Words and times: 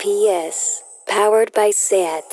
PS, 0.00 0.82
powered 1.06 1.52
by 1.52 1.70
SAT. 1.70 2.24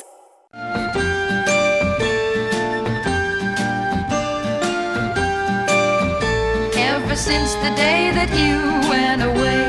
Ever 6.72 7.14
since 7.14 7.52
the 7.56 7.72
day 7.76 8.10
that 8.16 8.30
you 8.40 8.56
went 8.88 9.20
away, 9.22 9.68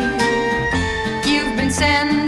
you've 1.29 1.57
been 1.57 1.69
sending 1.69 2.18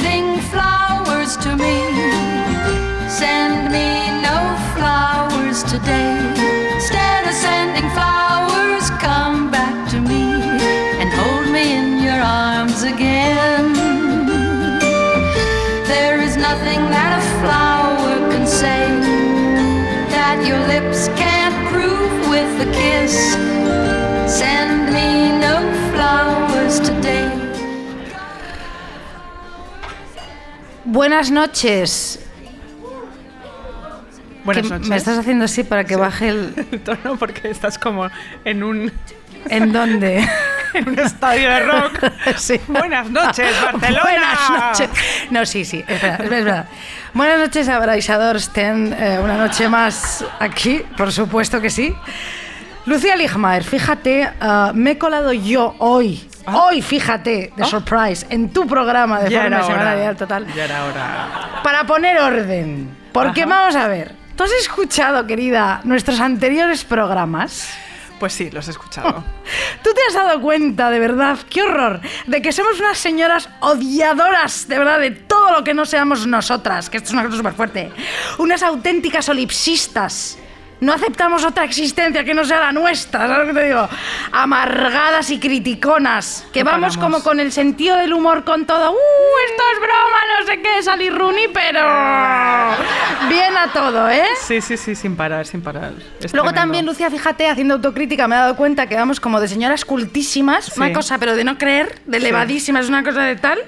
Buenas 31.02 31.32
noches. 31.32 32.20
Buenas 34.46 34.70
noches. 34.70 34.88
Me 34.88 34.96
estás 34.98 35.18
haciendo 35.18 35.46
así 35.46 35.64
para 35.64 35.84
que 35.84 35.96
baje 35.96 36.30
el... 36.30 36.68
el 36.72 36.80
tono 36.82 37.18
porque 37.18 37.50
estás 37.50 37.80
como 37.80 38.08
en 38.46 38.62
un, 38.62 38.92
¿En 39.50 39.74
dónde? 39.74 40.24
en 40.76 40.90
un 40.90 41.00
estadio 41.00 41.50
de 41.50 41.60
rock. 41.62 42.12
Sí. 42.38 42.62
Buenas 42.68 43.10
noches, 43.10 43.52
Barcelona. 43.64 44.04
Buenas 44.04 44.50
noches. 44.52 44.90
No, 45.32 45.44
sí, 45.44 45.66
sí, 45.66 45.84
es 45.88 46.00
verdad, 46.04 46.22
es 46.24 46.30
verdad. 46.30 46.66
Buenas 47.16 47.40
noches, 47.40 47.68
abraisadores. 47.68 48.50
Ten 48.50 48.94
eh, 48.94 49.18
una 49.24 49.38
noche 49.38 49.68
más 49.68 50.24
aquí, 50.38 50.84
por 50.96 51.12
supuesto 51.12 51.60
que 51.60 51.72
sí. 51.72 51.96
Lucía 52.92 53.16
Ligmaer, 53.16 53.64
fíjate, 53.64 54.30
ah, 54.42 54.74
me 54.76 54.92
he 54.92 54.98
colado 54.98 55.32
yo 55.32 55.76
hoy, 55.78 56.28
hoy, 56.46 56.82
fíjate, 56.82 57.54
de 57.56 57.64
surprise, 57.64 58.26
en 58.30 58.50
tu 58.52 58.68
programa 58.68 59.22
de 59.22 59.28
Ah. 59.28 59.30
Ya 59.30 59.42
forma 59.44 59.64
semanal 59.64 60.18
total. 60.18 60.48
Ya 60.54 60.66
era 60.66 60.84
hora. 60.84 61.62
para 61.64 61.86
poner 61.86 62.20
orden. 62.20 62.90
Porque 63.14 63.44
Ajá. 63.44 63.50
vamos 63.50 63.76
a 63.78 63.88
ver, 63.88 64.14
¿tú 64.36 64.44
has 64.44 64.52
escuchado, 64.60 65.26
querida, 65.26 65.80
nuestros 65.86 66.20
anteriores 66.20 66.84
programas? 66.84 67.70
Pues 68.20 68.34
sí, 68.34 68.52
los 68.52 68.68
he 68.68 68.72
escuchado. 68.72 69.24
¿Tú 69.84 69.90
te 69.94 70.02
has 70.10 70.14
dado 70.14 70.42
cuenta, 70.42 70.90
de 70.90 71.00
verdad, 71.00 71.38
qué 71.50 71.64
horror, 71.64 72.02
de 72.28 72.42
que 72.42 72.52
somos 72.52 72.78
unas 72.78 72.98
señoras 72.98 73.48
odiadoras, 73.62 74.68
de 74.68 74.78
verdad, 74.78 75.00
de 75.00 75.12
todo 75.12 75.54
lo 75.54 75.64
que 75.64 75.74
no 75.74 75.86
seamos 75.86 76.28
nosotras, 76.28 76.90
que 76.90 76.98
esto 76.98 77.08
es 77.08 77.14
una 77.14 77.24
cosa 77.24 77.38
súper 77.38 77.54
fuerte, 77.54 77.90
unas 78.38 78.62
auténticas 78.64 79.24
solipsistas. 79.24 80.38
No 80.82 80.94
aceptamos 80.94 81.46
otra 81.46 81.64
existencia 81.64 82.24
que 82.24 82.34
no 82.34 82.44
sea 82.44 82.60
la 82.60 82.72
nuestra, 82.72 83.28
¿sabes 83.28 83.48
lo 83.48 83.54
que 83.54 83.60
te 83.60 83.66
digo? 83.68 83.88
Amargadas 84.32 85.30
y 85.30 85.40
criticonas, 85.40 86.44
que 86.52 86.64
vamos 86.64 86.98
como 86.98 87.22
con 87.22 87.40
el 87.40 87.52
sentido 87.52 87.98
del 87.98 88.12
humor 88.14 88.44
con 88.44 88.66
todo. 88.66 88.92
¡Uh, 88.92 88.96
esto 89.52 89.64
es 89.74 89.80
broma, 89.80 90.40
no 90.40 90.46
sé 90.48 90.60
qué, 90.60 90.82
salir 90.82 91.14
Rooney, 91.16 91.50
pero... 91.54 91.82
Bien 93.30 93.56
a 93.56 93.72
todo, 93.72 94.10
¿eh? 94.10 94.26
Sí, 94.42 94.60
sí, 94.60 94.76
sí, 94.76 94.96
sin 94.96 95.16
parar, 95.16 95.46
sin 95.46 95.62
parar. 95.62 95.94
Es 96.20 96.34
Luego 96.34 96.48
tremendo. 96.50 96.54
también, 96.56 96.86
Lucía, 96.88 97.12
fíjate, 97.12 97.48
haciendo 97.48 97.76
autocrítica, 97.76 98.28
me 98.28 98.36
he 98.36 98.40
dado 98.40 98.56
cuenta 98.56 98.88
que 98.88 98.96
vamos 98.96 99.20
como 99.20 99.40
de 99.40 99.48
señoras 99.48 99.86
cultísimas, 99.86 100.66
Sí. 100.66 100.74
una 100.78 100.92
cosa, 100.94 101.20
pero 101.20 101.36
de 101.36 101.44
no 101.44 101.60
creer, 101.60 102.00
de 102.08 102.18
elevadísimas, 102.18 102.90
una 102.90 103.04
cosa 103.04 103.22
de 103.22 103.36
tal, 103.36 103.60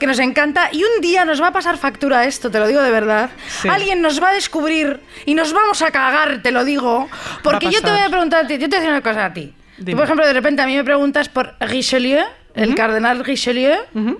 que 0.00 0.06
nos 0.08 0.18
encanta. 0.18 0.68
Y 0.72 0.82
un 0.82 1.00
día 1.00 1.24
nos 1.24 1.40
va 1.40 1.48
a 1.48 1.52
pasar 1.52 1.78
factura 1.78 2.24
esto, 2.24 2.50
te 2.50 2.58
lo 2.58 2.66
digo 2.66 2.82
de 2.82 2.90
verdad. 2.90 3.30
Sí. 3.46 3.68
Alguien 3.68 4.02
nos 4.02 4.20
va 4.20 4.30
a 4.30 4.32
descubrir 4.32 4.98
y 5.26 5.34
nos 5.34 5.52
vamos 5.52 5.80
a 5.82 5.92
cagar, 5.92 6.39
te 6.40 6.50
lo 6.50 6.64
digo. 6.64 7.08
Porque 7.42 7.70
yo 7.70 7.80
te 7.80 7.90
voy 7.90 8.00
a 8.00 8.08
preguntar 8.08 8.44
a 8.44 8.46
ti, 8.48 8.54
yo 8.58 8.68
te 8.68 8.76
voy 8.76 8.76
a 8.76 8.80
decir 8.80 8.90
una 8.90 9.02
cosa 9.02 9.26
a 9.26 9.32
ti. 9.32 9.54
Tú, 9.84 9.92
por 9.92 10.04
ejemplo, 10.04 10.26
de 10.26 10.32
repente 10.32 10.60
a 10.62 10.66
mí 10.66 10.76
me 10.76 10.84
preguntas 10.84 11.28
por 11.28 11.54
Richelieu, 11.60 12.24
el 12.54 12.74
cardenal 12.74 13.24
Richelieu, 13.24 13.76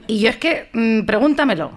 y 0.07 0.21
yo 0.21 0.31
es 0.31 0.37
que, 0.37 0.69
mm, 0.73 1.03
pregúntamelo. 1.05 1.73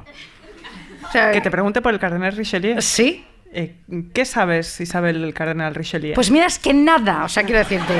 O 1.08 1.12
sea, 1.12 1.32
Que 1.32 1.42
te 1.42 1.52
pregunte 1.52 1.82
por 1.82 1.94
el 1.94 2.00
cardenal 2.00 2.36
Richelieu. 2.36 2.82
¿Sí? 2.82 3.26
Eh, 3.52 3.76
¿Qué 4.14 4.26
sabes, 4.26 4.80
Isabel, 4.82 5.24
el 5.24 5.34
cardenal 5.34 5.76
Richelieu? 5.76 6.16
Pues 6.16 6.32
mira, 6.32 6.48
es 6.48 6.58
que 6.58 6.74
nada, 6.74 7.24
o 7.26 7.30
sea, 7.30 7.44
quiero 7.44 7.60
decirte. 7.60 7.94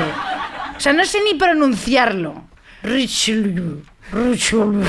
O 0.76 0.80
sea, 0.80 0.92
no 0.92 1.04
sé 1.04 1.18
ni 1.22 1.38
pronunciarlo. 1.38 2.44
Richelieu, 2.82 3.82
Richelieu. 4.12 4.82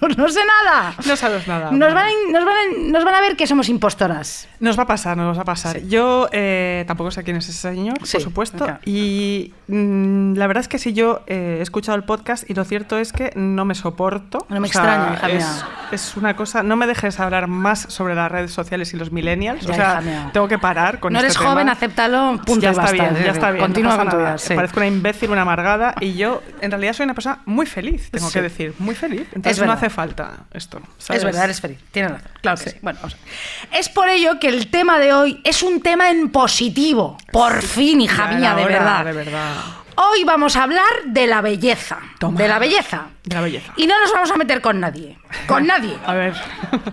No 0.18 0.28
sé 0.28 0.40
nada. 0.64 0.94
No 1.06 1.16
sabes 1.16 1.46
nada. 1.48 1.70
Nos 1.70 1.92
Bueno. 1.92 1.94
van, 1.94 2.06
a, 2.06 2.32
nos, 2.32 2.44
van 2.44 2.54
a, 2.56 2.90
nos 2.92 3.04
van 3.04 3.14
a 3.14 3.20
ver 3.20 3.36
que 3.36 3.46
somos 3.46 3.68
impostoras. 3.68 4.48
Nos 4.60 4.78
va 4.78 4.84
a 4.84 4.86
pasar, 4.86 5.16
nos 5.16 5.36
va 5.36 5.42
a 5.42 5.44
pasar. 5.44 5.80
Yo 5.82 6.28
eh, 6.32 6.84
tampoco 6.86 7.10
sé 7.10 7.22
quién 7.24 7.36
es 7.36 7.48
ese 7.48 7.58
señor, 7.70 7.96
Sí, 8.04 8.12
por 8.18 8.22
supuesto. 8.22 8.66
Y 8.84 9.52
mm, 9.68 10.34
la 10.34 10.46
verdad 10.46 10.62
es 10.62 10.68
que 10.68 10.78
sí, 10.78 10.92
yo 10.92 11.22
eh, 11.26 11.56
he 11.58 11.62
escuchado 11.62 11.96
el 11.96 12.04
podcast 12.04 12.48
y 12.48 12.54
lo 12.54 12.64
cierto 12.64 12.98
es 12.98 13.12
que 13.12 13.32
no 13.34 13.64
me 13.64 13.74
soporto. 13.74 14.46
No 14.48 14.60
me 14.60 14.68
extraña, 14.68 15.14
hija 15.14 15.28
es, 15.28 15.34
mía. 15.34 15.68
es 15.92 16.16
una 16.16 16.36
cosa. 16.36 16.62
No 16.62 16.76
me 16.76 16.86
dejes 16.86 17.18
hablar 17.20 17.48
más 17.48 17.80
sobre 17.88 18.14
las 18.14 18.30
redes 18.30 18.52
sociales 18.52 18.92
y 18.94 18.96
los 18.96 19.10
millennials. 19.12 19.64
Ya, 19.66 19.72
o 19.72 19.74
sea, 19.74 20.30
tengo 20.32 20.48
que 20.48 20.58
parar 20.58 21.00
con 21.00 21.12
no 21.12 21.18
este 21.18 21.32
eres 21.32 21.36
joven, 21.38 21.68
acéptalo, 21.68 22.40
punto 22.44 22.60
ya 22.62 22.68
y 22.68 22.70
está 22.70 22.82
basta. 22.82 22.92
bien, 23.10 23.24
ya 23.24 23.30
está 23.32 23.50
bien. 23.50 23.64
Continúa 23.64 23.92
no 23.92 23.98
con 23.98 24.10
tu 24.10 24.16
nada. 24.16 24.28
vida. 24.30 24.38
sí. 24.38 24.54
Parezco 24.54 24.78
una 24.80 24.86
imbécil, 24.86 25.30
una 25.30 25.42
amargada 25.42 25.94
y 26.00 26.14
yo 26.14 26.42
en 26.60 26.70
realidad 26.70 26.92
soy 26.92 27.04
una 27.04 27.14
persona 27.14 27.40
muy 27.46 27.66
feliz, 27.66 28.10
tengo 28.12 28.30
que 28.30 28.42
decir, 28.42 28.74
muy 28.78 28.94
feliz. 28.94 29.26
Entonces 29.34 29.58
no 29.58 29.66
verdad. 29.68 29.87
Hace 29.88 29.94
falta 29.96 30.30
esto. 30.52 30.80
¿sabes? 30.98 31.20
Es 31.20 31.24
verdad, 31.24 31.44
eres 31.44 31.60
feliz. 31.60 31.78
Tienes 31.90 32.12
razón. 32.12 32.28
Claro 32.40 32.58
que 32.62 32.70
sí. 32.70 32.76
Bueno, 32.80 32.98
vamos 33.02 33.14
a 33.14 33.24
ver. 33.24 33.78
Es 33.80 33.88
por 33.88 34.08
ello 34.08 34.38
que 34.38 34.48
el 34.48 34.70
tema 34.70 34.98
de 34.98 35.12
hoy 35.12 35.40
es 35.44 35.62
un 35.62 35.80
tema 35.82 36.10
en 36.10 36.30
positivo. 36.30 37.18
Por 37.32 37.62
fin, 37.62 38.00
hija 38.00 38.28
mía, 38.28 38.54
de 38.54 38.64
verdad. 38.64 39.04
De 39.04 39.12
verdad. 39.12 39.54
Hoy 40.00 40.22
vamos 40.22 40.54
a 40.54 40.62
hablar 40.62 40.84
de 41.06 41.26
la 41.26 41.40
belleza. 41.40 41.98
Toma. 42.20 42.38
De 42.38 42.46
la 42.46 42.60
belleza. 42.60 43.06
De 43.24 43.34
la 43.34 43.40
belleza. 43.40 43.72
Y 43.76 43.86
no 43.88 43.98
nos 44.00 44.12
vamos 44.12 44.30
a 44.30 44.36
meter 44.36 44.60
con 44.60 44.78
nadie. 44.78 45.18
Con 45.48 45.66
nadie. 45.66 45.98
A 46.06 46.14
ver. 46.14 46.34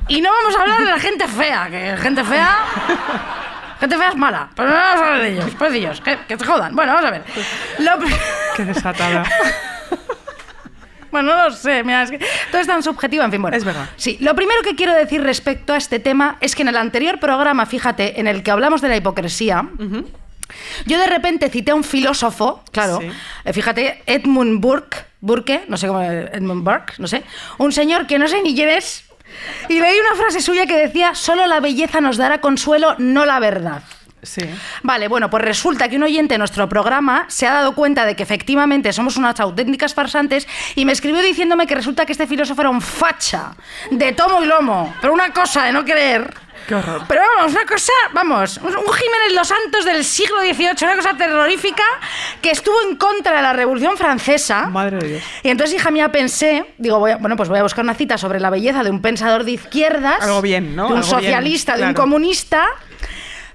Y 0.07 0.21
no 0.21 0.31
vamos 0.31 0.57
a 0.57 0.61
hablar 0.63 0.79
de 0.79 0.85
la 0.91 0.99
gente 0.99 1.27
fea, 1.27 1.67
que 1.69 1.97
gente 1.97 2.23
fea. 2.23 2.57
Gente 3.79 3.97
fea 3.97 4.09
es 4.09 4.15
mala. 4.15 4.49
Pero 4.55 4.69
no 4.69 4.75
vamos 4.75 5.01
a 5.01 5.05
hablar 5.05 5.21
de 5.21 5.29
ellos, 5.33 5.51
pobrecillos, 5.51 6.01
que, 6.01 6.17
que 6.27 6.37
se 6.37 6.45
jodan. 6.45 6.75
Bueno, 6.75 6.93
vamos 6.93 7.07
a 7.09 7.11
ver. 7.11 7.23
Lo 7.79 7.99
pri- 7.99 8.15
Qué 8.55 8.65
desatada. 8.65 9.23
bueno, 11.15 11.35
no 11.35 11.49
lo 11.49 11.55
sé, 11.55 11.83
mira, 11.83 12.03
es 12.03 12.11
que 12.11 12.19
todo 12.51 12.59
es 12.61 12.67
tan 12.67 12.83
subjetivo, 12.83 13.23
en 13.23 13.31
fin, 13.31 13.41
bueno. 13.41 13.55
Es 13.55 13.63
verdad. 13.63 13.89
Sí, 13.95 14.17
lo 14.19 14.35
primero 14.35 14.61
que 14.63 14.75
quiero 14.75 14.93
decir 14.93 15.21
respecto 15.23 15.73
a 15.73 15.77
este 15.77 15.99
tema 15.99 16.37
es 16.41 16.55
que 16.55 16.61
en 16.63 16.67
el 16.67 16.77
anterior 16.77 17.19
programa, 17.19 17.65
fíjate, 17.65 18.19
en 18.19 18.27
el 18.27 18.43
que 18.43 18.51
hablamos 18.51 18.81
de 18.81 18.89
la 18.89 18.97
hipocresía, 18.97 19.65
yo 20.85 20.99
de 20.99 21.07
repente 21.07 21.49
cité 21.49 21.71
a 21.71 21.75
un 21.75 21.83
filósofo, 21.83 22.63
claro, 22.71 22.99
Sí. 23.01 23.07
eh, 23.45 23.53
fíjate, 23.53 24.03
Edmund 24.05 24.59
Burke, 24.61 24.97
Burke, 25.21 25.63
no 25.67 25.77
sé 25.77 25.87
cómo, 25.87 26.01
Edmund 26.01 26.63
Burke, 26.63 26.93
no 26.99 27.07
sé, 27.07 27.23
un 27.57 27.71
señor 27.71 28.05
que 28.07 28.19
no 28.19 28.27
sé 28.27 28.41
ni 28.43 28.53
quién 28.53 28.69
es, 28.69 29.05
y 29.69 29.79
leí 29.79 29.97
una 29.99 30.15
frase 30.21 30.41
suya 30.41 30.65
que 30.67 30.77
decía, 30.77 31.15
solo 31.15 31.47
la 31.47 31.59
belleza 31.59 31.99
nos 32.01 32.17
dará 32.17 32.41
consuelo, 32.41 32.95
no 32.99 33.25
la 33.25 33.39
verdad. 33.39 33.81
Sí. 34.25 34.41
Vale, 34.83 35.07
bueno, 35.07 35.29
pues 35.29 35.43
resulta 35.43 35.87
que 35.89 35.95
un 35.95 36.03
oyente 36.03 36.33
de 36.35 36.37
nuestro 36.39 36.67
programa 36.69 37.25
se 37.27 37.47
ha 37.47 37.53
dado 37.53 37.73
cuenta 37.75 38.05
de 38.05 38.15
que 38.15 38.23
efectivamente 38.23 38.91
somos 38.93 39.17
unas 39.17 39.39
auténticas 39.39 39.93
farsantes 39.93 40.47
y 40.75 40.85
me 40.85 40.91
escribió 40.91 41.21
diciéndome 41.21 41.67
que 41.67 41.75
resulta 41.75 42.05
que 42.05 42.11
este 42.11 42.27
filósofo 42.27 42.61
era 42.61 42.69
un 42.69 42.81
facha, 42.81 43.55
de 43.91 44.11
tomo 44.13 44.41
y 44.43 44.45
lomo, 44.45 44.93
pero 45.01 45.13
una 45.13 45.31
cosa 45.33 45.63
de 45.65 45.71
no 45.71 45.83
creer. 45.85 46.33
Qué 46.67 46.73
horror. 46.73 47.03
Pero 47.07 47.21
vamos, 47.37 47.51
una 47.51 47.63
cosa, 47.65 47.91
vamos, 48.13 48.57
un 48.57 48.71
Jiménez 48.71 49.33
Los 49.35 49.47
Santos 49.49 49.85
del 49.85 50.03
siglo 50.03 50.39
XVIII, 50.39 50.71
una 50.81 50.95
cosa 50.95 51.13
terrorífica 51.15 51.83
que 52.41 52.49
estuvo 52.49 52.75
en 52.89 52.95
contra 52.95 53.35
de 53.35 53.43
la 53.43 53.53
Revolución 53.53 53.95
Francesa. 53.97 54.65
Madre 54.67 54.97
de 54.97 55.07
Dios. 55.09 55.23
Y 55.43 55.49
entonces, 55.49 55.75
hija 55.75 55.91
mía, 55.91 56.11
pensé, 56.11 56.65
digo, 56.79 56.97
voy 56.97 57.11
a- 57.11 57.17
bueno, 57.17 57.35
pues 57.35 57.49
voy 57.49 57.59
a 57.59 57.63
buscar 57.63 57.83
una 57.83 57.93
cita 57.93 58.17
sobre 58.17 58.39
la 58.39 58.49
belleza 58.49 58.83
de 58.83 58.89
un 58.89 58.99
pensador 58.99 59.43
de 59.43 59.51
izquierdas. 59.51 60.23
Algo 60.23 60.41
bien, 60.41 60.75
¿no? 60.75 60.87
De 60.87 60.93
un 60.93 60.97
Algo 60.99 61.09
bien, 61.17 61.21
socialista, 61.21 61.77
de 61.77 61.83
un 61.83 61.93
comunista. 61.93 62.65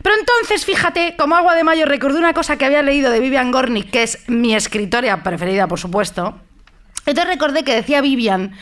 Pero 0.03 0.15
entonces, 0.19 0.65
fíjate, 0.65 1.15
como 1.17 1.37
agua 1.37 1.55
de 1.55 1.65
mayo, 1.65 1.85
recordé 1.85 2.19
una 2.19 2.33
cosa 2.33 2.57
que 2.57 2.65
había 2.65 2.83
leído 2.83 3.11
de 3.11 3.21
Vivian 3.21 3.51
Gornick, 3.53 3.91
que 3.91 4.03
es 4.03 4.29
mi 4.29 4.55
escritora 4.55 5.23
preferida, 5.23 5.69
por 5.69 5.79
supuesto. 5.79 6.41
Entonces 7.07 7.35
recordé 7.35 7.65
que 7.65 7.75
decía 7.75 8.01
Vivian 8.01 8.53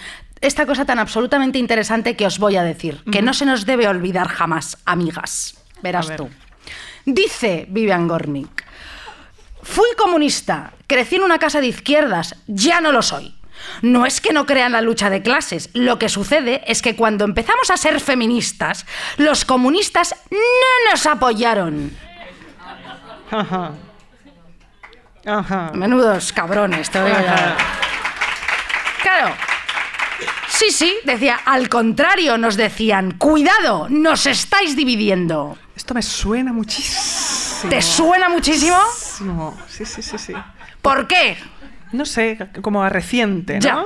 esta 0.41 0.67
cosa 0.67 0.85
tan 0.85 0.99
absolutamente 0.99 1.59
interesante 1.59 2.17
que 2.17 2.27
os 2.27 2.39
voy 2.39 2.57
a 2.57 2.63
decir, 2.63 3.03
que 3.11 3.23
no 3.23 3.35
se 3.35 3.45
nos 3.45 3.67
debe 3.67 3.89
olvidar 3.89 4.29
jamás, 4.29 4.79
amigas. 4.85 5.57
Verás 5.83 6.09
ver. 6.09 6.17
tú. 6.17 6.29
Dice 7.05 7.67
Vivian 7.69 8.09
Gornick, 8.09 8.65
fui 9.63 9.89
comunista, 9.97 10.73
crecí 10.87 11.17
en 11.17 11.23
una 11.23 11.39
casa 11.39 11.61
de 11.61 11.69
izquierdas, 11.69 12.37
ya 12.47 12.81
no 12.81 12.93
lo 12.93 13.03
soy. 13.03 13.38
No 13.83 14.07
es 14.07 14.21
que 14.21 14.33
no 14.33 14.47
crean 14.47 14.73
la 14.73 14.81
lucha 14.81 15.11
de 15.11 15.23
clases, 15.23 15.71
lo 15.75 15.99
que 15.99 16.09
sucede 16.09 16.63
es 16.67 16.83
que 16.83 16.97
cuando 16.97 17.25
empezamos 17.25 17.71
a 17.71 17.77
ser 17.77 18.01
feministas, 18.01 18.87
los 19.17 19.45
comunistas 19.45 20.15
no 20.31 20.91
nos 20.91 21.07
apoyaron. 21.07 21.97
Ajá. 23.31 23.73
Ajá. 25.27 25.71
Menudos 25.75 26.33
cabrones, 26.33 26.91
te. 26.91 26.99
Claro. 29.03 29.35
Sí, 30.49 30.71
sí, 30.71 30.97
decía, 31.05 31.41
al 31.45 31.69
contrario, 31.69 32.37
nos 32.39 32.57
decían, 32.57 33.13
cuidado, 33.13 33.87
nos 33.91 34.27
estáis 34.27 34.75
dividiendo. 34.75 35.57
Esto 35.77 35.95
me 35.95 36.03
suena 36.03 36.53
muchísimo. 36.53 37.71
¿Te 37.71 37.81
suena 37.81 38.29
muchísimo? 38.29 38.77
Muchísimo. 38.77 39.57
Sí, 39.69 39.85
sí, 39.85 40.03
sí, 40.03 40.19
sí. 40.19 40.33
¿Por 40.83 41.07
qué? 41.07 41.37
No 41.93 42.05
sé, 42.05 42.39
como 42.63 42.83
a 42.83 42.89
reciente, 42.89 43.55
¿no? 43.55 43.61
Ya. 43.61 43.85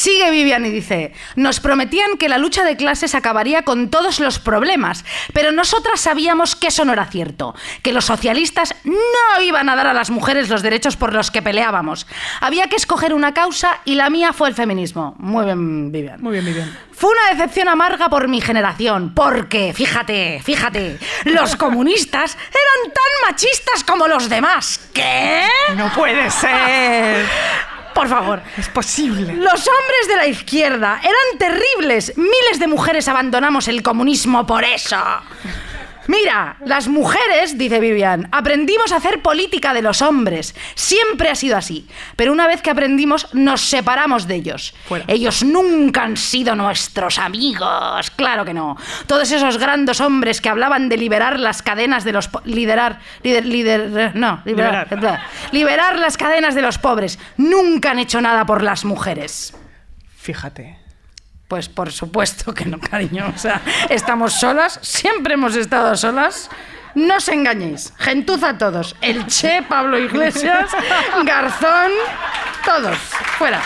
Sigue 0.00 0.30
Vivian 0.30 0.64
y 0.64 0.70
dice, 0.70 1.12
nos 1.36 1.60
prometían 1.60 2.16
que 2.16 2.30
la 2.30 2.38
lucha 2.38 2.64
de 2.64 2.78
clases 2.78 3.14
acabaría 3.14 3.64
con 3.64 3.90
todos 3.90 4.18
los 4.18 4.38
problemas, 4.38 5.04
pero 5.34 5.52
nosotras 5.52 6.00
sabíamos 6.00 6.56
que 6.56 6.68
eso 6.68 6.86
no 6.86 6.94
era 6.94 7.04
cierto, 7.04 7.54
que 7.82 7.92
los 7.92 8.06
socialistas 8.06 8.74
no 8.84 9.42
iban 9.42 9.68
a 9.68 9.76
dar 9.76 9.88
a 9.88 9.92
las 9.92 10.08
mujeres 10.08 10.48
los 10.48 10.62
derechos 10.62 10.96
por 10.96 11.12
los 11.12 11.30
que 11.30 11.42
peleábamos. 11.42 12.06
Había 12.40 12.68
que 12.68 12.76
escoger 12.76 13.12
una 13.12 13.34
causa 13.34 13.80
y 13.84 13.94
la 13.94 14.08
mía 14.08 14.32
fue 14.32 14.48
el 14.48 14.54
feminismo. 14.54 15.16
Muy 15.18 15.44
bien, 15.44 15.92
Vivian. 15.92 16.22
Muy 16.22 16.32
bien, 16.32 16.46
bien. 16.46 16.78
Fue 16.92 17.10
una 17.10 17.36
decepción 17.36 17.68
amarga 17.68 18.08
por 18.08 18.26
mi 18.26 18.40
generación, 18.40 19.12
porque, 19.14 19.74
fíjate, 19.74 20.40
fíjate, 20.42 20.98
los 21.24 21.56
comunistas 21.56 22.38
eran 22.38 22.94
tan 22.94 23.30
machistas 23.30 23.84
como 23.84 24.08
los 24.08 24.30
demás. 24.30 24.88
¿Qué? 24.94 25.46
No 25.76 25.92
puede 25.92 26.30
ser. 26.30 27.26
Por 27.94 28.08
favor. 28.08 28.42
Es 28.56 28.68
posible. 28.68 29.34
Los 29.34 29.66
hombres 29.68 30.08
de 30.08 30.16
la 30.16 30.26
izquierda 30.26 31.00
eran 31.02 31.38
terribles. 31.38 32.12
Miles 32.16 32.58
de 32.58 32.66
mujeres 32.66 33.08
abandonamos 33.08 33.68
el 33.68 33.82
comunismo 33.82 34.46
por 34.46 34.64
eso. 34.64 34.96
Mira, 36.10 36.56
las 36.66 36.88
mujeres, 36.88 37.56
dice 37.56 37.78
Vivian, 37.78 38.28
aprendimos 38.32 38.90
a 38.90 38.96
hacer 38.96 39.22
política 39.22 39.72
de 39.72 39.80
los 39.80 40.02
hombres. 40.02 40.56
Siempre 40.74 41.28
ha 41.28 41.36
sido 41.36 41.56
así. 41.56 41.86
Pero 42.16 42.32
una 42.32 42.48
vez 42.48 42.62
que 42.62 42.70
aprendimos, 42.70 43.32
nos 43.32 43.60
separamos 43.60 44.26
de 44.26 44.34
ellos. 44.34 44.74
Fuera. 44.88 45.04
Ellos 45.06 45.44
nunca 45.44 46.02
han 46.02 46.16
sido 46.16 46.56
nuestros 46.56 47.20
amigos. 47.20 48.10
Claro 48.16 48.44
que 48.44 48.52
no. 48.52 48.76
Todos 49.06 49.30
esos 49.30 49.56
grandes 49.58 50.00
hombres 50.00 50.40
que 50.40 50.48
hablaban 50.48 50.88
de 50.88 50.96
liberar 50.96 51.38
las 51.38 51.62
cadenas 51.62 52.02
de 52.02 52.10
los... 52.12 52.26
po- 52.26 52.42
Liderar... 52.44 52.98
Lider, 53.22 53.44
lider- 53.46 54.12
no, 54.14 54.42
liberar, 54.44 54.88
Liberar. 54.90 55.20
liberar 55.52 55.98
las 56.00 56.16
cadenas 56.16 56.56
de 56.56 56.62
los 56.62 56.78
pobres. 56.78 57.20
Nunca 57.36 57.92
han 57.92 58.00
hecho 58.00 58.20
nada 58.20 58.44
por 58.46 58.64
las 58.64 58.84
mujeres. 58.84 59.54
Fíjate. 60.16 60.76
Pues 61.50 61.68
por 61.68 61.90
supuesto 61.90 62.54
que 62.54 62.64
no, 62.64 62.78
cariño. 62.78 63.32
O 63.34 63.36
sea, 63.36 63.60
estamos 63.88 64.34
solas, 64.34 64.78
siempre 64.82 65.34
hemos 65.34 65.56
estado 65.56 65.96
solas. 65.96 66.48
No 66.94 67.16
os 67.16 67.26
engañéis. 67.26 67.92
Gentuza 67.98 68.56
todos. 68.56 68.94
El 69.00 69.26
Che, 69.26 69.64
Pablo 69.68 69.98
Iglesias, 69.98 70.70
Garzón, 71.24 71.90
todos. 72.64 72.96
Fuera. 73.36 73.60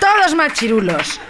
Todos 0.00 0.34
machirulos. 0.34 1.20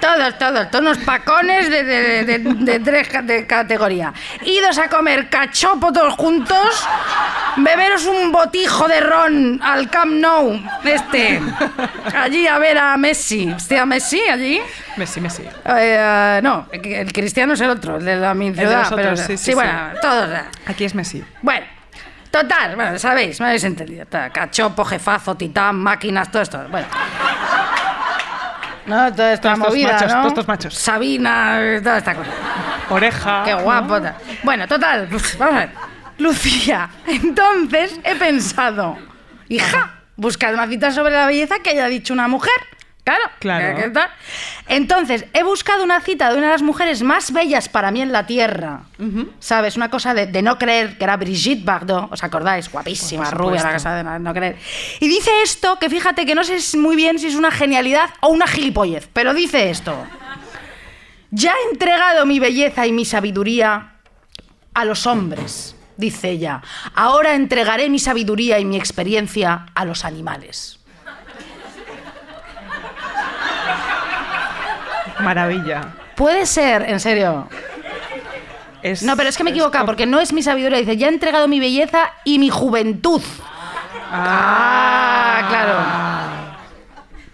Todos, 0.00 0.38
todos, 0.38 0.70
todos 0.70 0.82
unos 0.84 0.98
pacones 0.98 1.68
de, 1.68 1.82
de, 1.82 2.24
de- 2.24 2.38
de- 2.38 2.80
tres 2.80 3.08
ca- 3.08 3.22
de 3.22 3.46
categoría. 3.46 4.12
Idos 4.44 4.78
a 4.78 4.88
comer 4.88 5.28
cachopo 5.28 5.92
todos 5.92 6.14
juntos, 6.14 6.86
beberos 7.56 8.06
un 8.06 8.30
botijo 8.30 8.86
de 8.86 9.00
ron 9.00 9.60
al 9.62 9.90
Camp 9.90 10.12
Nou, 10.12 10.56
este, 10.84 11.40
allí 12.16 12.46
a 12.46 12.58
ver 12.58 12.78
a 12.78 12.96
Messi. 12.96 13.52
¿Usted 13.52 13.76
a 13.78 13.86
Messi 13.86 14.20
allí? 14.28 14.60
Messi, 14.96 15.20
Messi. 15.20 15.42
Eh, 15.64 16.40
no, 16.44 16.66
el, 16.70 17.12
cristiano 17.12 17.54
es 17.54 17.60
el 17.60 17.70
otro, 17.70 17.96
el 17.96 18.04
de 18.04 18.16
la 18.16 18.34
mi 18.34 18.54
ciudad. 18.54 18.82
los 18.90 18.92
pero, 18.94 19.16
sí, 19.16 19.24
sí, 19.36 19.36
sí. 19.36 19.54
bueno, 19.54 19.72
todos. 20.00 20.30
eh. 20.30 20.42
Aquí 20.66 20.84
es 20.84 20.94
Messi. 20.94 21.24
Bueno, 21.42 21.66
total, 22.30 22.76
bueno, 22.76 22.98
sabéis, 23.00 23.40
me 23.40 23.46
habéis 23.46 23.64
entendido. 23.64 24.06
Ta- 24.06 24.30
Cachopo, 24.30 24.84
jefazo, 24.84 25.34
titán, 25.36 25.74
máquinas, 25.76 26.30
todo 26.30 26.42
esto. 26.42 26.64
Bueno. 26.70 26.86
No, 28.88 29.12
toda 29.14 29.32
esta 29.34 29.54
Todos 29.54 29.58
estos 29.58 29.68
movida, 29.74 29.92
machos, 29.92 30.08
¿no? 30.08 30.14
todos 30.16 30.28
estos 30.28 30.48
machos. 30.48 30.74
Sabina, 30.74 31.60
toda 31.82 31.98
esta 31.98 32.14
cosa. 32.14 32.30
Oreja. 32.90 33.42
Qué 33.44 33.54
guapo. 33.54 34.00
Bueno, 34.42 34.66
total, 34.66 35.06
pues, 35.10 35.36
vamos 35.38 35.54
a 35.54 35.58
ver. 35.58 35.70
Lucía, 36.18 36.90
entonces 37.06 38.00
he 38.02 38.16
pensado, 38.16 38.98
hija, 39.48 40.00
buscad 40.16 40.52
una 40.54 40.66
cita 40.66 40.90
sobre 40.90 41.12
la 41.14 41.26
belleza 41.26 41.60
que 41.62 41.70
haya 41.70 41.86
dicho 41.86 42.12
una 42.12 42.26
mujer. 42.26 42.52
Claro, 43.08 43.30
Claro. 43.38 44.10
Entonces, 44.66 45.24
he 45.32 45.42
buscado 45.42 45.82
una 45.82 46.00
cita 46.00 46.30
de 46.30 46.36
una 46.36 46.46
de 46.48 46.52
las 46.52 46.62
mujeres 46.62 47.02
más 47.02 47.32
bellas 47.32 47.68
para 47.68 47.90
mí 47.90 48.02
en 48.02 48.12
la 48.12 48.26
Tierra. 48.26 48.82
¿Sabes? 49.40 49.76
Una 49.76 49.90
cosa 49.90 50.12
de, 50.14 50.26
de 50.26 50.42
no 50.42 50.58
creer, 50.58 50.98
que 50.98 51.04
era 51.04 51.16
Brigitte 51.16 51.64
Bardot. 51.64 52.12
¿Os 52.12 52.22
acordáis? 52.22 52.70
Guapísima, 52.70 53.30
rubia, 53.30 53.62
la 53.62 53.72
casa 53.72 53.94
de 53.94 54.04
no, 54.04 54.18
no 54.18 54.34
creer. 54.34 54.56
Y 55.00 55.08
dice 55.08 55.30
esto, 55.42 55.78
que 55.78 55.88
fíjate 55.88 56.26
que 56.26 56.34
no 56.34 56.44
sé 56.44 56.58
muy 56.76 56.96
bien 56.96 57.18
si 57.18 57.28
es 57.28 57.34
una 57.34 57.50
genialidad 57.50 58.10
o 58.20 58.28
una 58.28 58.46
gilipollez, 58.46 59.08
pero 59.12 59.32
dice 59.34 59.70
esto. 59.70 59.96
Ya 61.30 61.52
he 61.52 61.70
entregado 61.72 62.24
mi 62.26 62.38
belleza 62.38 62.86
y 62.86 62.92
mi 62.92 63.04
sabiduría 63.04 63.92
a 64.74 64.84
los 64.84 65.06
hombres, 65.06 65.76
dice 65.96 66.30
ella. 66.30 66.62
Ahora 66.94 67.34
entregaré 67.34 67.90
mi 67.90 67.98
sabiduría 67.98 68.58
y 68.58 68.64
mi 68.64 68.76
experiencia 68.76 69.66
a 69.74 69.84
los 69.84 70.04
animales. 70.04 70.77
Maravilla. 75.20 75.94
Puede 76.16 76.46
ser, 76.46 76.82
en 76.88 77.00
serio. 77.00 77.48
Es- 78.82 79.02
No, 79.02 79.16
pero 79.16 79.28
es 79.28 79.36
que 79.36 79.44
me 79.44 79.56
com- 79.58 79.86
porque 79.86 80.06
no 80.06 80.20
es 80.20 80.32
mi 80.32 80.42
sabiduría. 80.42 80.78
Dice, 80.78 80.96
ya 80.96 81.06
he 81.06 81.10
entregado 81.10 81.48
mi 81.48 81.58
belleza 81.60 82.10
y 82.24 82.38
mi 82.38 82.48
juventud. 82.50 83.20
Ah, 84.10 85.46
claro. 85.48 86.48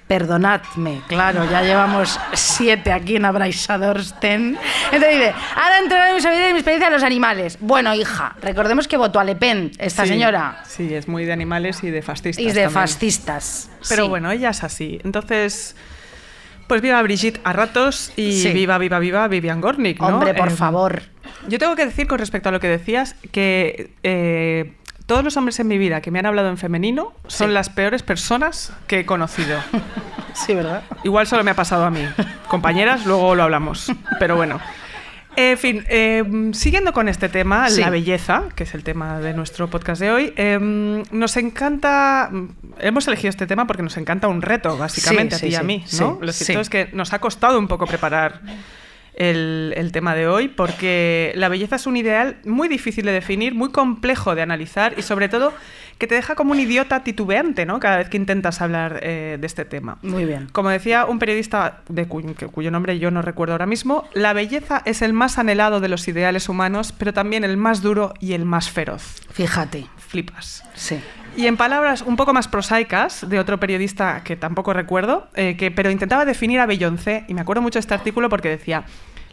Perdonadme, 0.06 1.00
claro, 1.08 1.48
ya 1.50 1.62
llevamos 1.62 2.20
siete 2.34 2.92
aquí 2.92 3.16
en 3.16 3.25
Abraisadorsten. 3.25 4.58
Entonces 4.92 5.19
dice, 5.19 5.34
ahora 5.56 5.78
he 5.78 5.82
entregado 5.82 6.14
mi 6.14 6.20
sabiduría 6.20 6.50
y 6.50 6.52
mi 6.52 6.58
experiencia 6.58 6.88
a 6.88 6.90
los 6.90 7.02
animales. 7.02 7.56
Bueno, 7.60 7.94
hija, 7.94 8.36
recordemos 8.42 8.86
que 8.86 8.98
votó 8.98 9.19
a 9.19 9.25
Le 9.25 9.34
Pen, 9.34 9.72
esta 9.78 10.02
Sí, 10.02 10.10
señora. 10.10 10.60
Sí, 10.66 10.92
es 10.94 11.08
muy 11.08 11.25
de 11.25 11.32
animales 11.32 11.82
y 11.82 11.90
de 11.90 12.02
fascistas. 12.02 12.42
Y 12.42 12.48
de 12.48 12.52
también. 12.52 12.70
fascistas. 12.70 13.70
Pero 13.88 14.02
Sí. 14.04 14.08
bueno, 14.10 14.31
ella 14.31 14.50
es 14.50 14.62
así. 14.62 15.00
Entonces, 15.04 15.75
pues 16.66 16.81
viva 16.82 17.00
Brigitte 17.02 17.40
a 17.44 17.52
ratos 17.52 18.12
y 18.16 18.32
Sí. 18.40 18.52
viva, 18.52 18.78
viva, 18.78 18.99
viva 18.99 19.26
Vivian 19.28 19.61
Gornick, 19.61 20.00
¿no? 20.00 20.06
Hombre, 20.08 20.34
por 20.34 20.49
Eh, 20.49 20.52
favor. 20.52 21.02
Yo 21.49 21.58
tengo 21.58 21.76
que 21.76 21.84
decir 21.87 22.06
con 22.06 22.19
respecto 22.19 22.49
a 22.49 22.52
lo 22.52 22.61
que 22.61 22.69
decías 22.69 23.16
que 23.32 23.90
eh, 24.02 24.72
todos 25.06 25.22
los 25.22 25.37
hombres 25.37 25.58
en 25.61 25.69
mi 25.69 25.76
vida 25.78 26.00
que 26.00 26.11
me 26.11 26.19
han 26.19 26.26
hablado 26.26 26.49
en 26.49 26.56
femenino 26.56 27.12
son 27.26 27.49
Sí. 27.49 27.55
las 27.55 27.69
peores 27.69 28.02
personas 28.02 28.72
que 28.87 29.00
he 29.00 29.06
conocido. 29.06 29.58
Sí, 30.34 30.52
¿verdad? 30.52 30.82
Igual 31.05 31.28
solo 31.28 31.44
me 31.44 31.52
ha 31.52 31.55
pasado 31.55 31.84
a 31.84 31.91
mí. 31.91 32.00
Compañeras, 32.48 33.06
luego 33.06 33.36
lo 33.36 33.44
hablamos. 33.44 33.86
Pero 34.19 34.34
bueno. 34.34 34.58
En 35.36 35.58
fin, 35.58 35.84
eh, 35.88 36.22
siguiendo 36.53 36.93
con 36.93 37.08
este 37.08 37.29
tema, 37.29 37.69
Sí. 37.69 37.81
la 37.81 37.91
belleza, 37.91 38.44
que 38.55 38.64
es 38.64 38.74
el 38.74 38.84
tema 38.84 39.19
de 39.20 39.34
nuestro 39.34 39.69
podcast 39.69 40.00
de 40.00 40.10
hoy, 40.10 40.32
eh, 40.36 40.58
nos 41.10 41.36
encanta, 41.36 42.31
hemos 42.79 43.06
elegido 43.08 43.31
este 43.31 43.46
tema 43.46 43.67
porque 43.67 43.82
nos 43.82 43.96
encanta 43.96 44.29
un 44.29 44.43
reto, 44.43 44.76
básicamente, 44.76 45.36
Sí, 45.36 45.46
a 45.46 45.48
ti 45.48 45.53
y 45.55 45.56
a 45.56 45.62
mí, 45.62 45.84
¿no? 45.98 46.19
Lo 46.20 46.32
cierto 46.32 46.60
es 46.60 46.70
que 46.70 46.88
nos 46.93 47.12
ha 47.12 47.19
costado 47.19 47.58
un 47.58 47.67
poco 47.69 47.86
preparar 47.86 48.41
el, 49.14 49.74
el 49.76 49.92
tema 49.92 50.14
de 50.14 50.26
hoy 50.26 50.48
porque 50.48 51.32
la 51.36 51.48
belleza 51.48 51.76
es 51.76 51.86
un 51.86 51.96
ideal 51.96 52.36
muy 52.44 52.68
difícil 52.68 53.04
de 53.04 53.12
definir, 53.12 53.54
muy 53.54 53.70
complejo 53.70 54.34
de 54.34 54.42
analizar 54.42 54.94
y 54.96 55.02
sobre 55.02 55.28
todo 55.28 55.52
que 55.98 56.06
te 56.06 56.14
deja 56.14 56.34
como 56.34 56.52
un 56.52 56.60
idiota 56.60 57.04
titubeante, 57.04 57.66
¿no? 57.66 57.80
Cada 57.80 57.98
vez 57.98 58.08
que 58.08 58.16
intentas 58.16 58.60
hablar 58.60 59.00
eh, 59.02 59.38
de 59.40 59.46
este 59.46 59.64
tema. 59.64 59.98
Muy 60.02 60.24
bien. 60.24 60.48
Como 60.52 60.68
decía 60.68 61.06
un 61.06 61.18
periodista 61.18 61.82
de 61.88 62.06
cuyo 62.06 62.70
nombre 62.70 62.98
yo 62.98 63.10
no 63.10 63.22
recuerdo 63.22 63.54
ahora 63.54 63.66
mismo, 63.66 64.04
la 64.12 64.32
belleza 64.32 64.82
es 64.84 65.02
el 65.02 65.12
más 65.12 65.38
anhelado 65.38 65.80
de 65.80 65.88
los 65.88 66.06
ideales 66.08 66.48
humanos, 66.48 66.92
pero 66.92 67.12
también 67.12 67.44
el 67.44 67.56
más 67.56 67.82
duro 67.82 68.14
y 68.20 68.32
el 68.32 68.44
más 68.44 68.70
feroz. 68.70 69.22
Fíjate. 69.30 69.86
Flipas. 69.96 70.64
Sí. 70.74 70.98
Y 71.36 71.46
en 71.46 71.56
palabras 71.56 72.03
un 72.03 72.17
poco 72.17 72.32
más 72.32 72.46
prosaicas 72.46 73.29
de 73.29 73.38
otro 73.38 73.58
periodista 73.58 74.22
que 74.22 74.36
tampoco 74.36 74.72
recuerdo, 74.72 75.29
eh, 75.34 75.56
que, 75.56 75.70
pero 75.70 75.91
intentaba 75.91 76.24
definir 76.24 76.60
a 76.60 76.67
Beyoncé, 76.67 77.24
y 77.29 77.34
me 77.34 77.41
acuerdo 77.41 77.60
mucho 77.62 77.79
de 77.79 77.81
este 77.81 77.94
artículo 77.94 78.29
porque 78.29 78.48
decía, 78.48 78.84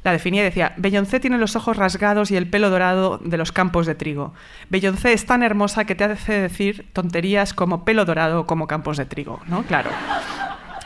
la 0.04 0.12
definía 0.12 0.42
y 0.42 0.46
decía, 0.46 0.74
Beyoncé 0.78 1.20
tiene 1.20 1.38
los 1.38 1.56
ojos 1.56 1.78
rasgados 1.78 2.32
y 2.32 2.38
el 2.38 2.50
pelo 2.50 2.72
dorado 2.72 3.20
de 3.20 3.38
los 3.38 3.52
campos 3.52 3.86
de 3.86 3.94
trigo. 3.94 4.34
Beyoncé 4.70 5.14
es 5.14 5.26
tan 5.28 5.44
hermosa 5.44 5.86
que 5.86 5.94
te 5.94 6.04
hace 6.06 6.34
decir 6.34 6.88
tonterías 6.94 7.54
como 7.54 7.86
pelo 7.86 8.04
dorado 8.06 8.48
como 8.48 8.66
campos 8.66 8.98
de 8.98 9.06
trigo, 9.06 9.40
¿no? 9.48 9.62
Claro. 9.64 9.92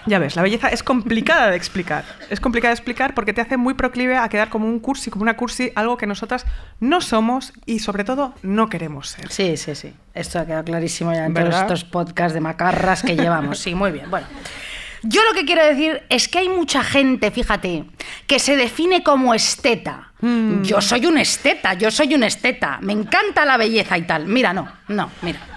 Ya 0.05 0.19
ves, 0.19 0.35
la 0.35 0.41
belleza 0.41 0.69
es 0.69 0.83
complicada 0.83 1.50
de 1.50 1.57
explicar. 1.57 2.05
Es 2.29 2.39
complicada 2.39 2.69
de 2.69 2.75
explicar 2.75 3.13
porque 3.13 3.33
te 3.33 3.41
hace 3.41 3.57
muy 3.57 3.74
proclive 3.74 4.17
a 4.17 4.29
quedar 4.29 4.50
como 4.50 4.67
un 4.67 4.79
cursi, 4.79 5.09
como 5.09 5.24
una 5.24 5.35
cursi, 5.35 5.71
algo 5.75 5.97
que 5.97 6.05
nosotras 6.05 6.45
no 6.79 7.01
somos 7.01 7.53
y 7.65 7.79
sobre 7.79 8.03
todo 8.03 8.33
no 8.43 8.69
queremos 8.69 9.09
ser. 9.09 9.31
Sí, 9.31 9.57
sí, 9.57 9.75
sí. 9.75 9.93
Esto 10.13 10.39
ha 10.39 10.45
quedado 10.45 10.63
clarísimo 10.63 11.12
ya 11.13 11.25
en 11.25 11.33
¿Verdad? 11.33 11.51
todos 11.51 11.79
estos 11.79 11.83
podcasts 11.85 12.33
de 12.33 12.41
macarras 12.41 13.01
que 13.01 13.15
llevamos. 13.15 13.59
Sí, 13.59 13.74
muy 13.74 13.91
bien. 13.91 14.09
Bueno. 14.09 14.27
Yo 15.07 15.21
lo 15.24 15.33
que 15.33 15.45
quiero 15.45 15.63
decir 15.63 16.01
es 16.09 16.27
que 16.27 16.39
hay 16.39 16.50
mucha 16.50 16.83
gente, 16.83 17.29
fíjate, 17.29 17.85
que 18.25 18.39
se 18.39 18.57
define 18.57 19.03
como 19.03 19.33
esteta. 19.35 20.12
Mm. 20.21 20.63
Yo 20.63 20.81
soy 20.81 21.05
un 21.05 21.19
esteta, 21.19 21.75
yo 21.75 21.91
soy 21.91 22.15
un 22.15 22.24
esteta. 22.24 22.79
Me 22.81 22.93
encanta 22.93 23.45
la 23.45 23.57
belleza 23.57 23.97
y 23.97 24.03
tal. 24.03 24.25
Mira, 24.25 24.51
no, 24.51 24.67
no, 24.88 25.12
mira. 25.21 25.54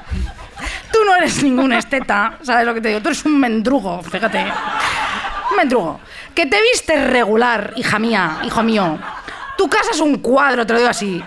Tú 0.99 1.05
no 1.05 1.15
eres 1.15 1.45
ningún 1.45 1.73
esteta, 1.73 2.39
¿sabes 2.43 2.67
lo 2.67 2.75
que 2.75 2.81
te 2.81 2.89
digo? 2.89 3.01
Tú 3.01 3.11
eres 3.11 3.25
un 3.25 3.39
mendrugo, 3.39 4.03
fíjate. 4.03 4.45
Un 5.49 5.57
mendrugo. 5.57 6.01
Que 6.35 6.47
te 6.47 6.61
vistes 6.61 7.09
regular, 7.09 7.73
hija 7.77 8.01
mía, 8.01 8.39
hijo 8.43 8.65
mío. 8.65 8.99
Tu 9.57 9.69
casa 9.69 9.93
es 9.93 10.01
un 10.01 10.19
cuadro, 10.19 10.67
te 10.67 10.73
lo 10.73 10.81
digo 10.81 10.91
así. 10.91 11.23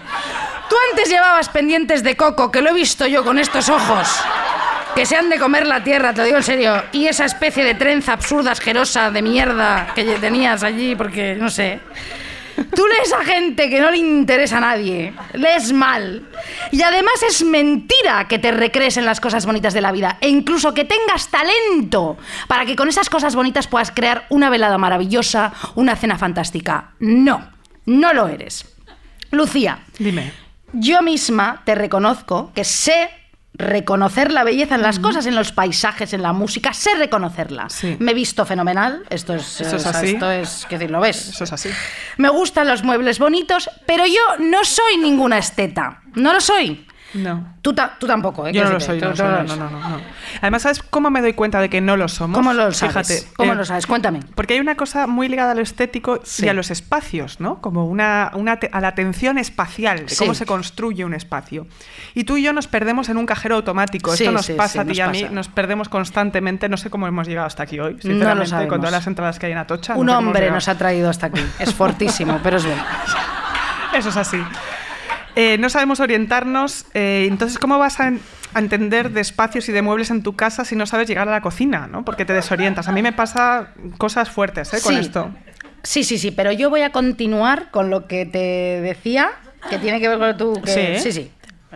Tú 0.68 0.76
antes 0.90 1.08
llevabas 1.08 1.48
pendientes 1.48 2.04
de 2.04 2.18
coco, 2.18 2.52
que 2.52 2.62
lo 2.62 2.72
he 2.72 2.74
visto 2.74 3.08
yo 3.08 3.24
con 3.24 3.40
estos 3.40 3.70
ojos. 3.70 4.10
Que 4.94 5.06
se 5.06 5.16
han 5.16 5.30
de 5.30 5.40
comer 5.40 5.66
la 5.66 5.82
tierra, 5.82 6.12
te 6.12 6.18
lo 6.18 6.26
digo 6.26 6.38
en 6.38 6.44
serio. 6.44 6.84
Y 6.92 7.08
esa 7.08 7.24
especie 7.24 7.64
de 7.64 7.76
trenza 7.76 8.12
absurda, 8.12 8.52
asquerosa, 8.52 9.10
de 9.10 9.22
mierda 9.22 9.94
que 9.96 10.04
tenías 10.20 10.64
allí, 10.64 10.98
porque 10.98 11.36
no 11.36 11.50
sé. 11.50 11.80
Tú 12.76 12.86
lees 12.88 13.14
a 13.14 13.24
gente 13.24 13.70
que 13.70 13.80
no 13.80 13.92
le 13.92 13.98
interesa 13.98 14.58
a 14.58 14.62
nadie, 14.62 15.14
lees 15.34 15.72
mal. 15.72 16.28
Y 16.72 16.82
además 16.82 17.22
es 17.28 17.44
mentira 17.44 18.28
que 18.28 18.40
te 18.40 18.52
recrees 18.52 18.98
en 18.98 19.06
las 19.06 19.20
cosas 19.20 19.46
bonitas 19.46 19.74
de 19.74 19.82
la 19.82 19.92
vida. 19.92 20.18
E 20.22 20.30
incluso 20.30 20.74
que 20.74 20.86
tengas 20.86 21.30
talento 21.30 22.18
para 22.48 22.66
que 22.66 22.76
con 22.76 22.90
esas 22.90 23.10
cosas 23.10 23.36
bonitas 23.36 23.68
puedas 23.68 23.92
crear 23.92 24.26
una 24.30 24.50
velada 24.50 24.78
maravillosa, 24.78 25.54
una 25.76 25.96
cena 25.96 26.18
fantástica. 26.18 26.92
No, 27.00 27.52
no 27.86 28.14
lo 28.14 28.28
eres. 28.28 28.66
Lucía, 29.32 29.80
Dime. 29.98 30.32
yo 30.74 31.02
misma 31.02 31.62
te 31.66 31.76
reconozco 31.76 32.52
que 32.54 32.64
sé 32.64 33.10
reconocer 33.54 34.32
la 34.32 34.44
belleza 34.44 34.76
en 34.76 34.82
las 34.82 35.00
cosas, 35.00 35.26
en 35.26 35.36
los 35.36 35.52
paisajes, 35.52 36.14
en 36.14 36.22
la 36.22 36.34
música, 36.34 36.74
sé 36.74 36.96
reconocerla. 36.96 37.70
Sí. 37.70 37.98
Me 38.00 38.12
he 38.12 38.14
visto 38.14 38.46
fenomenal, 38.46 39.04
esto 39.10 39.34
es, 39.34 39.62
Eso 39.62 39.76
es 39.76 39.86
así. 39.86 40.12
esto 40.12 40.32
es, 40.32 40.66
que 40.70 40.78
decir, 40.78 40.92
lo 40.92 41.00
ves. 41.00 41.30
Eso 41.30 41.44
es 41.44 41.54
así. 41.54 41.70
Me 42.18 42.30
gustan 42.30 42.68
los 42.68 42.84
muebles 42.84 43.20
bonitos, 43.20 43.70
pero 43.86 44.06
yo 44.06 44.22
no 44.40 44.64
soy 44.64 44.98
ninguna 44.98 45.38
esteta. 45.38 46.02
No 46.16 46.34
lo 46.34 46.42
soy. 46.42 46.86
No. 47.14 47.56
Tú, 47.62 47.74
ta- 47.74 47.98
tú 48.00 48.08
tampoco, 48.08 48.48
¿eh? 48.48 48.54
Yo 48.54 48.64
no 48.64 48.72
lo 48.72 48.80
soy, 48.80 49.00
no, 49.02 49.10
lo 49.10 49.16
soy, 49.16 49.28
lo 49.28 49.44
no, 49.44 49.56
no, 49.56 49.70
no. 49.70 50.02
Además, 50.42 50.62
¿sabes 50.62 50.82
cómo 50.82 51.10
me 51.12 51.22
doy 51.22 51.34
cuenta 51.34 51.60
de 51.60 51.70
que 51.70 51.82
no 51.82 51.98
lo 51.98 52.08
somos? 52.08 52.38
¿Cómo 52.38 52.54
lo 52.54 52.72
sabes? 52.72 52.94
Fíjate. 53.08 53.34
¿Cómo 53.36 53.52
eh, 53.52 53.56
lo 53.56 53.66
sabes? 53.66 53.86
Cuéntame. 53.86 54.22
Porque 54.34 54.54
hay 54.54 54.60
una 54.62 54.76
cosa 54.76 55.08
muy 55.08 55.28
ligada 55.28 55.52
a 55.52 55.56
lo 55.56 55.62
estético 55.62 56.20
Sí. 56.24 56.46
y 56.46 56.50
a 56.50 56.54
los 56.54 56.72
espacios, 56.72 57.40
¿no? 57.40 57.60
Como 57.62 57.86
una, 57.86 58.32
una 58.36 58.58
a 58.72 58.82
la 58.82 58.88
atención 58.88 59.38
espacial, 59.38 60.06
de 60.06 60.10
Sí. 60.10 60.16
cómo 60.18 60.34
se 60.34 60.46
construye 60.46 61.04
un 61.04 61.14
espacio. 61.14 61.68
Y 62.14 62.24
tú 62.24 62.38
y 62.38 62.44
yo 62.44 62.54
nos 62.54 62.68
perdemos 62.68 63.10
en 63.10 63.18
un 63.18 63.26
cajero 63.26 63.56
automático. 63.56 64.16
Sí, 64.16 64.24
Esto 64.24 64.32
nos 64.32 64.46
sí, 64.46 64.54
pasa 64.54 64.74
sí, 64.74 64.80
a 64.80 64.86
ti 64.86 64.98
y 64.98 65.02
a 65.02 65.08
mí, 65.10 65.28
nos 65.32 65.50
perdemos 65.50 65.90
constantemente. 65.90 66.70
No 66.70 66.78
sé 66.78 66.90
cómo 66.90 67.08
hemos 67.08 67.28
llegado 67.28 67.48
hasta 67.48 67.64
aquí 67.64 67.80
hoy, 67.80 67.96
lo 67.96 68.02
sinceramente, 68.02 68.50
sabemos. 68.50 68.70
con 68.72 68.80
todas 68.82 68.94
las 68.94 69.08
entradas 69.08 69.38
que 69.38 69.48
hay 69.48 69.52
en 69.52 69.58
Atocha. 69.58 69.96
Un 69.98 70.10
hombre 70.10 70.50
nos 70.50 70.68
ha 70.70 70.78
traído 70.78 71.10
hasta 71.10 71.28
aquí. 71.28 71.42
Es 71.60 71.74
fortísimo, 71.74 72.40
pero 72.42 72.58
es 72.58 72.66
bueno. 72.66 72.82
Eso 73.94 74.10
es 74.10 74.18
así. 74.18 74.42
Eh, 75.36 75.58
no 75.60 75.70
sabemos 75.70 76.00
orientarnos, 76.00 76.86
eh, 76.94 77.26
entonces 77.30 77.58
¿cómo 77.58 77.78
vas 77.80 78.00
a, 78.00 78.08
en- 78.10 78.22
a 78.54 78.60
entender 78.60 79.12
de 79.12 79.22
espacios 79.22 79.70
y 79.70 79.72
de 79.72 79.82
muebles 79.82 80.10
en 80.12 80.24
tu 80.24 80.36
casa 80.36 80.66
si 80.66 80.76
no 80.76 80.86
sabes 80.86 81.08
llegar 81.08 81.28
a 81.28 81.32
la 81.32 81.42
cocina, 81.42 81.88
¿no? 81.88 82.04
Porque 82.04 82.26
te 82.26 82.34
desorientas. 82.34 82.88
A 82.88 82.92
mí 82.92 83.02
me 83.02 83.14
pasa 83.14 83.70
cosas 83.98 84.30
fuertes 84.30 84.74
¿eh? 84.74 84.80
con 84.84 84.94
Sí. 84.96 85.00
esto. 85.00 85.32
Sí, 85.84 86.04
sí, 86.04 86.18
sí, 86.20 86.32
pero 86.32 86.52
yo 86.52 86.70
voy 86.70 86.82
a 86.82 86.92
continuar 86.92 87.72
con 87.72 87.90
lo 87.90 88.08
que 88.08 88.26
te 88.26 88.38
decía, 88.82 89.32
que 89.70 89.78
tiene 89.80 90.00
que 90.00 90.10
ver 90.10 90.20
con 90.20 90.38
tú. 90.38 90.62
Que, 90.64 91.00
Sí. 91.00 91.12
sí, 91.12 91.12
sí. 91.12 91.32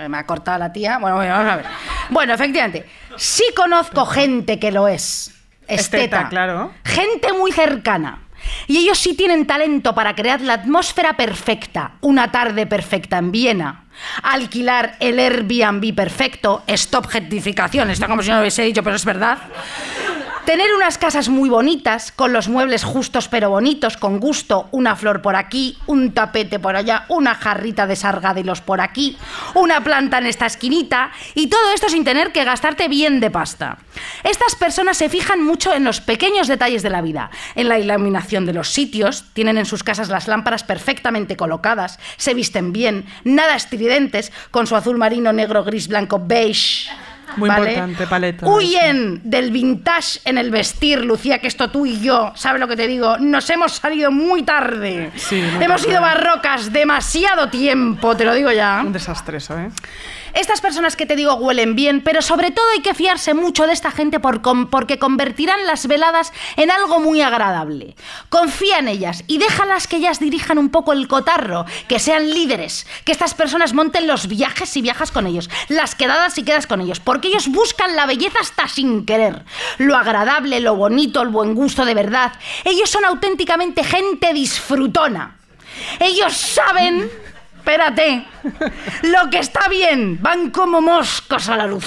Me 0.09 0.17
ha 0.17 0.25
cortado 0.25 0.57
la 0.59 0.73
tía. 0.73 0.97
Bueno, 0.99 1.15
bueno, 1.15 1.31
vamos 1.33 1.53
a 1.53 1.55
ver. 1.55 1.65
Bueno, 2.09 2.33
efectivamente, 2.33 2.85
sí 3.15 3.43
conozco 3.55 4.05
gente 4.05 4.59
que 4.59 4.71
lo 4.71 4.87
es. 4.89 5.31
Esteta. 5.67 5.97
Esteta, 6.03 6.29
claro. 6.29 6.71
Gente 6.83 7.31
muy 7.33 7.51
cercana. 7.53 8.19
Y 8.67 8.77
ellos 8.77 8.97
sí 8.97 9.15
tienen 9.15 9.45
talento 9.45 9.93
para 9.93 10.15
crear 10.15 10.41
la 10.41 10.53
atmósfera 10.53 11.15
perfecta, 11.17 11.93
una 12.01 12.31
tarde 12.31 12.65
perfecta 12.65 13.17
en 13.17 13.31
Viena, 13.31 13.85
alquilar 14.23 14.95
el 14.99 15.19
Airbnb 15.19 15.93
perfecto, 15.95 16.63
stop 16.67 17.07
gentrificación, 17.07 17.89
está 17.89 18.07
como 18.07 18.21
si 18.21 18.29
no 18.29 18.35
lo 18.35 18.41
hubiese 18.41 18.63
dicho, 18.63 18.83
pero 18.83 18.95
es 18.95 19.05
verdad. 19.05 19.37
Tener 20.45 20.75
unas 20.75 20.99
casas 20.99 21.27
muy 21.27 21.49
bonitas, 21.49 22.11
con 22.11 22.31
los 22.31 22.49
muebles 22.49 22.83
justos 22.83 23.27
pero 23.27 23.49
bonitos, 23.49 23.97
con 23.97 24.19
gusto, 24.19 24.69
una 24.69 24.95
flor 24.95 25.23
por 25.23 25.35
aquí, 25.35 25.75
un 25.87 26.13
tapete 26.13 26.59
por 26.59 26.75
allá, 26.75 27.05
una 27.09 27.33
jarrita 27.33 27.87
de 27.87 27.95
sargadilos 27.95 28.61
por 28.61 28.79
aquí, 28.79 29.17
una 29.55 29.83
planta 29.83 30.19
en 30.19 30.27
esta 30.27 30.45
esquinita, 30.45 31.11
y 31.33 31.47
todo 31.47 31.71
esto 31.73 31.89
sin 31.89 32.03
tener 32.03 32.31
que 32.31 32.43
gastarte 32.43 32.87
bien 32.87 33.19
de 33.19 33.31
pasta. 33.31 33.79
Estas 34.23 34.53
personas 34.53 34.97
se 34.97 35.09
fijan 35.09 35.43
mucho 35.43 35.73
en 35.73 35.83
los 35.83 35.99
pequeños 35.99 36.47
detalles 36.47 36.83
de 36.83 36.91
la 36.91 37.01
vida, 37.01 37.31
en 37.55 37.67
la 37.67 37.79
iluminación 37.79 38.45
de 38.45 38.53
los 38.53 38.69
sitios, 38.69 39.25
tienen 39.33 39.57
en 39.57 39.65
sus 39.65 39.83
casas 39.83 40.09
las 40.09 40.27
lámparas 40.27 40.63
perfectamente 40.63 41.35
colocadas, 41.37 41.99
se 42.17 42.35
visten 42.35 42.71
bien, 42.71 43.07
nada 43.23 43.55
estridentes, 43.55 44.31
con 44.51 44.67
su 44.67 44.75
azul 44.75 44.99
marino, 44.99 45.33
negro, 45.33 45.63
gris, 45.63 45.87
blanco, 45.87 46.21
beige. 46.23 46.87
Muy 47.37 47.49
¿vale? 47.49 47.69
importante, 47.71 48.07
paleta, 48.07 48.47
Huyen 48.47 49.21
del 49.23 49.51
vintage 49.51 50.19
en 50.25 50.37
el 50.37 50.51
vestir, 50.51 51.03
Lucía, 51.03 51.39
que 51.39 51.47
esto 51.47 51.69
tú 51.69 51.85
y 51.85 51.99
yo, 51.99 52.31
¿sabes 52.35 52.59
lo 52.59 52.67
que 52.67 52.75
te 52.75 52.87
digo? 52.87 53.17
Nos 53.17 53.49
hemos 53.49 53.73
salido 53.73 54.11
muy 54.11 54.43
tarde. 54.43 55.11
Sí, 55.15 55.41
muy 55.53 55.63
hemos 55.63 55.81
sido 55.81 56.01
barrocas 56.01 56.71
demasiado 56.71 57.49
tiempo, 57.49 58.15
te 58.15 58.25
lo 58.25 58.33
digo 58.33 58.51
ya. 58.51 58.81
Un 58.85 58.93
desastre 58.93 59.37
eso, 59.37 59.57
¿eh? 59.59 59.69
Estas 60.35 60.59
personas 60.59 60.97
que 60.97 61.05
te 61.05 61.15
digo 61.15 61.35
huelen 61.35 61.75
bien, 61.75 62.01
pero 62.01 62.21
sobre 62.21 62.51
todo 62.51 62.65
hay 62.73 62.81
que 62.81 62.93
fiarse 62.93 63.33
mucho 63.33 63.67
de 63.67 63.73
esta 63.73 63.91
gente 63.91 64.19
por 64.19 64.41
porque 64.69 64.99
convertirán 64.99 65.65
las 65.65 65.87
veladas 65.87 66.33
en 66.57 66.69
algo 66.71 66.99
muy 66.99 67.21
agradable. 67.21 67.95
Confía 68.27 68.79
en 68.79 68.89
ellas 68.89 69.23
y 69.27 69.37
déjalas 69.37 69.87
que 69.87 69.95
ellas 69.95 70.19
dirijan 70.19 70.57
un 70.57 70.69
poco 70.69 70.91
el 70.91 71.07
cotarro, 71.07 71.65
que 71.87 71.99
sean 71.99 72.31
líderes, 72.31 72.85
que 73.05 73.13
estas 73.13 73.33
personas 73.33 73.73
monten 73.73 74.07
los 74.07 74.27
viajes 74.27 74.67
si 74.67 74.81
viajas 74.81 75.09
con 75.09 75.25
ellos, 75.25 75.49
las 75.69 75.95
quedadas 75.95 76.33
si 76.33 76.43
quedas 76.43 76.67
con 76.67 76.81
ellos, 76.81 76.99
porque 76.99 77.29
ellos 77.29 77.47
buscan 77.47 77.95
la 77.95 78.05
belleza 78.05 78.39
hasta 78.41 78.67
sin 78.67 79.05
querer, 79.05 79.45
lo 79.77 79.95
agradable, 79.95 80.59
lo 80.59 80.75
bonito, 80.75 81.21
el 81.21 81.29
buen 81.29 81.55
gusto 81.55 81.85
de 81.85 81.93
verdad. 81.93 82.33
Ellos 82.65 82.89
son 82.89 83.05
auténticamente 83.05 83.85
gente 83.85 84.33
disfrutona. 84.33 85.37
Ellos 85.99 86.35
saben, 86.35 87.09
espérate, 87.65 88.23
lo 89.01 89.27
que 89.31 89.39
está 89.39 89.67
bien, 89.67 90.21
van 90.21 90.51
como 90.51 90.81
moscos 90.81 91.49
a 91.49 91.57
la 91.57 91.65
luz. 91.65 91.83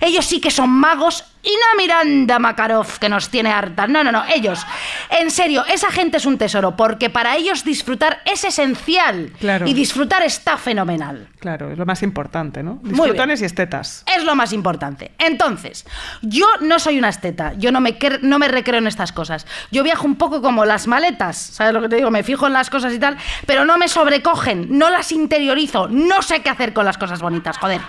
Ellos 0.00 0.24
sí 0.24 0.40
que 0.40 0.50
son 0.50 0.70
magos 0.70 1.22
y 1.42 1.50
no 1.50 1.82
Miranda 1.82 2.38
Makarov 2.38 2.98
que 2.98 3.08
nos 3.08 3.28
tiene 3.28 3.50
hartas. 3.50 3.88
No, 3.88 4.02
no, 4.04 4.12
no, 4.12 4.24
ellos. 4.34 4.66
En 5.10 5.30
serio, 5.30 5.64
esa 5.66 5.90
gente 5.90 6.16
es 6.16 6.26
un 6.26 6.38
tesoro 6.38 6.76
porque 6.76 7.10
para 7.10 7.36
ellos 7.36 7.64
disfrutar 7.64 8.20
es 8.24 8.44
esencial. 8.44 9.32
Claro. 9.38 9.66
Y 9.66 9.74
disfrutar 9.74 10.22
está 10.22 10.56
fenomenal. 10.56 11.28
Claro, 11.40 11.70
es 11.70 11.78
lo 11.78 11.86
más 11.86 12.02
importante, 12.02 12.62
¿no? 12.62 12.80
Disfrutones 12.82 13.40
y 13.42 13.44
estetas. 13.44 14.04
Es 14.16 14.24
lo 14.24 14.34
más 14.34 14.52
importante. 14.52 15.12
Entonces, 15.18 15.86
yo 16.22 16.46
no 16.60 16.78
soy 16.78 16.98
una 16.98 17.08
esteta, 17.08 17.52
yo 17.54 17.70
no 17.70 17.80
me, 17.80 17.96
no 18.22 18.38
me 18.38 18.48
recreo 18.48 18.78
en 18.78 18.86
estas 18.88 19.12
cosas. 19.12 19.46
Yo 19.70 19.84
viajo 19.84 20.06
un 20.06 20.16
poco 20.16 20.42
como 20.42 20.64
las 20.64 20.86
maletas, 20.86 21.36
¿sabes 21.36 21.72
lo 21.72 21.80
que 21.80 21.88
te 21.88 21.96
digo? 21.96 22.10
Me 22.10 22.22
fijo 22.22 22.46
en 22.46 22.52
las 22.52 22.70
cosas 22.70 22.92
y 22.92 22.98
tal, 22.98 23.16
pero 23.46 23.64
no 23.64 23.78
me 23.78 23.88
sobrecogen, 23.88 24.78
no 24.78 24.90
las 24.90 25.12
interiorizo, 25.12 25.88
no 25.88 26.22
sé 26.22 26.42
qué 26.42 26.50
hacer 26.50 26.72
con 26.72 26.84
las 26.84 26.98
cosas 26.98 27.20
bonitas, 27.20 27.58
joder. 27.58 27.80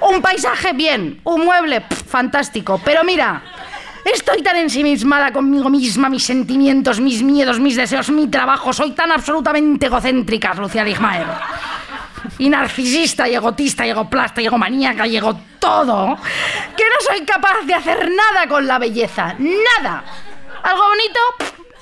Un 0.00 0.20
paisaje, 0.20 0.72
bien, 0.74 1.20
un 1.24 1.44
mueble, 1.44 1.80
pff, 1.80 2.02
fantástico, 2.02 2.80
pero 2.90 3.04
mira... 3.04 3.40
Estoy 4.02 4.42
tan 4.42 4.56
ensimismada 4.56 5.30
conmigo 5.30 5.68
misma, 5.68 6.08
mis 6.08 6.24
sentimientos, 6.24 6.98
mis 6.98 7.22
miedos, 7.22 7.60
mis 7.60 7.76
deseos, 7.76 8.10
mi 8.10 8.26
trabajo. 8.28 8.72
Soy 8.72 8.92
tan 8.92 9.12
absolutamente 9.12 9.86
egocéntrica, 9.86 10.54
Lucía 10.54 10.82
Ligmaer 10.82 11.26
y 12.38 12.48
narcisista 12.48 13.28
y 13.28 13.34
egotista 13.34 13.86
y 13.86 13.90
egoplasta 13.90 14.40
y 14.40 14.46
egomaníaca 14.46 15.06
y 15.06 15.18
ego 15.18 15.38
todo, 15.60 16.16
que 16.76 16.84
no 16.84 16.96
soy 17.06 17.24
capaz 17.26 17.60
de 17.64 17.74
hacer 17.74 18.10
nada 18.10 18.48
con 18.48 18.66
la 18.66 18.78
belleza. 18.78 19.36
Nada. 19.38 20.02
Algo 20.62 20.88
bonito, 20.88 21.20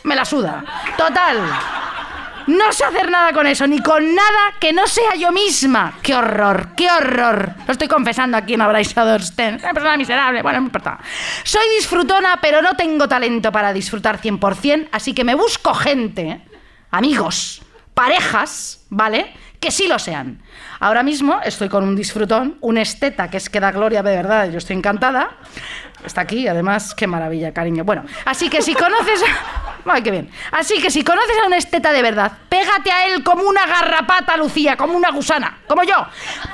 me 0.02 0.16
la 0.16 0.24
suda. 0.24 0.62
Total. 0.96 1.38
No 2.48 2.72
sé 2.72 2.82
hacer 2.82 3.10
nada 3.10 3.34
con 3.34 3.46
eso, 3.46 3.66
ni 3.66 3.78
con 3.80 4.14
nada 4.14 4.54
que 4.58 4.72
no 4.72 4.86
sea 4.86 5.14
yo 5.16 5.30
misma. 5.30 5.98
¡Qué 6.02 6.14
horror! 6.14 6.70
¡Qué 6.74 6.90
horror! 6.90 7.52
Lo 7.66 7.72
estoy 7.72 7.88
confesando 7.88 8.38
aquí 8.38 8.54
en 8.54 8.62
Abraisador 8.62 9.22
Sten. 9.22 9.56
Una 9.56 9.74
persona 9.74 9.98
miserable. 9.98 10.40
Bueno, 10.40 10.58
no 10.60 10.66
importa. 10.66 10.98
Soy 11.44 11.68
disfrutona, 11.76 12.38
pero 12.40 12.62
no 12.62 12.74
tengo 12.74 13.06
talento 13.06 13.52
para 13.52 13.74
disfrutar 13.74 14.18
100%, 14.18 14.88
así 14.92 15.12
que 15.12 15.24
me 15.24 15.34
busco 15.34 15.74
gente, 15.74 16.40
amigos, 16.90 17.60
parejas, 17.92 18.86
¿vale? 18.88 19.34
Que 19.60 19.70
sí 19.70 19.86
lo 19.86 19.98
sean. 19.98 20.42
Ahora 20.80 21.02
mismo 21.02 21.40
estoy 21.44 21.68
con 21.68 21.84
un 21.84 21.96
disfrutón, 21.96 22.56
un 22.60 22.78
esteta 22.78 23.28
que 23.28 23.36
es 23.36 23.50
que 23.50 23.60
da 23.60 23.72
gloria 23.72 24.02
de 24.02 24.14
verdad, 24.14 24.50
yo 24.50 24.58
estoy 24.58 24.76
encantada. 24.76 25.30
Está 26.04 26.20
aquí, 26.20 26.46
además, 26.46 26.94
qué 26.94 27.08
maravilla, 27.08 27.52
cariño. 27.52 27.84
Bueno, 27.84 28.04
así 28.24 28.48
que 28.48 28.62
si 28.62 28.74
conoces... 28.74 29.22
Ay, 29.90 30.02
qué 30.02 30.10
bien. 30.10 30.30
Así 30.52 30.80
que 30.82 30.90
si 30.90 31.02
conoces 31.02 31.36
a 31.42 31.46
un 31.46 31.54
esteta 31.54 31.92
de 31.92 32.02
verdad, 32.02 32.30
pégate 32.48 32.90
a 32.90 33.06
él 33.06 33.24
como 33.24 33.44
una 33.44 33.66
garrapata, 33.66 34.36
Lucía, 34.36 34.76
como 34.76 34.94
una 34.94 35.10
gusana, 35.10 35.60
como 35.66 35.82
yo. 35.82 35.94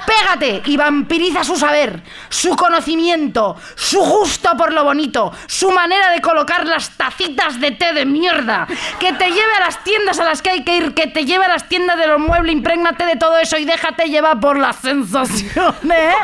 Pégate 0.06 0.62
y 0.66 0.76
vampiriza 0.76 1.42
su 1.42 1.56
saber, 1.56 2.00
su 2.28 2.54
conocimiento, 2.54 3.56
su 3.74 3.98
gusto 3.98 4.56
por 4.56 4.72
lo 4.72 4.84
bonito, 4.84 5.32
su 5.46 5.72
manera 5.72 6.10
de 6.10 6.20
colocar 6.20 6.64
las 6.66 6.90
tacitas 6.90 7.60
de 7.60 7.72
té 7.72 7.92
de 7.92 8.06
mierda. 8.06 8.68
Que 9.00 9.12
te 9.14 9.28
lleve 9.28 9.54
a 9.58 9.66
las 9.66 9.82
tiendas 9.82 10.20
a 10.20 10.24
las 10.24 10.40
que 10.40 10.50
hay 10.50 10.64
que 10.64 10.76
ir, 10.76 10.94
que 10.94 11.08
te 11.08 11.24
lleve 11.24 11.44
a 11.44 11.48
las 11.48 11.68
tiendas 11.68 11.98
de 11.98 12.06
los 12.06 12.20
muebles, 12.20 12.52
imprégnate 12.52 13.04
de 13.04 13.16
todo 13.16 13.36
eso 13.38 13.58
y 13.58 13.64
déjate 13.94 14.10
llevar 14.10 14.40
por 14.40 14.58
las 14.58 14.76
sensaciones. 14.76 15.82
¿eh? 15.90 16.14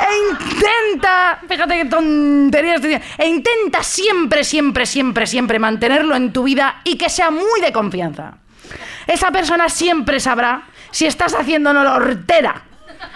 E 0.00 0.30
intenta, 0.30 1.40
fíjate 1.48 1.74
qué 1.76 1.84
tonterías 1.86 2.80
te 2.80 3.02
e 3.18 3.26
intenta 3.26 3.82
siempre, 3.82 4.44
siempre, 4.44 4.86
siempre, 4.86 5.26
siempre 5.26 5.58
mantenerlo 5.58 6.14
en 6.14 6.32
tu 6.32 6.44
vida 6.44 6.80
y 6.84 6.96
que 6.96 7.08
sea 7.08 7.30
muy 7.30 7.60
de 7.60 7.72
confianza. 7.72 8.34
Esa 9.06 9.30
persona 9.30 9.68
siempre 9.68 10.20
sabrá 10.20 10.62
si 10.90 11.06
estás 11.06 11.34
haciendo 11.34 11.72
la 11.72 11.94
hortera. 11.94 12.62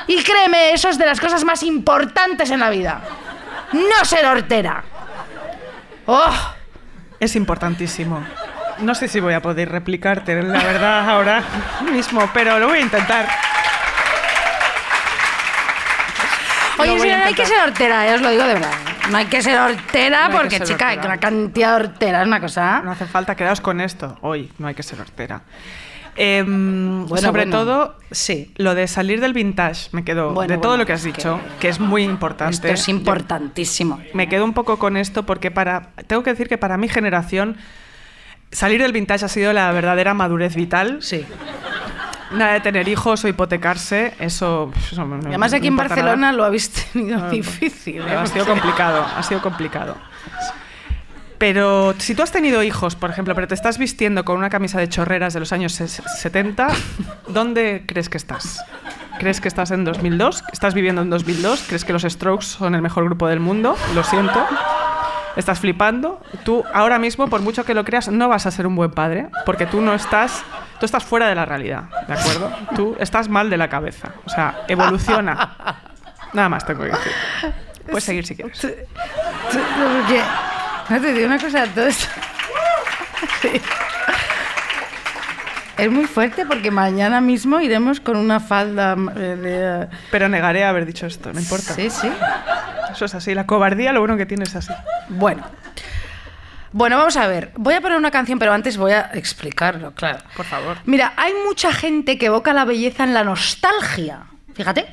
Y 0.07 0.23
créeme, 0.23 0.73
eso 0.73 0.89
es 0.89 0.99
de 0.99 1.07
las 1.07 1.21
cosas 1.21 1.45
más 1.45 1.63
importantes 1.63 2.51
en 2.51 2.61
la 2.61 2.71
vida. 2.71 3.01
No 3.73 4.05
ser 4.05 4.27
hortera. 4.27 4.85
¡Oh! 6.07 6.55
Es 7.21 7.37
importantísimo. 7.37 8.25
No 8.81 8.95
sé 8.95 9.09
si 9.09 9.19
voy 9.19 9.35
a 9.35 9.43
poder 9.43 9.71
replicarte, 9.71 10.41
la 10.41 10.63
verdad, 10.63 11.11
ahora 11.11 11.43
mismo, 11.91 12.31
pero 12.33 12.59
lo 12.59 12.69
voy 12.69 12.79
a 12.79 12.83
intentar. 12.83 13.27
Oye, 16.79 17.13
a 17.13 17.19
no 17.19 17.25
hay 17.25 17.35
que 17.35 17.47
ser 17.47 17.59
hortera, 17.67 18.15
os 18.15 18.21
lo 18.23 18.31
digo 18.31 18.45
de 18.45 18.55
verdad. 18.55 18.73
No 19.11 19.17
hay 19.19 19.27
que 19.27 19.43
ser 19.43 19.59
hortera 19.59 20.29
No 20.29 20.37
porque, 20.37 20.59
ser 20.59 20.67
chica, 20.67 20.89
hay 20.89 20.97
hortera. 20.97 21.15
una 21.15 21.21
cantidad 21.21 21.69
de 21.79 21.85
hortera 21.85 22.21
es 22.23 22.27
una 22.27 22.41
cosa. 22.41 22.83
No 22.85 22.91
hace 22.93 23.07
falta 23.07 23.35
quedaos 23.35 23.61
con 23.61 23.81
esto. 23.81 24.19
Hoy 24.23 24.51
no 24.59 24.67
hay 24.69 24.75
que 24.75 24.83
ser 24.83 25.01
hortera. 25.01 25.43
Em, 26.21 27.07
Bueno, 27.07 27.27
sobre 27.29 27.43
bueno. 27.45 27.57
todo, 27.59 27.97
Sí. 28.11 28.53
lo 28.57 28.75
de 28.75 28.89
salir 28.89 29.21
del 29.21 29.33
vintage, 29.35 29.89
me 29.93 30.03
quedo 30.05 30.33
Bueno, 30.35 30.53
de 30.53 30.61
todo 30.61 30.77
lo 30.77 30.85
que 30.85 30.93
has 30.93 31.05
dicho, 31.05 31.41
que- 31.55 31.59
que, 31.61 31.69
es 31.69 31.79
muy 31.79 32.03
importante. 32.03 32.55
Esto 32.55 32.67
es 32.69 32.87
Yo- 32.87 32.93
importantísimo. 32.93 34.01
me 34.15 34.29
quedo 34.29 34.45
un 34.45 34.53
poco 34.53 34.79
con 34.81 34.97
esto 34.97 35.25
porque 35.25 35.51
para 35.53 35.91
tengo 36.09 36.23
que 36.25 36.31
decir 36.31 36.49
que 36.49 36.59
para 36.59 36.77
mi 36.77 36.89
generación 36.89 37.57
salir 38.51 38.83
del 38.83 38.93
vintage 38.93 39.25
ha 39.27 39.29
sido 39.29 39.53
la 39.53 39.71
verdadera 39.71 40.13
madurez 40.13 40.57
vital. 40.57 40.99
Sí. 41.03 41.25
Nada 42.33 42.53
de 42.55 42.61
tener 42.61 42.89
hijos 42.89 43.25
o 43.25 43.29
hipotecarse, 43.29 44.15
eso. 44.19 44.71
eso 44.93 45.05
no- 45.05 45.17
además 45.27 45.53
no 45.53 45.59
aquí 45.59 45.67
en 45.69 45.77
Barcelona 45.77 46.17
nada. 46.17 46.33
lo 46.33 46.45
habéis 46.45 46.71
tenido 46.93 47.29
difícil. 47.31 48.03
¿eh? 48.03 48.15
Ha 48.17 48.27
sido 48.27 48.45
complicado, 48.47 49.05
ha 49.17 49.23
sido 49.23 49.41
complicado. 49.41 49.97
Pero 51.39 51.95
si 51.99 52.15
tú 52.17 52.23
has 52.23 52.33
tenido 52.33 52.63
hijos, 52.65 52.97
por 52.97 53.11
ejemplo, 53.11 53.33
pero 53.35 53.47
te 53.47 53.55
estás 53.55 53.79
vistiendo 53.79 54.25
con 54.25 54.37
una 54.39 54.51
camisa 54.51 54.81
de 54.81 54.89
chorreras 54.89 55.35
de 55.35 55.41
los 55.41 55.53
años 55.53 55.81
ses- 55.81 56.03
70, 56.19 56.67
¿dónde 57.29 57.85
crees 57.87 58.09
que 58.09 58.17
estás? 58.19 58.61
¿Crees 59.21 59.41
que 59.41 59.47
estás 59.49 59.71
en 59.71 59.85
2002? 59.85 60.43
¿Estás 60.53 60.75
viviendo 60.75 61.01
en 61.03 61.11
2002? 61.11 61.65
¿Crees 61.69 61.85
que 61.85 61.93
los 61.93 62.03
Strokes 62.03 62.45
son 62.45 62.75
el 62.75 62.83
mejor 62.83 63.05
grupo 63.05 63.29
del 63.29 63.39
mundo? 63.41 63.77
Lo 63.95 64.03
siento. 64.03 64.45
¿Estás 65.39 65.61
flipando? 65.61 66.21
Tú 66.45 66.65
ahora 66.75 66.99
mismo, 66.99 67.29
por 67.29 67.41
mucho 67.41 67.65
que 67.65 67.73
lo 67.73 67.85
creas, 67.85 68.09
no 68.09 68.29
vas 68.29 68.47
a 68.47 68.51
ser 68.51 68.67
un 68.67 68.75
buen 68.75 68.91
padre, 68.91 69.29
porque 69.47 69.67
tú 69.67 69.81
no 69.81 69.95
estás, 69.95 70.43
tú 70.81 70.85
estás 70.85 71.05
fuera 71.05 71.29
de 71.29 71.37
la 71.37 71.45
realidad, 71.45 71.85
¿de 72.09 72.15
acuerdo? 72.15 72.53
Tú 72.75 72.97
estás 72.99 73.29
mal 73.29 73.49
de 73.49 73.57
la 73.57 73.69
cabeza. 73.69 74.09
O 74.27 74.31
sea, 74.31 74.63
evoluciona. 74.67 75.55
Nada 76.33 76.49
más 76.49 76.67
tengo 76.67 76.83
que 76.83 76.91
decir. 76.91 77.13
Puedes 77.87 78.03
seguir 78.03 78.27
si 78.27 78.35
quieres. 78.35 78.67
No 80.89 81.01
te 81.01 81.13
digo 81.13 81.27
una 81.27 81.39
cosa, 81.39 81.65
todo 81.67 81.87
esto. 81.87 82.07
Sí. 83.43 83.61
Es 85.79 85.91
muy 85.91 86.07
fuerte 86.07 86.45
porque 86.45 86.71
mañana 86.73 87.21
mismo 87.21 87.61
iremos 87.61 88.01
con 88.01 88.17
una 88.17 88.41
falda 88.41 88.97
eh, 89.17 89.19
de. 89.21 89.89
Pero 90.11 90.29
negaré 90.29 90.65
haber 90.65 90.85
dicho 90.87 91.07
esto, 91.07 91.33
no 91.33 91.39
importa. 91.39 91.73
Sí, 91.73 91.89
sí. 91.89 92.11
Eso 92.91 93.05
es 93.05 93.15
así. 93.15 93.33
La 93.35 93.47
cobardía, 93.47 93.93
lo 93.93 94.01
bueno 94.01 94.17
que 94.17 94.27
tiene 94.27 94.45
es 94.45 94.57
así. 94.57 94.73
Bueno. 95.09 95.45
Bueno, 96.73 96.99
vamos 96.99 97.17
a 97.17 97.27
ver. 97.29 97.53
Voy 97.57 97.75
a 97.75 97.81
poner 97.81 97.97
una 97.97 98.11
canción, 98.11 98.39
pero 98.39 98.53
antes 98.53 98.77
voy 98.77 98.93
a 98.93 99.11
explicarlo, 99.15 99.93
claro. 99.95 100.19
Por 100.37 100.45
favor. 100.45 100.79
Mira, 100.85 101.15
hay 101.17 101.33
mucha 101.47 101.73
gente 101.73 102.19
que 102.19 102.27
evoca 102.27 102.53
la 102.53 102.65
belleza 102.65 103.05
en 103.05 103.15
la 103.15 103.25
nostalgia. 103.25 104.25
Fíjate, 104.55 104.85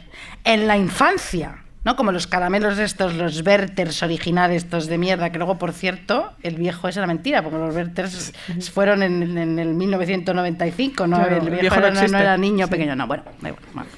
en 0.43 0.67
la 0.67 0.77
infancia. 0.77 1.64
¿No? 1.85 1.95
Como 1.95 2.11
los 2.11 2.25
caramelos 2.27 2.77
estos, 2.79 3.13
los 3.13 3.45
Werthers 3.45 4.01
originales, 4.03 4.63
estos 4.63 4.87
de 4.87 4.97
mierda, 4.97 5.31
que 5.31 5.37
luego, 5.37 5.57
por 5.57 5.71
cierto, 5.71 6.33
el 6.41 6.55
viejo 6.55 6.87
es 6.87 6.97
era 6.97 7.05
mentira, 7.07 7.41
porque 7.43 7.57
los 7.59 7.73
Werthers 7.75 8.33
fueron 8.73 9.03
en, 9.03 9.37
en 9.37 9.59
el 9.59 9.73
1995, 9.75 11.07
¿no? 11.07 11.17
Claro, 11.17 11.37
el 11.37 11.43
el 11.43 11.49
viejo, 11.51 11.61
viejo 11.61 11.75
no 11.75 11.81
era, 11.85 11.93
no 11.93 11.99
existe. 12.01 12.17
era 12.21 12.37
niño 12.37 12.65
Sí. 12.65 12.71
pequeño, 12.71 12.95
no, 12.95 13.05
bueno, 13.07 13.23
da 13.39 13.49
igual, 13.49 13.63
bueno, 13.73 13.89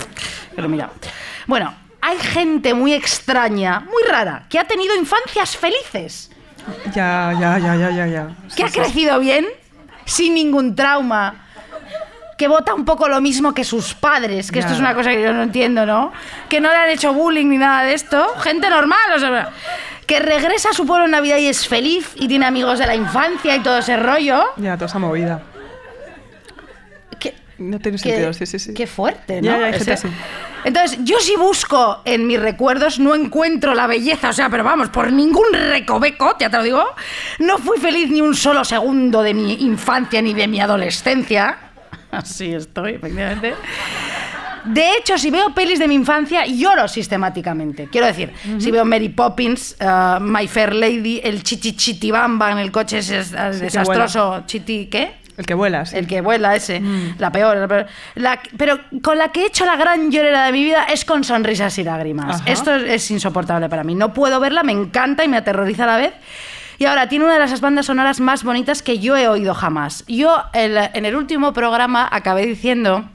pero 0.55 0.69
mira. 0.69 0.89
Bueno, 1.47 1.73
hay 2.01 2.17
gente 2.17 2.73
muy 2.73 2.93
extraña, 2.93 3.79
muy 3.79 4.03
rara, 4.09 4.45
que 4.49 4.59
ha 4.59 4.65
tenido 4.65 4.93
infancias 4.95 5.55
felices 5.55 6.29
Ya, 6.93 7.33
ya, 7.39 7.57
ya, 7.57 7.75
ya, 7.77 7.89
ya, 7.91 8.07
ya. 8.07 8.35
que 8.55 8.63
ha 8.65 8.69
crecido 8.69 9.17
bien, 9.19 9.45
sin 10.05 10.33
ningún 10.33 10.75
trauma, 10.75 11.46
que 12.37 12.47
vota 12.47 12.73
un 12.75 12.85
poco 12.85 13.09
lo 13.09 13.19
mismo 13.19 13.53
que 13.53 13.63
sus 13.63 13.95
padres, 13.95 14.51
que 14.51 14.59
esto 14.59 14.73
es 14.73 14.79
una 14.79 14.93
cosa 14.93 15.09
que 15.09 15.21
yo 15.23 15.33
no 15.33 15.41
entiendo, 15.41 15.85
¿no? 15.87 16.13
Que 16.47 16.61
no 16.61 16.69
le 16.69 16.75
han 16.75 16.89
hecho 16.91 17.11
bullying 17.13 17.47
ni 17.47 17.57
nada 17.57 17.83
de 17.83 17.93
esto. 17.95 18.27
Gente 18.39 18.69
normal, 18.69 18.99
o 19.15 19.19
sea, 19.19 19.49
que 20.05 20.19
regresa 20.19 20.69
a 20.69 20.73
su 20.73 20.85
pueblo 20.85 21.05
en 21.05 21.11
Navidad 21.11 21.37
y 21.37 21.47
es 21.47 21.67
feliz 21.67 22.11
y 22.15 22.27
tiene 22.27 22.45
amigos 22.45 22.77
de 22.77 22.85
la 22.85 22.95
infancia 22.95 23.55
y 23.55 23.59
todo 23.61 23.79
ese 23.79 23.97
rollo. 23.97 24.43
Ya, 24.57 24.75
toda 24.75 24.85
esa 24.85 24.99
movida. 24.99 25.41
Que, 27.19 27.33
No 27.57 27.79
tiene 27.79 27.97
que- 27.97 28.03
sentido, 28.09 28.33
sí, 28.33 28.45
sí, 28.45 28.59
sí. 28.59 28.73
Qué 28.75 28.85
fuerte, 28.85 29.41
¿no? 29.41 29.47
Ya, 29.57 29.65
hay 29.65 29.73
gente 29.73 29.93
así. 29.93 30.07
Entonces, 30.63 30.99
yo 31.03 31.19
si 31.19 31.35
busco 31.37 32.01
en 32.05 32.27
mis 32.27 32.39
recuerdos, 32.39 32.99
no 32.99 33.15
encuentro 33.15 33.73
la 33.73 33.87
belleza, 33.87 34.29
o 34.29 34.33
sea, 34.33 34.49
pero 34.49 34.63
vamos, 34.63 34.89
por 34.89 35.11
ningún 35.11 35.47
recoveco, 35.53 36.35
ya 36.39 36.49
te 36.49 36.57
lo 36.57 36.63
digo, 36.63 36.85
no 37.39 37.57
fui 37.57 37.79
feliz 37.79 38.09
ni 38.11 38.21
un 38.21 38.35
solo 38.35 38.63
segundo 38.65 39.23
de 39.23 39.33
mi 39.33 39.53
infancia 39.63 40.21
ni 40.21 40.33
de 40.33 40.47
mi 40.47 40.59
adolescencia. 40.59 41.57
Así 42.11 42.53
estoy, 42.53 42.93
efectivamente. 42.93 43.53
De 44.65 44.97
hecho, 44.97 45.17
si 45.17 45.31
veo 45.31 45.53
pelis 45.53 45.79
de 45.79 45.87
mi 45.87 45.95
infancia, 45.95 46.45
lloro 46.45 46.87
sistemáticamente. 46.87 47.87
Quiero 47.89 48.07
decir, 48.07 48.33
si 48.57 48.69
veo 48.71 48.83
Mary 48.83 49.09
Poppins, 49.09 49.77
uh, 49.79 50.19
My 50.19 50.47
Fair 50.47 50.73
Lady, 50.75 51.21
el 51.23 51.41
Chichi 51.43 51.73
Chiti 51.75 52.11
Bamba 52.11 52.51
en 52.51 52.57
el 52.57 52.71
coche 52.71 52.97
ese 52.97 53.19
es, 53.19 53.31
uh, 53.31 53.57
desastroso, 53.57 54.43
Chiti, 54.45 54.87
¿qué? 54.87 55.15
El 55.37 55.45
que 55.45 55.53
vuela, 55.53 55.85
sí. 55.85 55.95
El 55.95 56.07
que 56.07 56.19
vuela 56.19 56.55
ese, 56.55 56.81
la 57.19 57.31
peor. 57.31 57.57
la 57.57 57.67
peor. 57.67 57.85
La- 58.15 58.39
pero 58.57 58.79
con 59.03 59.19
la 59.19 59.31
que 59.31 59.43
he 59.43 59.45
hecho 59.45 59.65
la 59.65 59.75
gran 59.77 60.11
llorera 60.11 60.47
de 60.47 60.51
mi 60.51 60.63
vida 60.63 60.85
es 60.91 61.05
con 61.05 61.23
sonrisas 61.23 61.77
y 61.77 61.83
lágrimas. 61.83 62.41
Ajá. 62.41 62.51
Esto 62.51 62.75
es, 62.75 62.83
es 62.91 63.11
insoportable 63.11 63.69
para 63.69 63.83
mí. 63.83 63.93
No 63.93 64.13
puedo 64.13 64.39
verla, 64.39 64.63
me 64.63 64.71
encanta 64.71 65.23
y 65.23 65.27
me 65.27 65.37
aterroriza 65.37 65.83
a 65.83 65.87
la 65.87 65.97
vez. 65.97 66.13
Y 66.79 66.85
ahora 66.85 67.09
tiene 67.09 67.25
una 67.25 67.33
de 67.33 67.39
las 67.39 67.59
bandas 67.59 67.87
sonoras 67.87 68.19
más 68.19 68.43
bonitas 68.43 68.81
que 68.83 68.99
yo 68.99 69.17
he 69.17 69.27
oído 69.27 69.53
jamás. 69.55 70.03
Yo 70.07 70.43
el- 70.53 70.77
en 70.93 71.05
el 71.05 71.15
último 71.15 71.51
programa 71.53 72.07
acabé 72.11 72.45
diciendo 72.45 73.05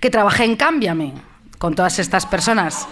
que 0.00 0.10
trabajé 0.10 0.44
en 0.44 0.56
Cámbiame 0.56 1.12
con 1.58 1.74
todas 1.74 1.98
estas 1.98 2.24
personas. 2.26 2.86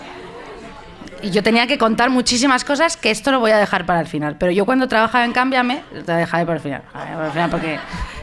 Y 1.22 1.30
yo 1.30 1.42
tenía 1.42 1.66
que 1.66 1.78
contar 1.78 2.10
muchísimas 2.10 2.64
cosas 2.64 2.96
que 2.96 3.10
esto 3.10 3.30
lo 3.30 3.40
voy 3.40 3.50
a 3.52 3.56
dejar 3.58 3.86
para 3.86 4.00
el 4.00 4.06
final. 4.06 4.36
Pero 4.38 4.52
yo 4.52 4.66
cuando 4.66 4.88
trabajaba 4.88 5.24
en 5.24 5.32
Cámbiame, 5.32 5.82
lo 5.92 6.02
dejaré 6.02 6.44
para 6.44 6.56
el 6.56 6.62
final. 6.62 6.82
Para 6.92 7.26
el 7.26 7.32
final 7.32 7.50
porque, 7.50 7.78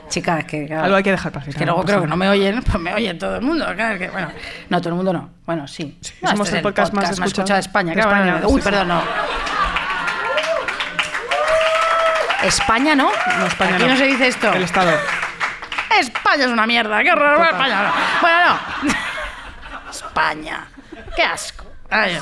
chicas, 0.10 0.39
es 0.39 0.46
que... 0.46 0.67
claro, 0.67 0.84
Algo 0.84 0.98
hay 0.98 1.04
que 1.04 1.12
dejar 1.12 1.32
para 1.32 1.46
el 1.46 1.52
final. 1.54 1.60
que 1.60 1.65
luego 1.65 1.80
no 1.82 1.86
creo 1.88 2.02
que 2.02 2.08
no 2.08 2.17
me 2.17 2.30
oyen, 2.30 2.62
pues 2.62 2.78
me 2.80 2.94
oye 2.94 3.13
todo 3.15 3.38
el 3.38 3.41
mundo. 3.41 3.65
claro, 3.76 3.98
que, 3.98 4.10
bueno, 4.10 4.28
no, 4.70 4.80
todo 4.82 4.89
el 4.89 4.96
mundo 4.96 5.13
no. 5.13 5.30
Bueno, 5.48 5.67
sí. 5.67 5.98
No, 6.22 6.30
somos 6.32 6.48
este 6.50 6.58
el 6.58 6.60
es 6.60 6.63
podcast 6.63 6.94
más 6.94 7.10
escuchado 7.12 7.54
de 7.54 7.60
España. 7.62 7.89
de 7.96 8.02
claro, 8.02 8.12
España, 8.17 8.39
sí, 8.41 8.46
Uy, 8.54 8.62
sí. 8.62 8.63
perdón, 8.70 8.88
no. 8.89 9.02
España 12.43 12.95
no. 12.95 13.12
No, 13.39 13.45
España 13.45 13.75
Aquí 13.75 13.86
no. 13.86 13.97
se 13.97 14.06
dice 14.06 14.27
esto. 14.27 14.51
El 14.54 14.63
Estado. 14.63 14.91
España 15.99 16.45
es 16.45 16.51
una 16.51 16.65
mierda, 16.65 17.04
qué 17.04 17.12
horror. 17.12 17.45
España 17.45 17.84
no. 17.84 17.93
Bueno, 18.21 18.60
no. 18.84 19.89
España. 19.91 20.67
Qué 21.15 21.23
asco. 21.23 21.65
Ay, 21.89 22.17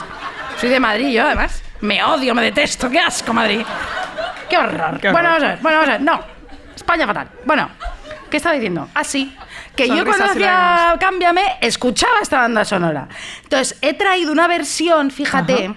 soy 0.60 0.69
de 0.69 0.79
Madrid 0.79 1.10
yo, 1.10 1.25
además. 1.25 1.63
Me 1.82 2.03
odio, 2.03 2.34
me 2.34 2.41
detesto. 2.41 2.89
Qué 2.89 2.99
asco, 2.99 3.34
Madrid. 3.34 3.62
Qué 4.49 4.58
horror. 4.58 4.99
Qué 4.99 5.10
horror. 5.10 5.21
Bueno, 5.21 5.29
vamos 5.29 5.43
a 5.43 5.47
ver. 5.47 5.60
Bueno, 5.62 5.77
vamos 5.77 5.89
a 5.89 5.91
ver. 5.93 6.01
No. 6.01 6.23
España 6.75 7.05
fatal. 7.05 7.29
Bueno, 7.45 7.69
¿qué 8.29 8.38
estaba 8.38 8.55
diciendo? 8.55 8.89
Ah, 8.95 9.03
sí. 9.03 9.36
Que 9.75 9.88
yo 9.88 10.03
cuando 10.03 10.25
hacía. 10.25 10.95
Cámbiame, 10.99 11.58
escuchaba 11.62 12.19
esta 12.21 12.39
banda 12.39 12.65
sonora. 12.65 13.08
Entonces, 13.43 13.77
he 13.82 13.93
traído 13.93 14.32
una 14.32 14.47
versión, 14.47 15.12
fíjate, 15.12 15.75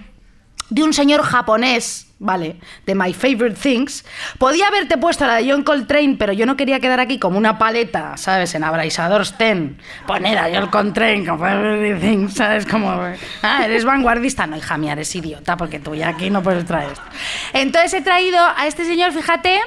de 0.70 0.82
un 0.82 0.92
señor 0.92 1.22
japonés, 1.22 2.11
¿vale? 2.22 2.56
De 2.86 2.94
My 2.94 3.12
Favorite 3.12 3.56
Things. 3.60 4.04
Podía 4.38 4.68
haberte 4.68 4.96
puesto 4.96 5.26
la 5.26 5.36
de 5.36 5.50
John 5.50 5.64
Coltrane, 5.64 6.16
pero 6.18 6.32
yo 6.32 6.46
no 6.46 6.56
quería 6.56 6.80
quedar 6.80 7.00
aquí 7.00 7.18
como 7.18 7.36
una 7.36 7.58
paleta, 7.58 8.16
¿sabes? 8.16 8.54
En 8.54 8.64
abraisador 8.64 9.26
Sten. 9.26 9.78
Poner 10.06 10.38
a 10.38 10.48
John 10.52 10.68
Coltrane 10.68 11.26
con 11.26 11.38
Favorite 11.38 12.00
Things, 12.00 12.34
¿sabes? 12.34 12.64
Como, 12.64 12.90
ah, 13.42 13.64
eres 13.64 13.84
vanguardista. 13.84 14.46
No, 14.46 14.56
hija 14.56 14.78
mía, 14.78 14.92
eres 14.92 15.14
idiota, 15.14 15.56
porque 15.56 15.80
tú 15.80 15.94
ya 15.94 16.08
aquí 16.08 16.30
no 16.30 16.42
puedes 16.42 16.64
traer 16.64 16.92
esto. 16.92 17.04
Entonces 17.52 17.92
he 17.94 18.02
traído 18.02 18.38
a 18.56 18.66
este 18.66 18.84
señor, 18.84 19.12
fíjate, 19.12 19.60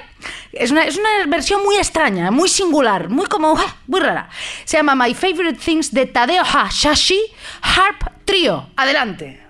Es 0.53 0.71
una, 0.71 0.83
es 0.83 0.97
una 0.97 1.09
versión 1.27 1.61
muy 1.63 1.75
extraña, 1.75 2.31
muy 2.31 2.47
singular, 2.47 3.09
muy 3.09 3.25
como, 3.27 3.57
¡ah! 3.57 3.75
muy 3.85 3.99
rara. 3.99 4.29
Se 4.63 4.77
llama 4.77 4.95
My 4.95 5.13
Favorite 5.13 5.59
Things 5.59 5.93
de 5.93 6.05
Tadeo 6.05 6.43
Hashashi 6.43 7.19
Harp 7.61 8.23
Trio. 8.23 8.69
Adelante. 8.77 9.44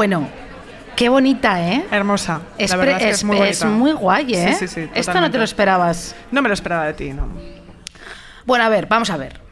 Bueno, 0.00 0.26
qué 0.96 1.10
bonita, 1.10 1.62
¿eh? 1.62 1.84
Hermosa. 1.90 2.40
Es, 2.56 2.70
la 2.70 2.76
verdad 2.78 2.96
es, 2.96 3.02
que 3.02 3.10
es 3.10 3.22
muy 3.22 3.36
es 3.36 3.62
bonita. 3.62 3.78
muy 3.78 3.92
guay, 3.92 4.32
¿eh? 4.32 4.56
Sí, 4.58 4.66
sí, 4.66 4.86
sí, 4.86 4.90
Esto 4.94 5.20
no 5.20 5.30
te 5.30 5.36
lo 5.36 5.44
esperabas. 5.44 6.16
No 6.30 6.40
me 6.40 6.48
lo 6.48 6.54
esperaba 6.54 6.86
de 6.86 6.94
ti, 6.94 7.10
no. 7.10 7.28
Bueno, 8.46 8.64
a 8.64 8.70
ver, 8.70 8.86
vamos 8.86 9.10
a 9.10 9.18
ver. 9.18 9.42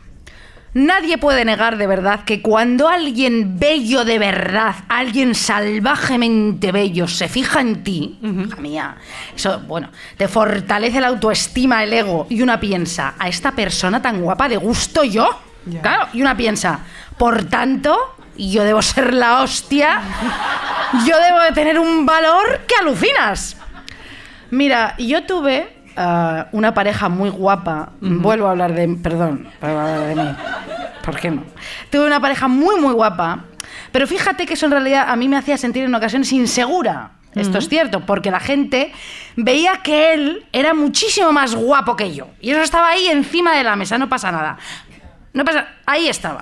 Nadie 0.72 1.18
puede 1.18 1.44
negar 1.44 1.76
de 1.76 1.86
verdad 1.86 2.24
que 2.24 2.40
cuando 2.40 2.88
alguien 2.88 3.58
bello 3.58 4.06
de 4.06 4.18
verdad, 4.18 4.74
alguien 4.88 5.34
salvajemente 5.34 6.72
bello, 6.72 7.06
se 7.08 7.28
fija 7.28 7.60
en 7.60 7.84
ti, 7.84 8.18
hija 8.22 8.56
mía, 8.56 8.96
eso, 9.36 9.60
bueno, 9.68 9.90
te 10.16 10.28
fortalece 10.28 10.98
la 10.98 11.08
autoestima, 11.08 11.84
el 11.84 11.92
ego, 11.92 12.26
y 12.30 12.40
una 12.40 12.58
piensa, 12.58 13.16
a 13.18 13.28
esta 13.28 13.52
persona 13.52 14.00
tan 14.00 14.22
guapa 14.22 14.48
de 14.48 14.56
gusto 14.56 15.04
yo. 15.04 15.28
Claro, 15.82 16.08
y 16.14 16.22
una 16.22 16.34
piensa, 16.34 16.80
por 17.18 17.44
tanto, 17.44 18.16
yo 18.38 18.64
debo 18.64 18.80
ser 18.82 19.12
la 19.14 19.42
hostia, 19.42 20.00
yo 21.06 21.18
debo 21.18 21.40
de 21.40 21.52
tener 21.52 21.78
un 21.78 22.06
valor 22.06 22.60
que 22.66 22.74
alucinas. 22.80 23.56
Mira, 24.50 24.94
yo 24.98 25.24
tuve 25.24 25.76
ah, 25.96 26.46
una 26.52 26.72
pareja 26.72 27.08
muy 27.08 27.30
guapa. 27.30 27.92
Vuelvo 28.00 28.46
a 28.46 28.52
hablar 28.52 28.74
de. 28.74 28.88
Perdón, 29.02 29.48
vuelvo 29.60 29.78
a 29.78 29.94
hablar 29.94 30.08
de 30.08 30.14
mí. 30.14 30.36
¿Por 31.04 31.18
qué 31.18 31.30
no? 31.30 31.42
Tuve 31.90 32.06
una 32.06 32.20
pareja 32.20 32.48
muy, 32.48 32.80
muy 32.80 32.94
guapa. 32.94 33.44
Pero 33.92 34.06
fíjate 34.06 34.46
que 34.46 34.54
eso 34.54 34.66
en 34.66 34.72
realidad 34.72 35.06
a 35.08 35.16
mí 35.16 35.28
me 35.28 35.36
hacía 35.36 35.56
sentir 35.56 35.84
en 35.84 35.94
ocasiones 35.94 36.32
insegura. 36.32 37.12
Esto 37.34 37.58
es 37.58 37.68
cierto, 37.68 38.00
porque 38.00 38.30
la 38.30 38.40
gente 38.40 38.92
veía 39.36 39.80
que 39.82 40.12
él 40.12 40.46
era 40.52 40.74
muchísimo 40.74 41.30
más 41.30 41.54
guapo 41.54 41.94
que 41.94 42.12
yo. 42.12 42.28
Y 42.40 42.50
eso 42.50 42.62
estaba 42.62 42.88
ahí 42.88 43.06
encima 43.06 43.54
de 43.54 43.62
la 43.62 43.76
mesa, 43.76 43.96
no 43.96 44.08
pasa 44.08 44.32
nada. 44.32 44.58
No 45.32 45.44
pasa. 45.44 45.68
Ahí 45.86 46.08
estaba. 46.08 46.40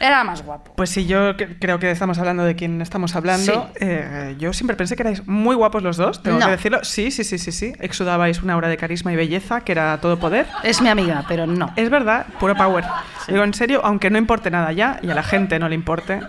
Era 0.00 0.22
más 0.24 0.42
guapo. 0.44 0.72
Pues 0.76 0.90
sí, 0.90 1.06
yo 1.06 1.36
cre- 1.36 1.56
creo 1.60 1.78
que 1.78 1.90
estamos 1.90 2.18
hablando 2.18 2.44
de 2.44 2.54
quién 2.54 2.80
estamos 2.80 3.16
hablando. 3.16 3.70
Sí. 3.74 3.84
Eh, 3.84 4.36
yo 4.38 4.52
siempre 4.52 4.76
pensé 4.76 4.94
que 4.96 5.02
erais 5.02 5.26
muy 5.26 5.56
guapos 5.56 5.82
los 5.82 5.96
dos, 5.96 6.22
tengo 6.22 6.38
No. 6.38 6.46
que 6.46 6.52
decirlo. 6.52 6.84
Sí, 6.84 7.10
sí, 7.10 7.24
sí, 7.24 7.38
sí, 7.38 7.50
sí. 7.52 7.72
Exudabais 7.80 8.42
una 8.42 8.54
aura 8.54 8.68
de 8.68 8.76
carisma 8.76 9.12
y 9.12 9.16
belleza 9.16 9.62
que 9.62 9.72
era 9.72 9.98
todo 10.00 10.18
poder. 10.18 10.46
Es 10.62 10.80
mi 10.80 10.88
amiga, 10.88 11.24
pero 11.26 11.46
no. 11.46 11.72
Es 11.76 11.90
verdad, 11.90 12.26
puro 12.38 12.54
power. 12.54 12.84
Digo 13.26 13.42
en 13.42 13.54
serio, 13.54 13.80
aunque 13.84 14.08
no 14.10 14.18
importe 14.18 14.50
nada 14.50 14.72
ya 14.72 15.00
y 15.02 15.10
a 15.10 15.14
la 15.14 15.22
gente 15.22 15.58
no 15.58 15.68
le 15.68 15.74
importe. 15.74 16.20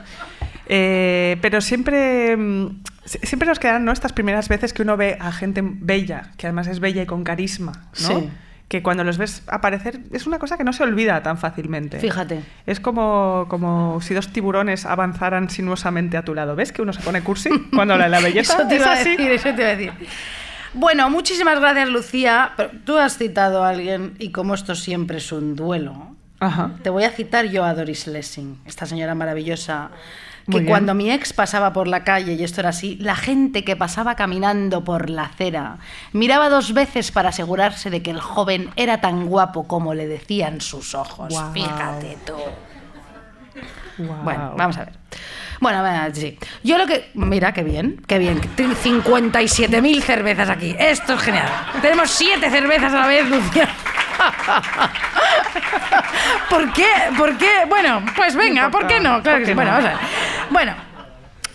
Eh, 0.68 1.38
pero 1.42 1.62
siempre, 1.62 2.36
mm, 2.38 2.82
si- 3.06 3.20
siempre 3.20 3.48
nos 3.48 3.60
quedan 3.60 3.86
¿no? 3.86 3.92
estas 3.92 4.14
primeras 4.14 4.50
veces 4.50 4.74
que 4.74 4.82
uno 4.84 4.98
ve 4.98 5.18
a 5.20 5.32
gente 5.32 5.62
bella, 5.64 6.32
que 6.38 6.48
además 6.48 6.68
es 6.68 6.80
bella 6.80 7.02
y 7.02 7.06
con 7.06 7.24
carisma, 7.24 7.72
¿no? 8.02 8.08
Sí. 8.20 8.30
Que 8.70 8.82
cuando 8.84 9.04
los 9.04 9.18
ves 9.18 9.44
aparecer 9.48 10.00
es 10.12 10.26
una 10.28 10.40
cosa 10.40 10.56
que 10.56 10.64
no 10.64 10.72
se 10.74 10.84
olvida 10.84 11.22
tan 11.24 11.38
fácilmente. 11.38 12.00
Fíjate. 12.00 12.44
Es 12.68 12.80
como, 12.80 13.48
como 13.50 14.00
si 14.00 14.14
dos 14.14 14.28
tiburones 14.30 14.86
avanzaran 14.86 15.50
sinuosamente 15.50 16.16
a 16.18 16.24
tu 16.24 16.34
lado. 16.36 16.56
¿Ves 16.56 16.72
que 16.72 16.82
uno 16.84 16.94
se 16.94 17.02
pone 17.02 17.22
cursi 17.24 17.50
cuando 17.76 17.98
de 17.98 18.08
la 18.08 18.20
belleza? 18.22 18.54
Eso 18.60 18.68
te 18.68 18.76
es 18.76 18.82
iba 18.82 18.92
a 18.92 18.94
así. 18.94 19.10
decir, 19.10 19.32
eso 19.32 19.44
te 19.56 19.62
iba 19.62 19.66
a 19.72 19.76
decir. 19.76 19.94
Bueno, 20.76 21.10
muchísimas 21.10 21.60
gracias, 21.60 21.90
Lucía. 21.90 22.52
Pero 22.56 22.70
tú 22.86 22.98
has 22.98 23.18
citado 23.18 23.64
a 23.64 23.70
alguien 23.70 24.14
y 24.20 24.32
como 24.32 24.54
esto 24.54 24.76
siempre 24.76 25.18
es 25.18 25.32
un 25.32 25.56
duelo, 25.56 26.16
Ajá. 26.40 26.72
te 26.84 26.92
voy 26.92 27.06
a 27.06 27.10
citar 27.10 27.46
yo 27.46 27.66
a 27.66 27.74
Doris 27.74 28.06
Lessing, 28.06 28.60
esta 28.68 28.86
señora 28.86 29.16
maravillosa. 29.16 29.90
Que 30.50 30.60
bien. 30.60 30.70
cuando 30.70 30.94
mi 30.94 31.12
ex 31.12 31.34
pasaba 31.34 31.74
por 31.74 31.88
la 31.88 32.04
calle, 32.04 32.34
y 32.34 32.44
esto 32.44 32.62
era 32.62 32.70
así, 32.70 32.98
la 32.98 33.16
gente 33.16 33.64
que 33.64 33.76
pasaba 33.76 34.16
caminando 34.16 34.84
por 34.84 35.10
la 35.10 35.24
acera 35.24 35.78
miraba 36.14 36.50
dos 36.50 36.74
veces 36.74 37.12
para 37.12 37.30
asegurarse 37.30 37.90
de 37.90 38.02
que 38.02 38.12
el 38.12 38.20
joven 38.20 38.70
era 38.76 39.02
tan 39.02 39.28
guapo 39.28 39.68
como 39.68 39.94
le 39.94 40.08
decían 40.08 40.62
sus 40.62 40.96
ojos. 40.96 41.34
Fíjate 41.54 42.18
tú. 42.26 42.34
Bueno, 43.98 44.54
vamos 44.56 44.78
a 44.78 44.86
ver. 44.86 44.94
Bueno, 45.60 45.84
sí. 46.14 46.38
Yo 46.64 46.78
lo 46.78 46.88
que. 46.88 47.12
Mira, 47.16 47.54
qué 47.54 47.64
bien, 47.64 48.02
qué 48.08 48.18
bien. 48.18 48.40
57.000 48.42 50.02
cervezas 50.02 50.50
aquí. 50.50 50.76
Esto 50.80 51.14
es 51.14 51.22
genial. 51.22 51.50
Tenemos 51.82 52.10
siete 52.10 52.50
cervezas 52.50 52.94
a 52.94 53.02
la 53.02 53.08
vez, 53.08 53.30
Lucía. 53.30 53.68
¿Por 56.50 56.74
qué? 56.74 56.88
¿Por 57.18 57.38
qué? 57.38 57.66
Bueno, 57.68 58.04
pues 58.16 58.36
venga. 58.36 58.70
¿por 58.70 58.88
qué 58.88 59.00
no? 59.00 59.22
Claro 59.22 59.38
¿Por 59.38 59.40
que 59.40 59.46
sí. 59.48 59.54
Bueno, 59.54 59.72
no? 59.72 59.78
vamos 59.78 59.90
a 59.90 59.94
ver. 59.98 60.08
Bueno. 60.50 60.90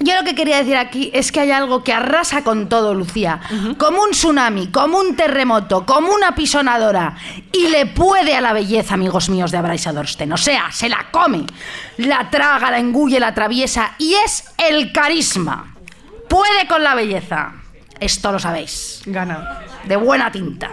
Yo 0.00 0.14
lo 0.16 0.24
que 0.24 0.34
quería 0.34 0.58
decir 0.58 0.76
aquí 0.76 1.10
es 1.14 1.30
que 1.32 1.40
hay 1.40 1.50
algo 1.52 1.82
que 1.84 1.92
arrasa 1.92 2.42
con 2.42 2.68
todo, 2.68 2.92
Lucía. 2.94 3.40
Como 3.78 4.02
un 4.02 4.10
tsunami, 4.10 4.66
como 4.66 4.98
un 4.98 5.14
terremoto, 5.16 5.86
como 5.86 6.12
una 6.12 6.34
pisonadora. 6.34 7.14
Y 7.52 7.68
le 7.68 7.86
puede 7.86 8.36
a 8.36 8.40
la 8.40 8.52
belleza, 8.52 8.94
amigos 8.94 9.30
míos 9.30 9.50
de 9.52 9.58
Abraisa 9.58 9.92
Dorsten. 9.92 10.30
O 10.32 10.36
sea, 10.36 10.70
se 10.72 10.88
la 10.88 11.06
come. 11.10 11.46
La 11.98 12.28
traga, 12.28 12.70
la 12.72 12.78
engulle, 12.78 13.20
la 13.20 13.28
atraviesa. 13.28 13.92
Y 13.98 14.14
es 14.14 14.52
el 14.58 14.92
carisma. 14.92 15.74
Puede 16.28 16.66
con 16.66 16.82
la 16.82 16.94
belleza. 16.96 17.52
Esto 17.98 18.32
lo 18.32 18.38
sabéis 18.40 19.02
Gana. 19.06 19.60
de 19.84 19.96
buena 19.96 20.30
tinta. 20.30 20.70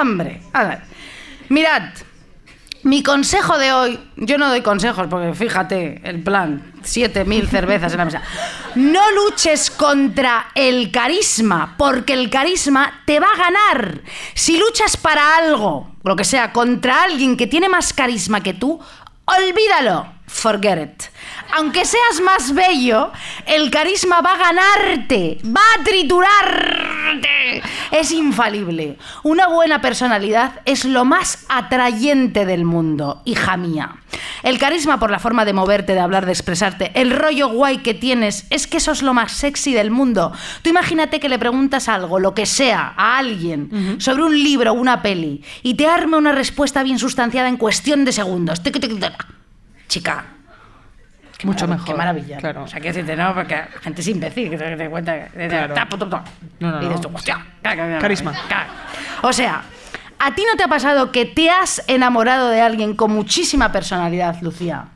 Hombre, 0.00 0.42
a 0.52 0.64
ver. 0.64 0.82
Mirad, 1.48 1.90
Mi 2.84 3.02
consejo 3.02 3.56
de 3.56 3.72
hoy, 3.72 3.98
yo 4.16 4.36
no 4.36 4.50
doy 4.50 4.60
consejos 4.60 5.06
porque 5.08 5.32
fíjate 5.32 6.02
el 6.04 6.22
plan, 6.22 6.74
7000 6.82 7.48
cervezas 7.48 7.92
en 7.92 7.98
la 7.98 8.04
mesa. 8.04 8.22
No 8.74 9.00
luches 9.12 9.70
contra 9.70 10.50
el 10.54 10.90
carisma, 10.90 11.76
porque 11.78 12.12
el 12.12 12.28
carisma 12.28 13.02
te 13.06 13.20
va 13.20 13.28
a 13.28 13.38
ganar. 13.38 14.02
Si 14.34 14.58
luchas 14.58 14.98
para 14.98 15.38
algo, 15.38 15.96
lo 16.04 16.14
que 16.14 16.24
sea, 16.24 16.52
contra 16.52 17.04
alguien 17.04 17.38
que 17.38 17.46
tiene 17.46 17.70
más 17.70 17.94
carisma 17.94 18.42
que 18.42 18.52
tú, 18.52 18.78
olvídalo. 19.24 20.12
Forget 20.26 20.82
it. 20.82 21.02
Aunque 21.52 21.84
seas 21.84 22.20
más 22.24 22.54
bello, 22.54 23.12
el 23.46 23.70
carisma 23.70 24.20
va 24.20 24.34
a 24.34 24.38
ganarte, 24.38 25.38
va 25.44 25.60
a 25.78 25.84
triturarte. 25.84 27.62
Es 27.90 28.10
infalible. 28.10 28.98
Una 29.22 29.48
buena 29.48 29.80
personalidad 29.80 30.60
es 30.64 30.84
lo 30.84 31.04
más 31.04 31.44
atrayente 31.48 32.44
del 32.46 32.64
mundo, 32.64 33.22
hija 33.24 33.56
mía. 33.56 33.96
El 34.42 34.58
carisma 34.58 34.98
por 34.98 35.10
la 35.10 35.18
forma 35.18 35.44
de 35.44 35.52
moverte, 35.52 35.94
de 35.94 36.00
hablar, 36.00 36.26
de 36.26 36.32
expresarte, 36.32 36.92
el 36.94 37.10
rollo 37.10 37.48
guay 37.48 37.78
que 37.78 37.94
tienes, 37.94 38.46
es 38.50 38.66
que 38.66 38.78
eso 38.78 38.92
es 38.92 39.02
lo 39.02 39.14
más 39.14 39.32
sexy 39.32 39.72
del 39.72 39.90
mundo. 39.90 40.32
Tú 40.62 40.70
imagínate 40.70 41.20
que 41.20 41.28
le 41.28 41.38
preguntas 41.38 41.88
algo, 41.88 42.18
lo 42.18 42.34
que 42.34 42.46
sea, 42.46 42.94
a 42.96 43.18
alguien, 43.18 43.96
sobre 44.00 44.24
un 44.24 44.36
libro 44.36 44.72
o 44.72 44.74
una 44.74 45.02
peli, 45.02 45.42
y 45.62 45.74
te 45.74 45.86
arme 45.86 46.16
una 46.16 46.32
respuesta 46.32 46.82
bien 46.82 46.98
sustanciada 46.98 47.48
en 47.48 47.56
cuestión 47.56 48.04
de 48.04 48.12
segundos. 48.12 48.60
Chica, 49.88 50.33
Qué 51.44 51.48
Mucho 51.48 51.68
mejor, 51.68 51.86
Qué 51.86 51.94
maravilla. 51.94 52.38
claro. 52.38 52.62
O 52.62 52.66
sea, 52.66 52.80
que 52.80 52.88
decirte, 52.88 53.14
no, 53.16 53.34
porque 53.34 53.54
la 53.54 53.80
gente 53.82 54.00
es 54.00 54.08
imbécil, 54.08 54.48
que 54.48 54.56
te, 54.56 54.88
cuenta. 54.88 55.12
que- 55.26 55.30
que- 55.38 55.48
Claro. 55.48 55.74
No, 56.58 56.70
no, 56.70 56.82
y 56.82 56.86
dices 56.86 57.02
tú, 57.02 57.10
hostia, 57.12 57.36
ca- 57.62 57.76
ca- 57.76 57.76
ca- 57.76 57.98
Carisma. 57.98 58.32
ca- 58.48 58.66
O 59.22 59.30
sea, 59.32 59.62
¿a 60.18 60.34
ti 60.34 60.42
no 60.50 60.56
te 60.56 60.62
ha 60.64 60.68
pasado 60.68 61.12
que 61.12 61.26
te 61.26 61.50
has 61.50 61.84
enamorado 61.86 62.48
de 62.48 62.62
alguien 62.62 62.96
con 62.96 63.12
muchísima 63.12 63.70
personalidad, 63.72 64.40
Lucía? 64.40 64.86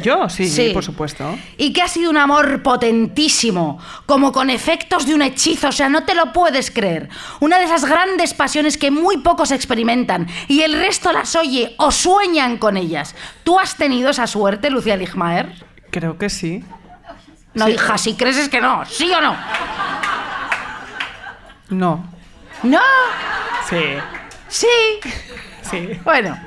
Yo, 0.00 0.28
sí, 0.28 0.48
Sí. 0.48 0.70
por 0.72 0.84
supuesto. 0.84 1.36
Y 1.56 1.72
que 1.72 1.82
ha 1.82 1.88
sido 1.88 2.08
un 2.08 2.16
amor 2.16 2.62
potentísimo, 2.62 3.80
como 4.06 4.30
con 4.30 4.48
efectos 4.48 5.06
de 5.06 5.14
un 5.14 5.22
hechizo, 5.22 5.68
o 5.68 5.72
sea, 5.72 5.88
no 5.88 6.04
te 6.04 6.14
lo 6.14 6.32
puedes 6.32 6.70
creer. 6.70 7.08
Una 7.40 7.58
de 7.58 7.64
esas 7.64 7.84
grandes 7.84 8.32
pasiones 8.32 8.78
que 8.78 8.92
muy 8.92 9.18
pocos 9.18 9.50
experimentan 9.50 10.28
y 10.46 10.62
el 10.62 10.74
resto 10.74 11.12
las 11.12 11.34
oye 11.34 11.74
o 11.78 11.90
sueñan 11.90 12.58
con 12.58 12.76
ellas. 12.76 13.16
¿Tú 13.42 13.58
has 13.58 13.74
tenido 13.76 14.10
esa 14.10 14.28
suerte, 14.28 14.70
Lucía 14.70 14.96
Ligmaer? 14.96 15.52
Creo 15.90 16.16
que 16.16 16.30
sí. 16.30 16.62
No, 17.54 17.66
Sí. 17.66 17.72
hija, 17.72 17.98
si 17.98 18.14
crees 18.14 18.36
es 18.36 18.48
que 18.48 18.60
no, 18.60 18.84
¿sí 18.86 19.10
o 19.12 19.20
no? 19.20 19.36
No. 21.70 22.08
No, 22.62 22.80
Sí. 23.68 23.76
sí. 24.48 24.66
Sí. 25.68 25.88
Bueno, 26.04 26.38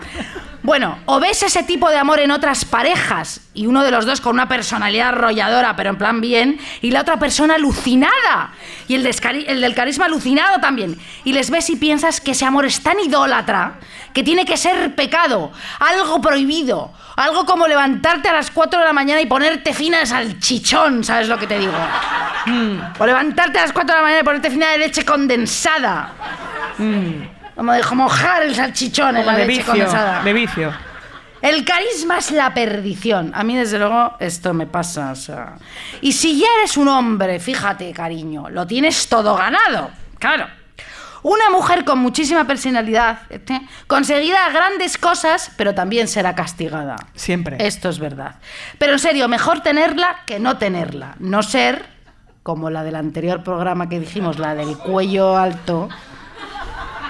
bueno, 0.64 1.00
o 1.06 1.20
ves 1.20 1.42
ese 1.42 1.64
tipo 1.64 1.90
de 1.90 1.98
amor 1.98 2.20
en 2.20 2.30
otras 2.30 2.66
parejas 2.66 3.42
y 3.54 3.66
uno 3.66 3.84
de 3.84 3.90
los 3.90 4.06
dos 4.06 4.22
con 4.22 4.34
una 4.34 4.48
personalidad 4.48 5.10
arrolladora, 5.10 5.76
pero 5.76 5.90
en 5.90 5.98
plan 5.98 6.22
bien, 6.22 6.60
y 6.82 6.92
la 6.92 7.02
otra 7.02 7.18
persona 7.18 7.56
alucinada 7.56 8.54
y 8.88 8.94
el, 8.94 9.04
del 9.04 9.76
carisma 9.76 10.06
alucinado 10.06 10.60
también. 10.60 11.00
Y 11.24 11.34
les 11.34 11.50
ves 11.50 11.70
y 11.72 11.78
piensas 11.78 12.22
que 12.22 12.32
ese 12.32 12.46
amor 12.46 12.66
es 12.66 12.82
tan 12.82 13.00
idólatra 13.00 13.80
que 14.14 14.24
tiene 14.24 14.46
que 14.46 14.56
ser 14.56 14.94
pecado, 14.94 15.52
algo 15.80 16.22
prohibido, 16.22 16.92
algo 17.16 17.46
como 17.46 17.68
levantarte 17.68 18.30
a 18.30 18.34
las 18.34 18.52
4 18.52 18.80
de 18.80 18.86
la 18.86 18.94
mañana 18.94 19.20
y 19.20 19.26
ponerte 19.26 19.74
fina 19.74 20.00
de 20.00 20.06
salchichón, 20.06 21.04
¿sabes 21.04 21.28
lo 21.28 21.40
que 21.40 21.48
te 21.48 21.58
digo? 21.58 21.74
O 23.00 23.06
levantarte 23.06 23.60
a 23.60 23.64
las 23.64 23.74
4 23.74 23.96
de 23.96 24.00
la 24.00 24.04
mañana 24.04 24.22
y 24.22 24.24
ponerte 24.24 24.50
fina 24.50 24.72
de 24.72 24.78
leche 24.80 25.06
condensada. 25.06 26.14
Como 27.56 27.74
de 27.74 27.84
mojar 27.94 28.44
el 28.44 28.56
salchichón 28.56 29.18
en 29.18 29.26
la 29.26 29.34
de 29.34 29.46
leche 29.46 29.58
vicio. 29.60 29.66
condensada. 29.66 30.24
De 30.24 30.34
vicio. 30.34 30.74
El 31.42 31.66
carisma 31.66 32.20
es 32.20 32.32
la 32.32 32.54
perdición. 32.54 33.32
A 33.34 33.44
mí, 33.44 33.56
desde 33.56 33.80
luego, 33.80 34.16
esto 34.20 34.54
me 34.54 34.68
pasa. 34.68 35.12
o 35.12 35.16
sea. 35.16 35.56
Y 36.02 36.12
si 36.14 36.40
ya 36.40 36.48
eres 36.60 36.78
un 36.78 36.88
hombre, 36.88 37.40
fíjate, 37.40 37.92
cariño, 37.94 38.50
lo 38.50 38.68
tienes 38.68 39.08
todo 39.10 39.36
ganado. 39.36 39.90
Claro. 40.20 40.48
Una 41.24 41.52
mujer 41.52 41.86
con 41.86 42.00
muchísima 42.00 42.46
personalidad 42.46 43.20
¿eh? 43.30 43.40
conseguirá 43.86 44.50
grandes 44.50 44.98
cosas, 44.98 45.52
pero 45.56 45.76
también 45.76 46.08
será 46.08 46.34
castigada. 46.34 46.96
Siempre. 47.14 47.58
Esto 47.60 47.90
es 47.90 48.00
verdad. 48.00 48.36
Pero 48.80 48.94
en 48.94 49.00
serio, 49.00 49.28
mejor 49.28 49.62
tenerla 49.62 50.18
que 50.26 50.40
no 50.40 50.58
tenerla. 50.58 51.16
No 51.20 51.44
ser 51.44 51.86
como 52.42 52.72
la 52.72 52.84
del 52.84 52.96
anterior 52.96 53.44
programa 53.44 53.88
que 53.88 54.00
dijimos, 54.00 54.40
la 54.40 54.56
del 54.56 54.78
cuello 54.78 55.38
alto. 55.38 55.90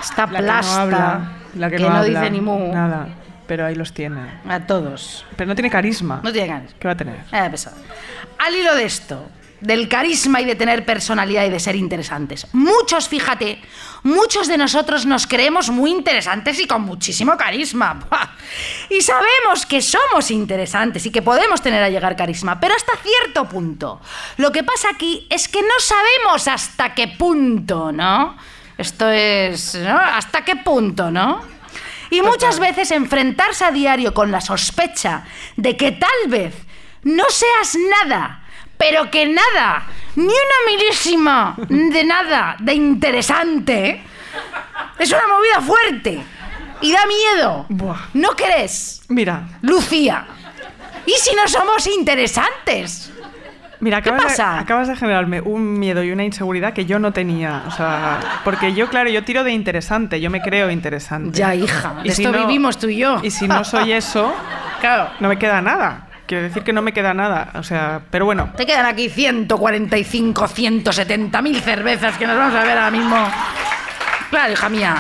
Esta 0.02 0.26
La 0.26 0.28
que 0.28 0.34
no 0.34 0.44
plasta 0.44 0.82
habla. 0.82 1.32
La 1.56 1.70
que, 1.70 1.80
no, 1.80 1.90
habla. 1.90 2.04
dice 2.04 2.32
ni 2.32 2.42
mu. 2.42 2.74
Nada. 2.74 3.08
Pero 3.48 3.66
ahí 3.66 3.76
los 3.76 3.94
tiene. 3.94 4.22
A 4.48 4.62
todos. 4.62 5.26
Pero 5.36 5.48
no 5.48 5.56
tiene 5.56 5.70
carisma. 5.70 6.22
No 6.24 6.32
tiene 6.32 6.48
ganas. 6.48 6.74
¿Qué 6.80 6.88
va 6.88 6.94
a 6.94 6.98
tener? 6.98 7.20
Eh, 7.32 7.48
pesado. 7.52 7.76
Al 8.40 8.56
hilo 8.56 8.76
de 8.76 8.86
esto, 8.86 9.28
del 9.62 9.88
carisma 9.88 10.42
y 10.42 10.46
de 10.46 10.56
tener 10.56 10.86
personalidad 10.86 11.46
y 11.46 11.50
de 11.50 11.60
ser 11.60 11.76
interesantes. 11.76 12.48
Muchos, 12.54 13.08
fíjate, 13.08 13.62
muchos 14.04 14.48
de 14.48 14.58
nosotros 14.58 15.06
nos 15.06 15.28
creemos 15.28 15.70
muy 15.70 15.92
interesantes 15.92 16.60
y 16.60 16.68
con 16.68 16.82
muchísimo 16.82 17.38
carisma. 17.38 17.94
¡Buah! 18.10 18.30
Y 18.90 19.02
sabemos 19.02 19.66
que 19.66 19.82
somos 19.82 20.32
interesantes 20.32 21.06
y 21.06 21.12
que 21.12 21.22
podemos 21.22 21.62
tener 21.62 21.84
a 21.84 21.90
llegar 21.90 22.16
carisma, 22.16 22.60
pero 22.60 22.74
hasta 22.76 22.94
cierto 23.04 23.48
punto. 23.48 24.02
Lo 24.38 24.52
que 24.52 24.64
pasa 24.64 24.90
aquí 24.94 25.28
es 25.30 25.48
que 25.48 25.62
no 25.62 25.80
sabemos 25.80 26.48
hasta 26.48 26.94
qué 26.96 27.10
punto, 27.10 27.92
¿no? 27.92 28.36
Esto 28.82 29.10
es, 29.10 29.76
¿no? 29.76 29.96
¿Hasta 29.96 30.44
qué 30.44 30.56
punto, 30.56 31.12
no? 31.12 31.44
Y 32.10 32.24
muchas 32.24 32.60
veces 32.60 32.90
enfrentarse 32.90 33.64
a 33.64 33.70
diario 33.70 34.12
con 34.12 34.32
la 34.32 34.42
sospecha 34.42 35.24
de 35.56 35.78
que 35.78 35.92
tal 35.92 36.30
vez 36.30 36.56
no 37.04 37.26
seas 37.30 37.78
nada, 38.04 38.44
pero 38.80 39.12
que 39.12 39.28
nada, 39.28 39.86
ni 40.16 40.26
una 40.26 40.60
milísima 40.68 41.56
de 41.70 42.04
nada 42.04 42.56
de 42.60 42.74
interesante, 42.74 44.04
es 44.98 45.12
una 45.12 45.28
movida 45.28 45.62
fuerte 45.62 46.24
y 46.82 46.92
da 46.92 47.06
miedo. 47.06 47.68
Buah. 47.70 48.10
¿No 48.16 48.30
crees, 48.32 49.04
Mira, 49.10 49.48
Lucía? 49.62 50.26
¿Y 51.06 51.12
si 51.12 51.36
no 51.36 51.48
somos 51.48 51.86
interesantes? 51.86 53.12
Mira, 53.82 54.02
¿Qué 54.02 54.10
acabas, 54.10 54.26
pasa? 54.32 54.54
De, 54.54 54.60
acabas 54.62 54.88
de 54.88 54.96
generarme 54.96 55.42
un 55.42 55.78
miedo 55.80 56.04
y 56.04 56.12
una 56.12 56.24
inseguridad 56.24 56.74
que 56.74 56.86
yo 56.86 56.98
no 57.00 57.12
tenía. 57.12 57.64
O 57.68 57.72
sea, 57.72 58.20
porque 58.44 58.74
yo, 58.74 58.88
claro, 58.90 59.10
yo 59.10 59.24
tiro 59.24 59.44
de 59.44 59.52
interesante, 59.52 60.22
yo 60.22 60.30
me 60.30 60.42
creo 60.42 60.72
interesante. 60.72 61.38
Ya, 61.38 61.54
hija, 61.54 61.96
de 62.02 62.08
Y 62.08 62.12
si 62.12 62.24
esto 62.24 62.36
no- 62.38 62.46
vivimos 62.48 62.78
tú 62.80 62.88
y 62.88 62.98
yo. 62.98 63.20
Y 63.22 63.32
si 63.32 63.48
no 63.48 63.64
soy 63.64 63.92
eso, 63.92 64.34
Claro. 64.82 65.10
no 65.20 65.28
me 65.28 65.38
queda 65.38 65.62
nada. 65.62 66.08
Quiero 66.26 66.44
decir 66.44 66.64
que 66.64 66.72
no 66.72 66.82
me 66.82 66.94
queda 66.94 67.14
nada. 67.14 67.50
O 67.56 67.64
sea, 67.64 68.02
pero 68.10 68.24
bueno. 68.26 68.52
Te 68.56 68.66
quedan 68.66 68.86
aquí 68.86 69.10
145, 69.10 70.48
170 70.48 71.42
mil 71.42 71.60
cervezas 71.60 72.18
que 72.18 72.26
nos 72.26 72.38
vamos 72.38 72.56
a 72.56 72.64
ver 72.64 72.78
ahora 72.78 72.92
mismo. 72.92 73.18
Claro, 74.30 74.54
hija 74.54 74.70
mía. 74.70 74.96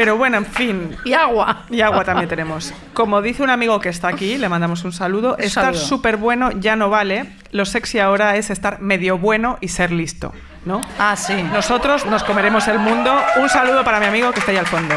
Pero 0.00 0.16
bueno, 0.16 0.38
en 0.38 0.46
fin. 0.46 0.96
Y 1.04 1.12
agua. 1.12 1.64
Y 1.68 1.82
agua 1.82 2.02
también 2.04 2.26
tenemos. 2.26 2.72
Como 2.94 3.20
dice 3.20 3.42
un 3.42 3.50
amigo 3.50 3.78
que 3.80 3.90
está 3.90 4.08
aquí, 4.08 4.38
le 4.38 4.48
mandamos 4.48 4.82
un 4.84 4.92
saludo. 4.92 5.36
Un 5.38 5.44
estar 5.44 5.76
súper 5.76 6.16
bueno 6.16 6.52
ya 6.52 6.74
no 6.74 6.88
vale. 6.88 7.26
Lo 7.50 7.66
sexy 7.66 7.98
ahora 7.98 8.36
es 8.36 8.48
estar 8.48 8.80
medio 8.80 9.18
bueno 9.18 9.58
y 9.60 9.68
ser 9.68 9.92
listo, 9.92 10.32
¿no? 10.64 10.80
Ah, 10.98 11.16
sí. 11.16 11.34
Nosotros 11.52 12.06
nos 12.06 12.24
comeremos 12.24 12.66
el 12.68 12.78
mundo. 12.78 13.14
Un 13.42 13.50
saludo 13.50 13.84
para 13.84 14.00
mi 14.00 14.06
amigo 14.06 14.32
que 14.32 14.38
está 14.38 14.52
ahí 14.52 14.56
al 14.56 14.66
fondo. 14.66 14.94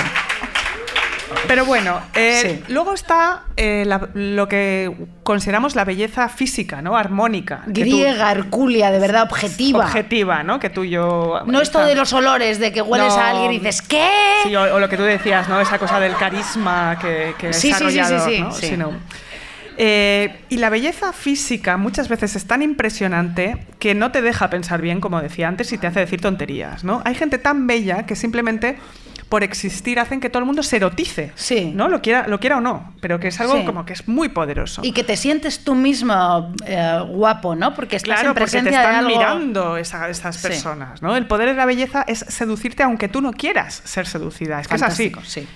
Pero 1.48 1.66
bueno, 1.66 2.00
eh, 2.16 2.62
Sí. 2.66 2.74
luego 2.74 2.94
está 2.94 3.44
eh, 3.58 3.84
la- 3.86 4.10
lo 4.14 4.48
que 4.48 4.92
consideramos 5.24 5.76
la 5.76 5.86
belleza 5.86 6.28
física, 6.30 6.82
¿no? 6.82 6.98
Armónica. 6.98 7.62
que 7.66 7.72
tú- 7.86 7.98
Griega, 7.98 8.32
hercúlea, 8.32 8.92
de 8.92 9.00
verdad, 9.00 9.24
objetiva. 9.24 9.86
objetiva, 9.86 10.44
¿no? 10.44 10.60
Que 10.60 10.70
tú 10.70 10.84
y 10.84 10.90
yo... 10.92 11.42
no 11.46 11.62
esto 11.62 11.84
de 11.86 11.96
los 11.96 12.12
olores, 12.14 12.60
de 12.60 12.72
que 12.72 12.82
hueles 12.82 13.14
No. 13.16 13.22
a 13.22 13.30
alguien 13.30 13.52
y 13.54 13.60
dices, 13.60 13.82
¿qué? 13.82 14.08
Sí, 14.44 14.56
o, 14.56 14.76
o 14.76 14.80
lo 14.80 14.90
que 14.90 14.98
tú 14.98 15.04
decías, 15.04 15.48
¿no? 15.50 15.60
Esa 15.62 15.78
cosa 15.78 16.00
del 16.00 16.16
carisma 16.16 16.98
que, 17.00 17.36
que 17.38 17.54
Sí, 17.54 17.74
sí, 17.74 17.92
sí, 17.92 18.04
sí, 18.04 18.16
sí, 18.26 18.42
¿no? 18.42 18.52
sí. 18.54 18.68
Sino- 18.70 18.92
Eh, 19.78 20.42
y 20.50 20.58
la 20.58 20.70
belleza 20.70 21.14
física 21.14 21.78
muchas 21.78 22.08
veces 22.10 22.36
es 22.36 22.46
tan 22.46 22.62
impresionante 22.62 23.66
que 23.80 23.96
no 23.96 24.12
te 24.12 24.22
deja 24.22 24.50
pensar 24.50 24.82
bien, 24.82 25.02
como 25.02 25.22
decía 25.22 25.48
antes, 25.48 25.72
y 25.74 25.78
te 25.78 25.88
hace 25.88 26.00
decir 26.02 26.22
tonterías, 26.22 26.84
¿no? 26.84 27.02
Hay 27.06 27.16
gente 27.16 27.38
tan 27.38 27.68
bella 27.68 28.06
que 28.06 28.16
simplemente 28.16 28.78
por 29.30 29.42
existir 29.44 30.00
hacen 30.00 30.20
que 30.20 30.30
todo 30.30 30.40
el 30.42 30.46
mundo 30.46 30.62
se 30.62 30.76
erotice, 30.76 31.32
Sí. 31.34 31.72
¿no? 31.74 31.88
Lo 31.88 32.02
quiera, 32.04 32.28
lo 32.28 32.40
quiera 32.40 32.58
o 32.58 32.62
no, 32.62 32.94
pero 33.02 33.20
que 33.20 33.30
es 33.30 33.40
algo 33.42 33.58
Sí. 33.58 33.66
como 33.66 33.84
que 33.84 33.94
es 33.94 34.08
muy 34.08 34.30
poderoso. 34.30 34.82
Y 34.86 34.92
que 34.92 35.04
te 35.04 35.18
sientes 35.18 35.64
tú 35.64 35.74
mismo 35.74 36.54
eh, 36.68 37.00
guapo, 37.10 37.56
¿no? 37.56 37.74
Porque 37.74 37.96
estás 37.96 38.20
Claro, 38.20 38.30
en 38.30 38.34
porque 38.36 38.46
te 38.46 38.52
presencia 38.52 38.80
de 38.80 38.84
están 38.86 38.96
algo... 39.06 39.10
mirando 39.10 39.78
esa- 39.78 40.08
esas 40.08 40.36
Sí. 40.36 40.48
personas, 40.50 41.02
¿no? 41.02 41.16
El 41.18 41.26
poder 41.26 41.50
de 41.50 41.56
la 41.56 41.66
belleza 41.66 42.04
es 42.08 42.20
seducirte 42.20 42.84
aunque 42.84 43.08
tú 43.08 43.22
no 43.22 43.32
quieras 43.34 43.82
ser 43.86 44.06
seducida, 44.06 44.60
es 44.62 44.68
que 44.68 44.76
es 44.76 44.84
así. 44.84 45.10
Fantástico, 45.10 45.22
sí. 45.28 45.48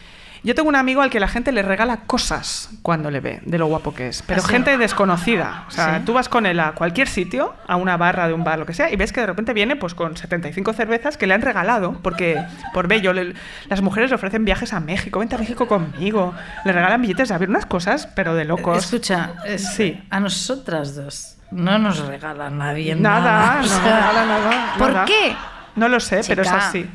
Yo 0.43 0.55
tengo 0.55 0.69
un 0.69 0.75
amigo 0.75 1.01
al 1.01 1.09
que 1.09 1.19
la 1.19 1.27
gente 1.27 1.51
le 1.51 1.61
regala 1.61 1.97
cosas 2.05 2.69
cuando 2.81 3.11
le 3.11 3.19
ve, 3.19 3.41
de 3.45 3.57
lo 3.57 3.67
guapo 3.67 3.93
que 3.93 4.07
es. 4.09 4.21
Pero 4.21 4.41
¿Ah, 4.41 4.45
sí? 4.45 4.51
gente 4.53 4.77
desconocida. 4.77 5.65
O 5.67 5.71
sea, 5.71 5.97
Sí. 5.99 6.05
tú 6.05 6.13
vas 6.13 6.29
con 6.29 6.45
él 6.45 6.59
a 6.59 6.73
cualquier 6.73 7.07
sitio, 7.07 7.53
a 7.67 7.75
una 7.75 7.97
barra 7.97 8.27
de 8.27 8.33
un 8.33 8.43
bar, 8.43 8.59
lo 8.59 8.65
que 8.65 8.73
sea, 8.73 8.91
y 8.91 8.95
ves 8.95 9.11
que 9.11 9.21
de 9.21 9.27
repente 9.27 9.53
viene 9.53 9.75
pues 9.75 9.93
con 9.93 10.15
75 10.15 10.73
cervezas 10.73 11.17
que 11.17 11.27
le 11.27 11.33
han 11.33 11.41
regalado, 11.41 11.99
porque 12.01 12.41
por 12.73 12.87
bello, 12.87 13.13
le- 13.13 13.33
las 13.67 13.81
mujeres 13.81 14.09
le 14.09 14.15
ofrecen 14.15 14.45
viajes 14.45 14.73
a 14.73 14.79
México, 14.79 15.19
vente 15.19 15.35
a 15.35 15.39
México 15.39 15.67
conmigo, 15.67 16.33
le 16.65 16.71
regalan 16.71 17.01
billetes 17.01 17.29
de 17.29 17.35
avión, 17.35 17.49
unas 17.51 17.65
cosas, 17.65 18.07
pero 18.15 18.35
de 18.35 18.45
locos. 18.45 18.77
Escucha, 18.85 19.33
es- 19.45 19.73
Sí. 19.73 20.01
a 20.09 20.19
nosotras 20.19 20.95
dos 20.95 21.33
no 21.51 21.79
nos 21.79 21.99
regala 22.05 22.49
nadie 22.49 22.93
Nada, 22.95 23.21
nada. 23.21 23.61
no 23.61 23.79
regala 23.79 24.25
nada. 24.25 24.73
¿Por 24.77 24.93
nada. 24.93 25.05
qué? 25.05 25.35
No 25.75 25.87
lo 25.89 25.99
sé, 25.99 26.21
pero 26.27 26.41
es 26.41 26.51
así. 26.51 26.89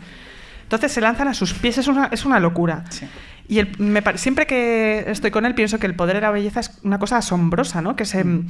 Entonces 0.65 0.93
se 0.93 1.01
lanzan 1.01 1.29
a 1.29 1.35
sus 1.35 1.53
pies, 1.55 1.79
es 1.79 1.87
una, 1.87 2.09
es 2.11 2.25
una 2.25 2.41
locura. 2.41 2.85
Sí. 2.89 3.07
Y 3.49 3.59
el- 3.59 3.79
me 3.79 4.03
siempre 4.17 4.47
que 4.47 5.05
estoy 5.09 5.31
con 5.31 5.45
él 5.47 5.55
pienso 5.55 5.79
que 5.79 5.87
el 5.87 5.95
poder 5.95 6.17
de 6.17 6.23
la 6.23 6.31
belleza 6.31 6.61
es 6.61 6.79
una 6.85 6.99
cosa 6.99 7.19
asombrosa, 7.19 7.83
¿no? 7.83 7.97
Que 7.97 8.05
se, 8.05 8.25
Mm. 8.25 8.47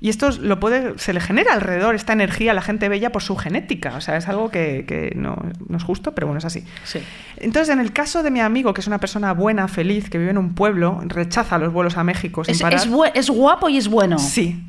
y 0.00 0.08
esto 0.08 0.30
lo 0.40 0.58
puede, 0.58 0.98
se 0.98 1.12
le 1.12 1.20
genera 1.20 1.52
alrededor 1.52 1.94
esta 1.94 2.12
energía 2.14 2.52
a 2.52 2.54
la 2.54 2.62
gente 2.62 2.88
bella 2.88 3.12
por 3.12 3.22
su 3.22 3.36
genética. 3.36 3.94
O 3.96 4.00
sea, 4.00 4.16
es 4.16 4.28
algo 4.28 4.50
que, 4.50 4.84
que 4.88 5.12
no, 5.14 5.36
no 5.68 5.76
es 5.76 5.84
justo, 5.84 6.14
pero 6.14 6.26
bueno, 6.26 6.38
es 6.38 6.44
así. 6.46 6.64
Sí. 6.84 7.00
Entonces, 7.36 7.72
en 7.72 7.80
el 7.80 7.92
caso 7.92 8.22
de 8.22 8.30
mi 8.30 8.40
amigo, 8.40 8.72
que 8.74 8.80
es 8.80 8.86
una 8.86 8.98
persona 8.98 9.32
buena, 9.34 9.68
feliz, 9.68 10.08
que 10.10 10.18
vive 10.18 10.30
en 10.30 10.38
un 10.38 10.54
pueblo, 10.54 11.00
rechaza 11.04 11.58
los 11.58 11.72
vuelos 11.72 11.96
a 11.98 12.02
México 12.04 12.42
sin 12.44 12.54
Es, 12.54 12.62
parar. 12.62 12.80
es 12.80 12.88
es 13.14 13.30
guapo 13.30 13.68
y 13.68 13.76
es 13.76 13.88
bueno. 13.88 14.18
Sí, 14.18 14.64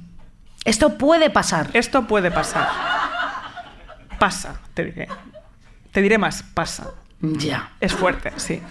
Esto 0.66 0.98
puede 0.98 1.30
pasar. 1.30 1.70
esto 1.74 2.06
puede 2.08 2.30
pasar. 2.30 2.68
Pasa, 4.20 4.60
te 4.74 4.86
diré. 4.86 5.08
Te 5.92 6.02
diré 6.02 6.18
más, 6.18 6.44
pasa. 6.44 6.92
Ya. 7.22 7.72
Es 7.80 7.94
fuerte, 7.94 8.32
sí. 8.38 8.62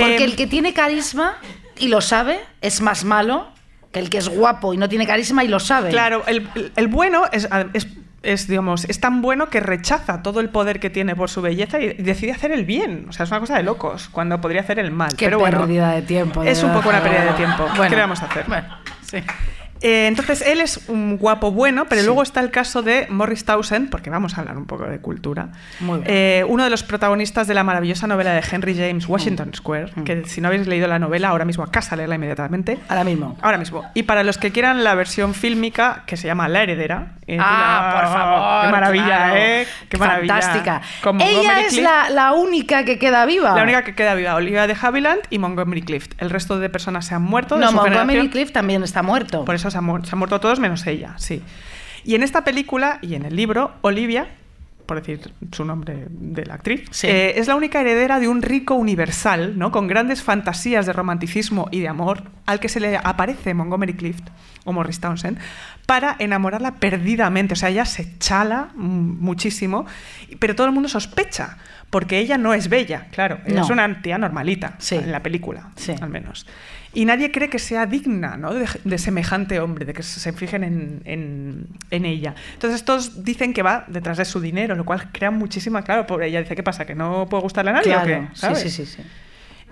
Porque 0.00 0.16
Eh, 0.18 0.24
el 0.24 0.36
que 0.36 0.46
tiene 0.46 0.72
carisma 0.72 1.36
y 1.78 1.88
lo 1.88 2.00
sabe 2.00 2.40
es 2.60 2.80
más 2.80 3.04
malo 3.04 3.48
que 3.92 4.00
el 4.00 4.10
que 4.10 4.18
es 4.18 4.28
guapo 4.28 4.74
y 4.74 4.76
no 4.76 4.88
tiene 4.88 5.06
carisma 5.06 5.44
y 5.44 5.48
lo 5.48 5.60
sabe. 5.60 5.90
Claro, 5.90 6.22
el, 6.26 6.48
el- 6.54 6.72
el 6.76 6.88
bueno 6.88 7.22
es, 7.32 7.48
es, 7.72 7.86
es, 8.22 8.48
digamos, 8.48 8.84
es 8.84 9.00
tan 9.00 9.22
bueno 9.22 9.48
que 9.48 9.60
rechaza 9.60 10.22
todo 10.22 10.40
el 10.40 10.50
poder 10.50 10.78
que 10.80 10.90
tiene 10.90 11.14
por 11.16 11.30
su 11.30 11.40
belleza 11.40 11.78
y 11.80 11.94
decide 11.94 12.32
hacer 12.32 12.52
el 12.52 12.64
bien. 12.64 13.06
O 13.08 13.12
sea, 13.12 13.24
es 13.24 13.30
una 13.30 13.40
cosa 13.40 13.56
de 13.56 13.62
locos, 13.62 14.08
cuando 14.10 14.40
podría 14.40 14.60
hacer 14.60 14.78
el 14.78 14.90
mal. 14.90 15.10
Qué 15.16 15.26
Pero 15.26 15.38
bueno, 15.38 15.60
pérdida 15.60 15.92
de 15.92 16.02
tiempo. 16.02 16.42
de 16.42 16.50
es 16.50 16.58
un 16.62 16.68
verdad. 16.70 16.80
poco 16.80 16.88
una 16.90 17.02
pérdida 17.02 17.24
de 17.24 17.32
tiempo. 17.32 17.62
Bueno, 17.76 17.84
¿Qué 17.90 17.96
le 17.96 18.02
vamos 18.02 18.22
a 18.22 18.26
hacer? 18.26 18.44
Bueno, 18.48 18.68
sí. 19.02 19.18
Eh, 19.80 20.06
entonces, 20.08 20.42
él 20.42 20.60
es 20.60 20.88
un 20.88 21.16
guapo 21.18 21.52
bueno, 21.52 21.86
pero 21.88 22.00
Sí. 22.00 22.06
luego 22.06 22.22
está 22.22 22.40
el 22.40 22.50
caso 22.50 22.82
de 22.82 23.06
Morris 23.10 23.44
Townsend, 23.44 23.90
porque 23.90 24.10
vamos 24.10 24.36
a 24.36 24.40
hablar 24.40 24.56
un 24.56 24.66
poco 24.66 24.84
de 24.84 24.98
cultura. 25.00 25.48
Muy 25.80 25.98
bien. 26.00 26.10
Eh, 26.10 26.44
uno 26.48 26.64
de 26.64 26.70
los 26.70 26.82
protagonistas 26.82 27.46
de 27.46 27.54
la 27.54 27.62
maravillosa 27.64 28.06
novela 28.06 28.32
de 28.32 28.42
Henry 28.50 28.74
James, 28.76 29.08
Mm. 29.08 29.12
Washington 29.12 29.50
Square, 29.54 29.92
que 30.04 30.24
si 30.26 30.40
no 30.40 30.48
habéis 30.48 30.66
leído 30.66 30.88
la 30.88 30.98
novela, 30.98 31.28
ahora 31.28 31.44
mismo 31.44 31.62
a 31.64 31.70
casa 31.70 31.94
leerla 31.96 32.16
inmediatamente. 32.16 32.78
Ahora 32.88 33.04
mismo. 33.04 33.36
Ahora 33.40 33.58
mismo. 33.58 33.84
Y 33.94 34.02
para 34.04 34.22
los 34.24 34.38
que 34.38 34.50
quieran 34.52 34.82
la 34.84 34.94
versión 34.94 35.34
fílmica, 35.34 36.02
que 36.06 36.16
se 36.16 36.26
llama 36.26 36.48
La 36.48 36.62
Heredera. 36.62 37.12
eh, 37.30 37.36
Ah, 37.38 37.90
la- 37.92 38.00
por 38.00 38.10
favor. 38.18 38.64
Qué 38.64 38.72
maravilla, 38.72 39.04
claro. 39.06 39.34
¿eh? 39.36 39.66
Qué 39.90 39.96
maravilla. 39.98 40.34
Fantástica. 40.40 40.80
Ella 41.20 41.60
es 41.60 41.76
la, 41.76 42.08
la 42.08 42.32
única 42.32 42.86
que 42.86 42.98
queda 42.98 43.26
viva. 43.26 43.54
La 43.54 43.62
única 43.64 43.84
que 43.84 43.94
queda 43.94 44.14
viva, 44.14 44.34
Olivia 44.34 44.66
de 44.66 44.74
Havilland 44.80 45.20
y 45.28 45.38
Montgomery 45.38 45.82
Clift. 45.82 46.12
El 46.22 46.30
resto 46.30 46.58
de 46.58 46.70
personas 46.70 47.04
se 47.04 47.14
han 47.14 47.20
muerto. 47.22 47.56
de 47.56 47.60
No, 47.60 47.68
su 47.68 47.74
Montgomery 47.76 48.00
generación. 48.00 48.28
Clift 48.32 48.52
también 48.54 48.82
está 48.82 49.02
muerto. 49.02 49.44
Por 49.44 49.54
eso 49.54 49.67
se 49.70 49.78
han, 49.78 49.84
mu- 49.84 50.04
se 50.04 50.10
han 50.12 50.18
muerto 50.18 50.40
todos 50.40 50.58
menos 50.60 50.86
ella, 50.86 51.14
sí. 51.18 51.42
Y 52.04 52.14
en 52.14 52.22
esta 52.22 52.44
película 52.44 52.98
y 53.02 53.14
en 53.14 53.24
el 53.24 53.34
libro, 53.36 53.72
Olivia, 53.82 54.28
por 54.86 54.98
decir 55.00 55.32
su 55.52 55.66
nombre 55.66 56.06
de 56.08 56.46
la 56.46 56.54
actriz, 56.54 56.84
Sí. 56.90 57.06
eh, 57.08 57.34
es 57.38 57.46
la 57.46 57.56
única 57.56 57.80
heredera 57.80 58.18
de 58.20 58.28
un 58.28 58.40
rico 58.40 58.74
universal, 58.74 59.58
¿no? 59.58 59.70
con 59.70 59.86
grandes 59.86 60.22
fantasías 60.22 60.86
de 60.86 60.94
romanticismo 60.94 61.68
y 61.70 61.80
de 61.80 61.88
amor, 61.88 62.22
al 62.46 62.58
que 62.60 62.70
se 62.70 62.80
le 62.80 62.96
aparece 62.96 63.52
Montgomery 63.52 63.92
Clift 63.94 64.26
o 64.64 64.72
Morris 64.72 65.00
Townsend 65.00 65.38
para 65.84 66.16
enamorarla 66.18 66.76
perdidamente. 66.76 67.52
O 67.52 67.56
sea, 67.56 67.68
ella 67.68 67.84
se 67.84 68.16
chala 68.18 68.70
muchísimo, 68.74 69.84
pero 70.38 70.54
todo 70.54 70.66
el 70.66 70.72
mundo 70.72 70.88
sospecha, 70.88 71.58
porque 71.90 72.18
ella 72.18 72.38
no 72.38 72.54
es 72.54 72.68
bella, 72.70 73.08
claro, 73.10 73.40
ella 73.46 73.56
No. 73.56 73.64
es 73.64 73.70
una 73.70 74.00
tía 74.02 74.16
normalita 74.18 74.74
Sí. 74.78 74.94
en 74.96 75.12
la 75.12 75.22
película, 75.22 75.68
Sí. 75.76 75.94
al 76.00 76.08
menos. 76.08 76.46
Y 76.94 77.04
nadie 77.04 77.30
cree 77.30 77.50
que 77.50 77.58
sea 77.58 77.84
digna 77.86 78.36
¿no? 78.38 78.54
de, 78.54 78.66
de 78.82 78.98
semejante 78.98 79.60
hombre, 79.60 79.84
de 79.84 79.92
que 79.92 80.02
se 80.02 80.32
fijen 80.32 80.64
en, 80.64 81.02
en- 81.04 81.66
en 81.90 82.04
ella. 82.06 82.34
Entonces 82.54 82.84
todos 82.84 83.24
dicen 83.24 83.52
que 83.52 83.62
va 83.62 83.84
detrás 83.88 84.16
de 84.16 84.24
su 84.24 84.40
dinero, 84.40 84.74
lo 84.74 84.84
cual 84.84 85.12
crea 85.12 85.30
muchísima, 85.30 85.82
claro, 85.82 86.06
por 86.06 86.22
ella 86.22 86.40
dice, 86.40 86.56
¿qué 86.56 86.62
pasa? 86.62 86.86
¿Que 86.86 86.94
no 86.94 87.26
puede 87.28 87.42
gustarle 87.42 87.72
a 87.72 87.74
nadie 87.74 87.94
o 87.96 88.02
qué? 88.04 88.28
¿Sabes? 88.34 88.60
sí, 88.60 88.70
sí, 88.70 88.86
sí. 88.86 89.02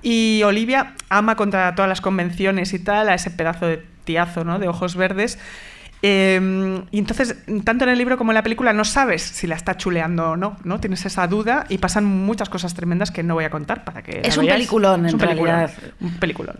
Y 0.02 0.42
Olivia 0.44 0.94
ama 1.08 1.36
contra 1.36 1.74
todas 1.74 1.88
las 1.88 2.00
convenciones 2.02 2.72
y 2.74 2.78
tal 2.78 3.08
a 3.08 3.14
ese 3.14 3.30
pedazo 3.30 3.66
de 3.66 3.82
tiazo, 4.04 4.44
¿no? 4.44 4.58
De 4.58 4.68
ojos 4.68 4.94
verdes. 4.94 5.38
Eh, 6.02 6.82
y 6.90 6.98
entonces, 6.98 7.36
tanto 7.64 7.84
en 7.84 7.90
el 7.90 7.98
libro 7.98 8.18
como 8.18 8.30
en 8.30 8.34
la 8.34 8.42
película, 8.42 8.72
no 8.74 8.84
sabes 8.84 9.22
si 9.22 9.46
la 9.46 9.56
está 9.56 9.76
chuleando 9.76 10.32
o 10.32 10.36
no, 10.36 10.58
¿no? 10.64 10.78
Tienes 10.78 11.04
esa 11.06 11.26
duda 11.26 11.64
y 11.70 11.78
pasan 11.78 12.04
muchas 12.04 12.48
cosas 12.50 12.74
tremendas 12.74 13.10
que 13.10 13.22
no 13.22 13.34
voy 13.34 13.44
a 13.44 13.50
contar 13.50 13.84
para 13.84 14.02
que. 14.02 14.20
Es 14.22 14.36
un 14.36 14.44
veáis. 14.44 14.58
peliculón, 14.60 15.06
Es 15.06 15.14
un 15.14 15.20
en 15.20 15.26
peliculón, 15.28 15.54
realidad. 15.56 15.74
Un 16.00 16.12
peliculón. 16.18 16.56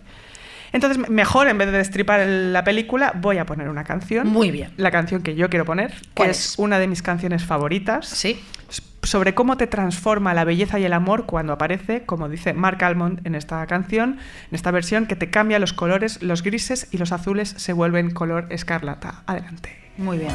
Entonces, 0.77 0.99
me- 0.99 1.09
mejor 1.09 1.49
en 1.49 1.57
vez 1.57 1.71
de 1.73 1.79
destripar 1.79 2.21
el- 2.21 2.53
la 2.53 2.62
película, 2.62 3.12
voy 3.21 3.39
a 3.39 3.47
poner 3.47 3.69
una 3.71 3.83
canción. 3.85 4.29
Muy 4.29 4.51
bien. 4.51 4.71
La 4.77 4.91
canción 4.91 5.23
que 5.23 5.35
yo 5.35 5.49
quiero 5.49 5.65
poner, 5.65 5.91
que 5.93 6.09
¿Cuál 6.15 6.31
es 6.31 6.51
es? 6.53 6.59
una 6.59 6.79
de 6.79 6.87
mis 6.87 7.01
canciones 7.03 7.45
favoritas 7.45 8.07
Sí. 8.07 8.39
sobre 9.03 9.35
cómo 9.35 9.57
te 9.57 9.67
transforma 9.67 10.35
la 10.35 10.45
belleza 10.45 10.79
y 10.79 10.85
el 10.85 10.93
amor 10.93 11.25
cuando 11.25 11.55
aparece, 11.55 12.05
como 12.05 12.29
dice 12.29 12.53
Mark 12.53 12.85
Almond 12.85 13.27
en 13.27 13.35
esta 13.35 13.65
canción, 13.67 14.19
en 14.51 14.55
esta 14.55 14.71
versión, 14.71 15.07
que 15.07 15.17
te 15.17 15.31
cambia 15.31 15.59
los 15.59 15.73
colores, 15.73 16.23
los 16.23 16.43
grises 16.43 16.89
y 16.91 16.99
los 16.99 17.11
azules 17.12 17.49
se 17.57 17.73
vuelven 17.73 18.11
color 18.11 18.47
escarlata. 18.51 19.23
Adelante. 19.27 19.75
Muy 19.97 20.19
bien. 20.19 20.33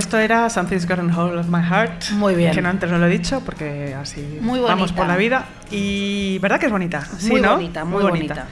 Esto 0.00 0.18
era 0.18 0.50
Something's 0.50 0.88
Gotten 0.88 1.10
Hold 1.16 1.38
of 1.38 1.46
My 1.48 1.62
Heart. 1.62 2.10
Muy 2.12 2.34
bien. 2.34 2.52
Que 2.52 2.60
no, 2.60 2.68
antes 2.68 2.90
no 2.90 2.98
lo 2.98 3.06
he 3.06 3.10
dicho 3.10 3.40
porque 3.44 3.94
así 3.94 4.38
Muy 4.40 4.58
vamos 4.58 4.92
por 4.92 5.06
la 5.06 5.16
vida. 5.16 5.44
Y 5.70 6.38
¿verdad 6.40 6.58
que 6.58 6.66
es 6.66 6.72
bonita? 6.72 7.02
Sí, 7.18 7.30
Muy 7.30 7.40
¿no? 7.40 7.52
bonita, 7.52 7.84
muy 7.84 8.02
bonita. 8.02 8.46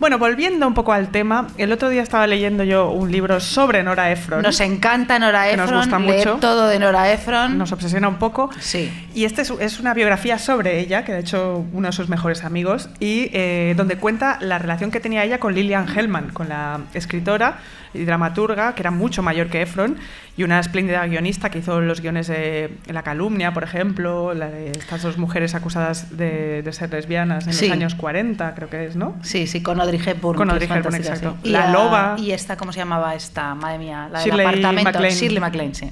Bueno, 0.00 0.18
volviendo 0.18 0.66
un 0.66 0.72
poco 0.72 0.94
al 0.94 1.08
tema, 1.10 1.48
el 1.58 1.70
otro 1.72 1.90
día 1.90 2.00
estaba 2.02 2.26
leyendo 2.26 2.64
yo 2.64 2.90
un 2.90 3.12
libro 3.12 3.38
sobre 3.38 3.82
Nora 3.82 4.10
Ephron. 4.10 4.40
Nos 4.40 4.58
encanta 4.60 5.18
Nora 5.18 5.44
Que 5.50 5.58
nos 5.58 5.66
Ephron, 5.66 5.80
gusta 5.82 5.98
leer 5.98 6.26
mucho. 6.28 6.40
todo 6.40 6.68
de 6.68 6.78
Nora 6.78 7.12
Ephron. 7.12 7.58
Nos 7.58 7.70
obsesiona 7.72 8.08
un 8.08 8.16
poco. 8.16 8.48
Sí. 8.60 8.90
Y 9.14 9.24
este 9.24 9.42
es, 9.42 9.50
es 9.50 9.80
una 9.80 9.92
biografía 9.94 10.38
sobre 10.38 10.78
ella, 10.80 11.04
que 11.04 11.12
ha 11.12 11.18
hecho 11.18 11.64
uno 11.72 11.88
de 11.88 11.92
sus 11.92 12.08
mejores 12.08 12.44
amigos, 12.44 12.88
y 13.00 13.28
eh, 13.32 13.74
donde 13.76 13.96
cuenta 13.96 14.38
la 14.40 14.58
relación 14.58 14.90
que 14.90 15.00
tenía 15.00 15.24
ella 15.24 15.38
con 15.40 15.54
Lillian 15.54 15.86
Hellman, 15.88 16.30
con 16.30 16.48
la 16.48 16.80
escritora 16.94 17.58
y 17.92 18.04
dramaturga, 18.04 18.74
que 18.74 18.82
era 18.82 18.90
mucho 18.92 19.22
mayor 19.22 19.48
que 19.48 19.62
Efron, 19.62 19.96
y 20.36 20.44
una 20.44 20.60
espléndida 20.60 21.04
guionista 21.06 21.50
que 21.50 21.58
hizo 21.58 21.80
los 21.80 22.00
guiones 22.00 22.28
de 22.28 22.78
La 22.86 23.02
calumnia, 23.02 23.52
por 23.52 23.64
ejemplo, 23.64 24.32
la 24.32 24.46
de 24.48 24.70
estas 24.70 25.02
dos 25.02 25.18
mujeres 25.18 25.54
acusadas 25.56 26.16
de, 26.16 26.62
de 26.62 26.72
ser 26.72 26.90
lesbianas 26.92 27.46
en 27.48 27.52
Sí. 27.52 27.66
los 27.66 27.72
años 27.76 27.94
40, 27.96 28.54
creo 28.54 28.70
que 28.70 28.86
es, 28.86 28.96
¿no? 28.96 29.16
Sí, 29.22 29.46
sí, 29.48 29.60
con 29.62 29.80
Audrey 29.80 30.00
Hepburn. 30.04 30.38
Con 30.38 30.50
Audrey 30.50 30.68
Hepburn, 30.70 30.94
exacto. 30.94 31.36
sí. 31.42 31.48
Y 31.48 31.52
La 31.52 31.68
a- 31.68 31.72
loba. 31.72 32.14
Y 32.16 32.30
esta, 32.30 32.56
¿cómo 32.56 32.72
se 32.72 32.78
llamaba 32.78 33.14
esta? 33.16 33.54
Madre 33.56 33.78
mía, 33.78 34.08
la 34.10 34.22
Shirley 34.22 34.38
del 34.38 34.46
apartamento. 34.46 34.90
MacLaine. 34.92 35.16
Shirley 35.16 35.40
MacLaine, 35.40 35.74
sí. 35.74 35.90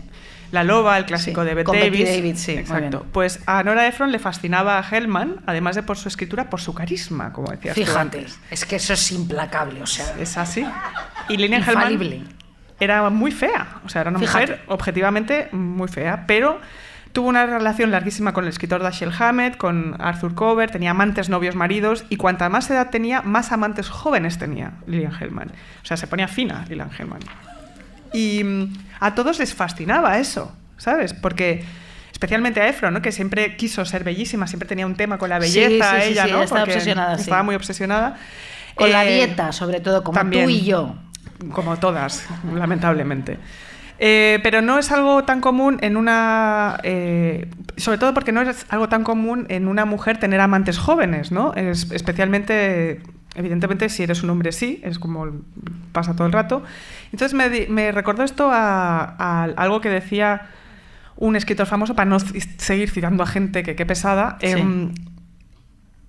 La 0.53 0.65
Loba, 0.65 0.97
el 0.97 1.05
clásico 1.05 1.43
Sí, 1.43 1.49
de 1.49 1.55
Bette 1.55 1.67
con 1.67 1.77
Betty 1.77 1.91
Davis. 2.05 2.09
Davis, 2.17 2.41
sí, 2.41 2.53
muy 2.53 2.61
Exacto. 2.63 3.07
Pues 3.13 3.41
a 3.47 3.63
Nora 3.63 3.87
Ephron 3.87 4.11
le 4.13 4.19
fascinaba 4.19 4.79
a 4.79 4.83
Hellman, 4.89 5.43
además 5.47 5.77
de 5.77 5.83
por 5.83 5.97
su 5.99 6.09
escritura, 6.09 6.49
por 6.49 6.61
su 6.61 6.73
carisma, 6.75 7.33
como 7.33 7.51
decías 7.51 7.75
tú 7.75 7.81
Fíjate, 7.83 7.99
antes. 8.01 8.39
es 8.51 8.65
que 8.65 8.77
eso 8.77 8.93
es 8.95 9.13
implacable, 9.13 9.83
o 9.83 9.87
sea, 9.87 10.15
Es 10.19 10.37
así. 10.39 10.65
Y 11.29 11.37
Lillian 11.37 11.61
infalible. 11.61 12.17
Hellman 12.17 12.39
era 12.81 13.11
muy 13.11 13.33
fea. 13.33 13.81
O 13.85 13.89
sea, 13.89 14.03
era 14.03 14.11
una 14.11 14.21
Fíjate. 14.21 14.41
mujer 14.41 14.63
objetivamente 14.69 15.49
muy 15.53 15.89
fea, 15.89 16.25
pero 16.27 16.61
tuvo 17.13 17.29
una 17.29 17.45
relación 17.45 17.91
larguísima 17.91 18.33
con 18.33 18.45
el 18.45 18.51
escritor 18.51 18.83
Dashiell 18.83 19.13
Hammett, 19.19 19.57
con 19.57 19.97
Arthur 20.01 20.35
Cover, 20.35 20.71
tenía 20.71 20.93
amantes, 20.93 21.29
novios, 21.29 21.57
maridos, 21.57 22.05
y 22.09 22.17
cuanta 22.17 22.49
más 22.49 22.71
edad 22.71 22.91
tenía, 22.91 23.21
más 23.23 23.51
amantes 23.51 23.89
jóvenes 23.89 24.39
tenía 24.39 24.73
Lillian 24.87 25.13
Hellman. 25.21 25.49
O 25.83 25.87
sea, 25.87 25.97
se 25.97 26.07
ponía 26.07 26.29
fina 26.29 26.65
Lillian 26.69 26.91
Hellman. 26.97 27.21
Y 28.13 28.43
mm, 28.45 28.73
a 29.01 29.15
todos 29.15 29.39
les 29.39 29.55
fascinaba 29.55 30.19
eso, 30.19 30.53
¿sabes? 30.77 31.13
Porque 31.15 31.65
especialmente 32.13 32.61
a 32.61 32.69
Efron, 32.69 32.95
¿no? 32.95 33.03
que 33.03 33.13
siempre 33.13 33.57
quiso 33.57 33.85
ser 33.85 34.03
bellísima, 34.05 34.47
siempre 34.47 34.69
tenía 34.69 34.87
un 34.87 34.97
tema 34.97 35.19
con 35.19 35.29
la 35.31 35.39
belleza, 35.39 35.97
sí, 36.01 36.03
sí, 36.07 36.13
ella, 36.13 36.25
sí, 36.27 36.33
¿no? 36.33 36.43
estaba 36.43 36.61
Porque 36.63 36.73
obsesionada, 36.75 37.15
sí. 37.17 37.21
Estaba 37.23 37.43
muy 37.45 37.55
obsesionada. 37.55 38.17
con 38.75 38.91
la 38.91 39.05
Eh, 39.07 39.15
dieta, 39.15 39.53
sobre 39.53 39.81
todo, 39.81 40.03
como 40.03 40.19
también. 40.19 40.45
tú 40.45 40.51
y 40.51 40.65
yo. 40.65 40.95
Como 41.53 41.77
todas, 41.79 42.27
lamentablemente. 42.53 43.39
Eh, 44.01 44.39
pero 44.45 44.63
no 44.63 44.79
es 44.79 44.91
algo 44.93 45.25
tan 45.25 45.41
común 45.41 45.79
en 45.81 45.97
una. 45.97 46.79
eh, 46.85 47.49
sobre 47.77 47.99
todo 47.99 48.15
porque 48.15 48.31
no 48.33 48.41
es 48.43 48.67
algo 48.69 48.89
tan 48.89 49.03
común 49.05 49.47
en 49.49 49.67
una 49.69 49.85
mujer 49.85 50.19
tener 50.19 50.41
amantes 50.41 50.79
jóvenes, 50.79 51.31
¿no? 51.33 51.53
Es- 51.55 51.91
especialmente, 51.93 53.01
evidentemente, 53.39 53.89
si 53.89 54.03
eres 54.03 54.23
un 54.23 54.31
hombre, 54.31 54.53
sí, 54.53 54.81
es 54.85 54.99
como 54.99 55.27
pasa 55.93 56.15
todo 56.15 56.27
el 56.27 56.33
rato. 56.33 56.63
Entonces 57.13 57.35
me, 57.35 57.93
recordó 57.93 58.25
esto 58.25 58.51
a, 58.53 59.17
a 59.19 59.45
algo 59.45 59.81
que 59.81 59.89
decía 59.89 60.49
un 61.17 61.37
escritor 61.37 61.67
famoso, 61.67 61.95
para 61.95 62.09
no 62.09 62.19
seguir 62.21 62.91
citando 62.91 63.23
a 63.23 63.27
gente 63.27 63.63
que 63.63 63.75
qué 63.75 63.87
pesada. 63.87 64.39
Sí. 64.41 64.49
em, 64.49 64.93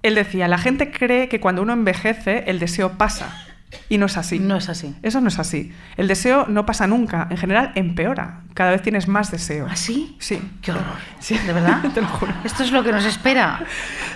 él 0.03 0.15
decía: 0.15 0.47
La 0.47 0.57
gente 0.57 0.91
cree 0.91 1.29
que 1.29 1.39
cuando 1.39 1.61
uno 1.61 1.73
envejece, 1.73 2.43
el 2.47 2.59
deseo 2.59 2.97
pasa. 2.97 3.48
Y 3.87 3.97
no 3.99 4.07
es 4.07 4.17
así. 4.17 4.39
No 4.39 4.55
es 4.55 4.67
así. 4.69 4.95
Eso 5.03 5.21
no 5.21 5.27
es 5.27 5.37
así. 5.37 5.71
El 5.95 6.07
deseo 6.07 6.45
no 6.47 6.65
pasa 6.65 6.87
nunca. 6.87 7.27
En 7.29 7.37
general, 7.37 7.71
empeora. 7.75 8.41
Cada 8.55 8.71
vez 8.71 8.81
tienes 8.81 9.07
más 9.07 9.29
deseo. 9.31 9.67
¿Ah, 9.69 9.75
sí? 9.75 10.15
Sí. 10.19 10.41
Qué 10.61 10.71
horror. 10.71 10.83
Sí. 11.19 11.37
¿De 11.37 11.53
verdad? 11.53 11.79
Te 11.93 12.01
lo 12.01 12.07
juro. 12.07 12.33
Esto 12.43 12.63
es 12.63 12.71
lo 12.71 12.83
que 12.83 12.91
nos 12.91 13.05
espera. 13.05 13.63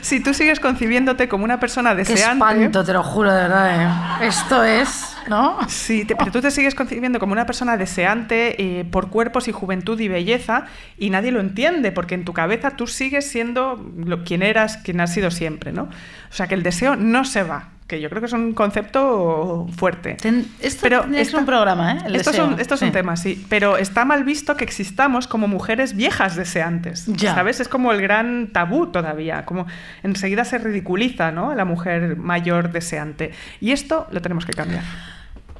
Si 0.01 0.19
tú 0.21 0.33
sigues 0.33 0.59
concibiéndote 0.59 1.27
como 1.29 1.43
una 1.43 1.59
persona 1.59 1.91
Qué 1.91 1.97
deseante. 1.97 2.33
espanto, 2.33 2.83
te 2.83 2.93
lo 2.93 3.03
juro, 3.03 3.31
de 3.31 3.43
verdad. 3.43 4.21
¿eh? 4.23 4.27
Esto 4.27 4.63
es, 4.63 5.15
¿no? 5.29 5.59
Sí, 5.69 6.03
te- 6.05 6.15
pero 6.15 6.31
tú 6.31 6.41
te 6.41 6.49
sigues 6.51 6.73
concibiendo 6.75 7.19
como 7.19 7.33
una 7.33 7.45
persona 7.45 7.77
deseante 7.77 8.79
eh, 8.79 8.85
por 8.85 9.09
cuerpos 9.09 9.47
y 9.47 9.51
juventud 9.51 9.99
y 9.99 10.07
belleza 10.07 10.65
y 10.97 11.09
nadie 11.11 11.31
lo 11.31 11.39
entiende 11.39 11.91
porque 11.91 12.15
en 12.15 12.25
tu 12.25 12.33
cabeza 12.33 12.71
tú 12.71 12.87
sigues 12.87 13.29
siendo 13.29 13.85
lo, 13.97 14.23
quien 14.23 14.41
eras, 14.41 14.77
quien 14.77 14.99
has 14.99 15.13
sido 15.13 15.29
siempre, 15.31 15.71
¿no? 15.71 15.83
O 15.83 15.89
sea 16.35 16.47
que 16.47 16.55
el 16.55 16.63
deseo 16.63 16.95
no 16.95 17.23
se 17.23 17.43
va, 17.43 17.69
que 17.87 17.99
yo 17.99 18.09
creo 18.09 18.21
que 18.21 18.27
es 18.27 18.33
un 18.33 18.53
concepto 18.53 19.67
fuerte. 19.77 20.13
Ten- 20.15 20.47
esto 20.61 20.87
que 20.89 21.25
ser 21.25 21.35
un 21.35 21.45
programa, 21.45 21.93
¿eh? 21.93 21.97
El 22.05 22.15
esto 22.15 22.31
es 22.31 22.39
un, 22.39 22.59
esto 22.59 22.73
es 22.75 22.79
sí. 22.79 22.85
un 22.87 22.91
tema, 22.91 23.15
sí, 23.17 23.45
pero 23.49 23.77
está 23.77 24.05
mal 24.05 24.23
visto 24.23 24.55
que 24.55 24.63
existamos 24.63 25.27
como 25.27 25.47
mujeres 25.47 25.95
viejas 25.95 26.35
deseantes, 26.35 27.05
Ya. 27.07 27.35
¿sabes? 27.35 27.59
Es 27.59 27.67
como 27.67 27.91
el 27.91 28.01
gran 28.01 28.49
tabú 28.53 28.87
todavía, 28.87 29.45
como 29.45 29.67
enseguida 30.01 30.45
se 30.45 30.57
ridiculiza, 30.59 31.31
¿no? 31.31 31.51
A 31.51 31.55
la 31.55 31.65
mujer 31.65 32.15
mayor 32.15 32.71
deseante. 32.71 33.31
Y 33.59 33.71
esto 33.71 34.07
lo 34.11 34.21
tenemos 34.21 34.45
que 34.45 34.53
cambiar. 34.53 34.83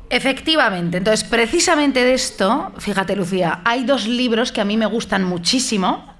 Efectivamente, 0.09 0.97
entonces 0.97 1.28
precisamente 1.28 2.03
de 2.03 2.13
esto, 2.13 2.71
fíjate 2.78 3.15
Lucía, 3.15 3.61
hay 3.65 3.84
dos 3.84 4.07
libros 4.07 4.51
que 4.51 4.61
a 4.61 4.65
mí 4.65 4.78
me 4.78 4.86
gustan 4.86 5.24
muchísimo. 5.24 6.12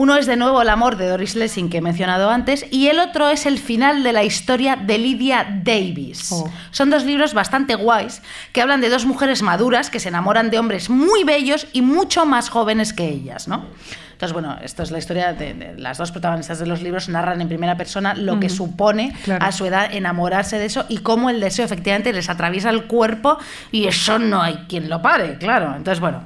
Uno 0.00 0.16
es 0.16 0.24
de 0.24 0.36
nuevo 0.36 0.62
El 0.62 0.70
amor 0.70 0.96
de 0.96 1.06
Doris 1.06 1.34
Lessing 1.36 1.68
que 1.68 1.76
he 1.76 1.80
mencionado 1.82 2.30
antes 2.30 2.64
y 2.70 2.86
el 2.86 2.98
otro 3.00 3.28
es 3.28 3.44
El 3.44 3.58
final 3.58 4.02
de 4.02 4.14
la 4.14 4.24
historia 4.24 4.74
de 4.76 4.96
Lydia 4.96 5.60
Davis. 5.62 6.32
Oh. 6.32 6.50
Son 6.70 6.88
dos 6.88 7.04
libros 7.04 7.34
bastante 7.34 7.74
guays 7.74 8.22
que 8.54 8.62
hablan 8.62 8.80
de 8.80 8.88
dos 8.88 9.04
mujeres 9.04 9.42
maduras 9.42 9.90
que 9.90 10.00
se 10.00 10.08
enamoran 10.08 10.48
de 10.48 10.58
hombres 10.58 10.88
muy 10.88 11.22
bellos 11.24 11.66
y 11.74 11.82
mucho 11.82 12.24
más 12.24 12.48
jóvenes 12.48 12.94
que 12.94 13.06
ellas, 13.10 13.46
¿no? 13.46 13.66
Entonces, 14.12 14.32
bueno, 14.32 14.56
esto 14.62 14.82
es 14.82 14.90
la 14.90 14.96
historia 14.96 15.34
de, 15.34 15.52
de 15.52 15.78
las 15.78 15.98
dos 15.98 16.12
protagonistas 16.12 16.58
de 16.58 16.66
los 16.66 16.80
libros, 16.80 17.10
narran 17.10 17.38
en 17.42 17.48
primera 17.48 17.76
persona 17.76 18.14
lo 18.14 18.40
que 18.40 18.48
supone 18.48 19.14
Claro. 19.24 19.44
a 19.44 19.52
su 19.52 19.66
edad 19.66 19.92
enamorarse 19.92 20.58
de 20.58 20.64
eso 20.64 20.86
y 20.88 20.96
cómo 20.98 21.28
el 21.28 21.40
deseo 21.40 21.66
efectivamente 21.66 22.10
les 22.14 22.30
atraviesa 22.30 22.70
el 22.70 22.84
cuerpo 22.84 23.36
y 23.70 23.86
eso 23.86 24.18
no 24.18 24.40
hay 24.40 24.64
quien 24.66 24.88
lo 24.88 25.02
pare, 25.02 25.36
claro. 25.36 25.74
Entonces, 25.76 26.00
bueno, 26.00 26.24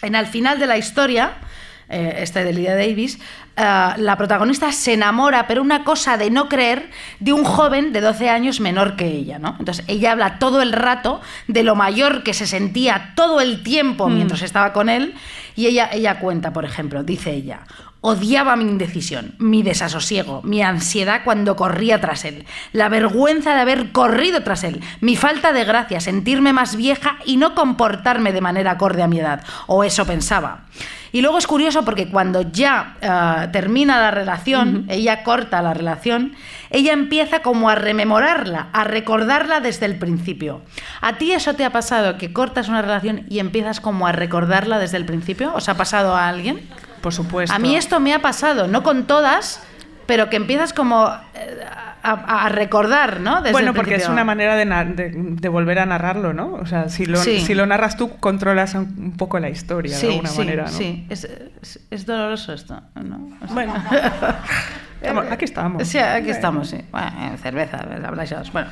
en 0.00 0.16
al 0.16 0.26
final 0.26 0.58
de 0.58 0.66
la 0.66 0.78
historia, 0.78 1.32
eh, 1.88 2.16
este 2.18 2.44
de 2.44 2.52
Lydia 2.52 2.74
Davis, 2.74 3.18
eh, 3.56 3.60
la 3.96 4.16
protagonista 4.16 4.70
se 4.72 4.94
enamora, 4.94 5.46
pero 5.46 5.62
una 5.62 5.84
cosa 5.84 6.16
de 6.16 6.30
no 6.30 6.48
creer, 6.48 6.90
de 7.20 7.32
un 7.32 7.44
joven 7.44 7.92
de 7.92 8.00
12 8.00 8.28
años 8.28 8.60
menor 8.60 8.96
que 8.96 9.06
ella, 9.06 9.38
¿no? 9.38 9.56
Entonces 9.58 9.84
ella 9.88 10.12
habla 10.12 10.38
todo 10.38 10.62
el 10.62 10.72
rato 10.72 11.20
de 11.46 11.62
lo 11.62 11.74
mayor 11.74 12.22
que 12.22 12.34
se 12.34 12.46
sentía 12.46 13.12
todo 13.16 13.40
el 13.40 13.62
tiempo 13.62 14.08
mientras 14.08 14.42
estaba 14.42 14.72
con 14.72 14.88
él 14.88 15.14
y 15.56 15.66
ella, 15.66 15.88
ella 15.92 16.20
cuenta, 16.20 16.52
por 16.52 16.64
ejemplo, 16.64 17.02
dice 17.02 17.32
ella, 17.32 17.60
Odiaba 18.00 18.54
mi 18.54 18.62
indecisión, 18.64 19.34
mi 19.38 19.64
desasosiego, 19.64 20.40
mi 20.44 20.62
ansiedad 20.62 21.22
cuando 21.24 21.56
corría 21.56 22.00
tras 22.00 22.24
él, 22.24 22.46
la 22.72 22.88
vergüenza 22.88 23.54
de 23.56 23.60
haber 23.60 23.90
corrido 23.90 24.44
tras 24.44 24.62
él, 24.62 24.80
mi 25.00 25.16
falta 25.16 25.52
de 25.52 25.64
gracia, 25.64 25.98
sentirme 26.00 26.52
más 26.52 26.76
vieja 26.76 27.18
y 27.24 27.38
no 27.38 27.56
comportarme 27.56 28.32
de 28.32 28.40
manera 28.40 28.72
acorde 28.72 29.02
a 29.02 29.08
mi 29.08 29.18
edad, 29.18 29.42
o 29.66 29.82
eso 29.82 30.06
pensaba. 30.06 30.66
Y 31.10 31.22
luego 31.22 31.38
es 31.38 31.48
curioso 31.48 31.84
porque 31.84 32.08
cuando 32.08 32.42
ya 32.42 32.96
eh, 33.00 33.48
termina 33.50 33.98
la 33.98 34.12
relación, 34.12 34.84
ella 34.88 35.24
corta 35.24 35.60
la 35.62 35.74
relación, 35.74 36.36
ella 36.70 36.92
empieza 36.92 37.40
como 37.40 37.68
a 37.68 37.74
rememorarla, 37.74 38.68
a 38.72 38.84
recordarla 38.84 39.60
desde 39.60 39.86
el 39.86 39.98
principio. 39.98 40.62
¿A 41.00 41.14
ti 41.14 41.32
eso 41.32 41.54
te 41.54 41.64
ha 41.64 41.70
pasado, 41.70 42.18
que 42.18 42.32
cortas 42.32 42.68
una 42.68 42.82
relación 42.82 43.24
y 43.28 43.40
empiezas 43.40 43.80
como 43.80 44.06
a 44.06 44.12
recordarla 44.12 44.78
desde 44.78 44.98
el 44.98 45.06
principio? 45.06 45.52
¿Os 45.54 45.68
ha 45.68 45.76
pasado 45.76 46.14
a 46.14 46.28
alguien? 46.28 46.60
Por 47.00 47.12
supuesto. 47.12 47.54
A 47.54 47.58
mí 47.58 47.76
esto 47.76 48.00
me 48.00 48.12
ha 48.14 48.20
pasado, 48.20 48.66
no 48.66 48.82
con 48.82 49.06
todas, 49.06 49.62
pero 50.06 50.28
que 50.30 50.36
empiezas 50.36 50.72
como 50.72 51.08
eh, 51.34 51.60
a, 52.02 52.46
a 52.46 52.48
recordar, 52.48 53.20
¿no? 53.20 53.36
Desde 53.42 53.52
bueno, 53.52 53.74
porque 53.74 53.96
es 53.96 54.08
una 54.08 54.24
manera 54.24 54.56
de, 54.56 54.64
de- 54.64 55.12
de 55.14 55.48
volver 55.48 55.78
a 55.80 55.86
narrarlo, 55.86 56.32
¿no? 56.32 56.54
O 56.54 56.66
sea, 56.66 56.88
si 56.88 57.04
lo, 57.06 57.18
Sí. 57.18 57.40
si 57.40 57.54
lo 57.54 57.66
narras 57.66 57.96
tú, 57.96 58.16
controlas 58.18 58.74
un, 58.74 59.14
poco 59.16 59.38
la 59.38 59.50
historia 59.50 59.94
Sí, 59.96 60.06
de 60.06 60.12
alguna 60.12 60.28
sí, 60.30 60.38
manera, 60.38 60.62
¿no? 60.64 60.68
sí. 60.70 61.06
Es, 61.10 61.24
es- 61.24 61.80
es 61.90 62.06
doloroso 62.06 62.52
esto, 62.54 62.80
¿no? 62.94 63.30
O 63.42 63.46
sea- 63.46 63.54
Bueno, 63.54 63.74
Estamos- 65.00 65.26
aquí 65.30 65.44
estamos. 65.44 65.86
Sí, 65.88 65.98
aquí 65.98 66.20
Bueno. 66.22 66.32
estamos, 66.32 66.68
sí. 66.70 66.78
Bueno, 66.90 67.36
cerveza, 67.42 67.86
habláis. 68.04 68.32
Bueno, 68.52 68.68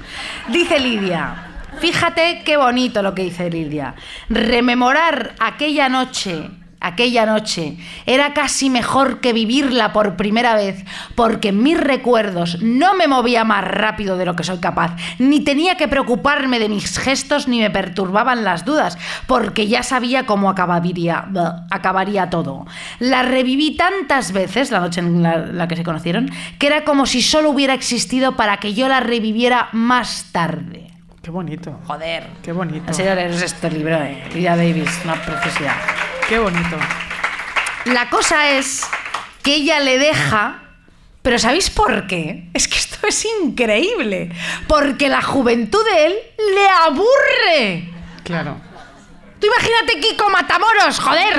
dice 0.49 0.81
Lidia. 0.81 1.35
Fíjate 1.79 2.43
qué 2.45 2.57
bonito 2.57 3.03
lo 3.03 3.15
que 3.15 3.23
dice 3.23 3.49
Lidia. 3.51 3.95
Rememorar 4.29 5.35
aquella 5.39 5.89
noche, 5.89 6.49
aquella 6.81 7.27
noche, 7.27 7.77
era 8.07 8.35
casi 8.35 8.71
mejor 8.71 9.21
que 9.21 9.33
vivirla 9.33 9.93
por 9.93 10.17
primera 10.17 10.55
vez, 10.55 10.85
porque 11.15 11.49
en 11.49 11.63
mis 11.63 11.79
recuerdos 11.81 12.63
no 12.63 12.95
me 12.95 13.09
movía 13.09 13.45
más 13.45 13.65
rápido 13.65 14.17
de 14.17 14.25
lo 14.25 14.37
que 14.37 14.45
soy 14.45 14.59
capaz, 14.59 14.97
ni 15.19 15.41
tenía 15.41 15.77
que 15.77 15.89
preocuparme 15.89 16.59
de 16.59 16.69
mis 16.69 16.99
gestos, 16.99 17.49
ni 17.49 17.61
me 17.61 17.71
perturbaban 17.71 18.45
las 18.45 18.65
dudas, 18.65 18.99
porque 19.27 19.67
ya 19.67 19.83
sabía 19.83 20.27
cómo 20.27 20.51
acabaría, 20.51 21.27
acabaría 21.71 22.31
todo. 22.31 22.67
La 22.99 23.23
reviví 23.23 23.77
tantas 23.77 24.33
veces, 24.33 24.71
la 24.71 24.81
noche 24.81 25.01
en 25.01 25.23
la, 25.23 25.39
la 25.39 25.69
que 25.69 25.77
se 25.77 25.85
conocieron, 25.85 26.31
que 26.59 26.67
era 26.67 26.85
como 26.85 27.07
si 27.07 27.23
solo 27.23 27.51
hubiera 27.51 27.75
existido 27.75 28.37
para 28.37 28.59
que 28.59 28.75
yo 28.75 28.89
la 28.89 29.01
reviviera 29.01 29.69
más 29.73 30.27
tarde. 30.33 30.87
Qué 31.27 31.33
bonito. 31.33 31.81
Joder. 31.89 32.29
Qué 32.41 32.53
bonito. 32.53 32.93
Leeros 32.97 33.43
este 33.43 33.69
libro, 33.69 33.97
eh. 33.97 34.23
Lydia 34.33 34.55
Davis, 34.55 35.01
una 35.05 35.15
preciosidad. 35.15 35.75
Qué 36.29 36.39
bonito. 36.39 36.77
La 37.87 38.11
cosa 38.11 38.51
es 38.51 38.89
que 39.43 39.55
ella 39.55 39.79
le 39.79 39.99
deja, 39.99 40.57
pero 41.23 41.39
¿sabéis 41.39 41.71
por 41.71 42.09
qué? 42.09 42.51
Es 42.53 42.67
que 42.67 42.77
esto 42.79 43.07
es 43.07 43.25
increíble, 43.43 44.33
porque 44.67 45.09
la 45.09 45.23
juventud 45.23 45.85
de 45.93 46.07
él 46.07 46.15
le 46.55 46.69
aburre. 46.69 47.89
Claro. 48.25 48.57
Tú 49.41 49.47
imagínate 49.47 50.01
Kiko 50.01 50.29
Matamoros, 50.31 50.99
joder. 50.99 51.37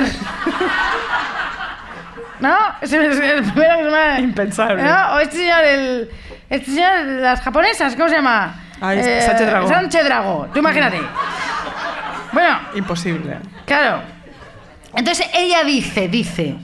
¿No? 2.40 2.56
Es 2.80 2.92
es. 2.92 4.20
Impensable. 4.20 4.82
¿No? 4.82 5.14
O 5.14 5.18
este 5.18 5.36
señor, 5.36 5.64
el... 5.64 6.10
Este 6.48 6.70
señor, 6.70 7.04
las 7.20 7.42
japonesas, 7.42 7.94
¿cómo 7.94 8.08
se 8.08 8.14
llama? 8.14 8.54
Ah, 8.80 8.94
Sánchez 8.94 9.46
Dragó. 9.46 9.68
Sánchez 9.68 10.04
Dragó, 10.04 10.48
tú 10.52 10.60
imagínate. 10.60 11.00
Bueno, 12.32 12.60
Imposible. 12.74 13.38
Claro. 13.66 14.17
Entonces 14.94 15.26
ella 15.34 15.64
dice, 15.64 16.08
dice, 16.08 16.56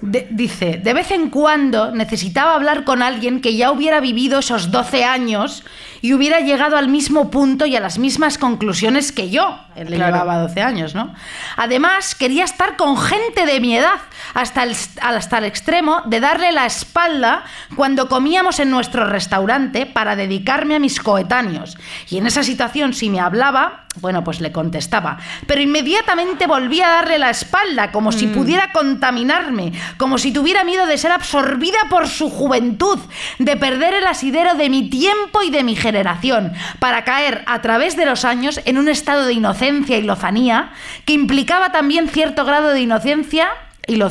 de- 0.00 0.26
dice, 0.30 0.78
de 0.82 0.92
vez 0.92 1.10
en 1.10 1.30
cuando 1.30 1.90
necesitaba 1.90 2.54
hablar 2.54 2.84
con 2.84 3.02
alguien 3.02 3.40
que 3.40 3.56
ya 3.56 3.70
hubiera 3.72 4.00
vivido 4.00 4.38
esos 4.40 4.70
12 4.70 5.04
años 5.04 5.64
y 6.02 6.12
hubiera 6.12 6.40
llegado 6.40 6.76
al 6.76 6.88
mismo 6.88 7.30
punto 7.30 7.66
y 7.66 7.74
a 7.74 7.80
las 7.80 7.98
mismas 7.98 8.38
conclusiones 8.38 9.10
que 9.10 9.30
yo. 9.30 9.58
Él 9.74 9.90
le 9.90 9.96
Claro. 9.96 10.12
llevaba 10.14 10.38
12 10.42 10.62
años, 10.62 10.94
¿no? 10.94 11.12
Además, 11.56 12.14
quería 12.14 12.44
estar 12.44 12.76
con 12.76 12.96
gente 12.98 13.46
de 13.46 13.58
mi 13.60 13.74
edad, 13.76 13.94
hasta 14.34 14.62
el, 14.62 14.76
hasta 15.00 15.38
el 15.38 15.44
extremo 15.44 16.02
de 16.04 16.20
darle 16.20 16.52
la 16.52 16.66
espalda 16.66 17.44
cuando 17.74 18.08
comíamos 18.08 18.60
en 18.60 18.70
nuestro 18.70 19.06
restaurante 19.06 19.86
para 19.86 20.14
dedicarme 20.14 20.76
a 20.76 20.78
mis 20.78 21.00
coetáneos. 21.00 21.76
Y 22.10 22.18
en 22.18 22.26
esa 22.26 22.42
situación, 22.44 22.92
si 22.92 23.08
me 23.10 23.18
hablaba, 23.20 23.85
bueno, 24.00 24.24
pues 24.24 24.40
le 24.40 24.52
contestaba. 24.52 25.18
Pero 25.46 25.60
inmediatamente 25.60 26.46
volvía 26.46 26.86
a 26.88 26.94
darle 26.96 27.18
la 27.18 27.30
espalda, 27.30 27.92
como 27.92 28.12
si 28.12 28.26
pudiera 28.26 28.72
contaminarme, 28.72 29.72
como 29.96 30.18
si 30.18 30.32
tuviera 30.32 30.64
miedo 30.64 30.86
de 30.86 30.98
ser 30.98 31.12
absorbida 31.12 31.78
por 31.88 32.08
su 32.08 32.30
juventud, 32.30 32.98
de 33.38 33.56
perder 33.56 33.94
el 33.94 34.06
asidero 34.06 34.54
de 34.54 34.70
mi 34.70 34.88
tiempo 34.90 35.42
y 35.42 35.50
de 35.50 35.64
mi 35.64 35.76
generación, 35.76 36.52
para 36.78 37.04
caer 37.04 37.42
a 37.46 37.60
través 37.62 37.96
de 37.96 38.06
los 38.06 38.24
años 38.24 38.60
en 38.64 38.78
un 38.78 38.88
estado 38.88 39.26
de 39.26 39.32
inocencia 39.32 39.98
y 39.98 40.02
lozanía 40.02 40.70
que 41.04 41.12
implicaba 41.12 41.72
también 41.72 42.08
cierto 42.08 42.44
grado 42.44 42.70
de 42.70 42.80
inocencia 42.80 43.48
y 43.86 43.96
lo... 43.96 44.10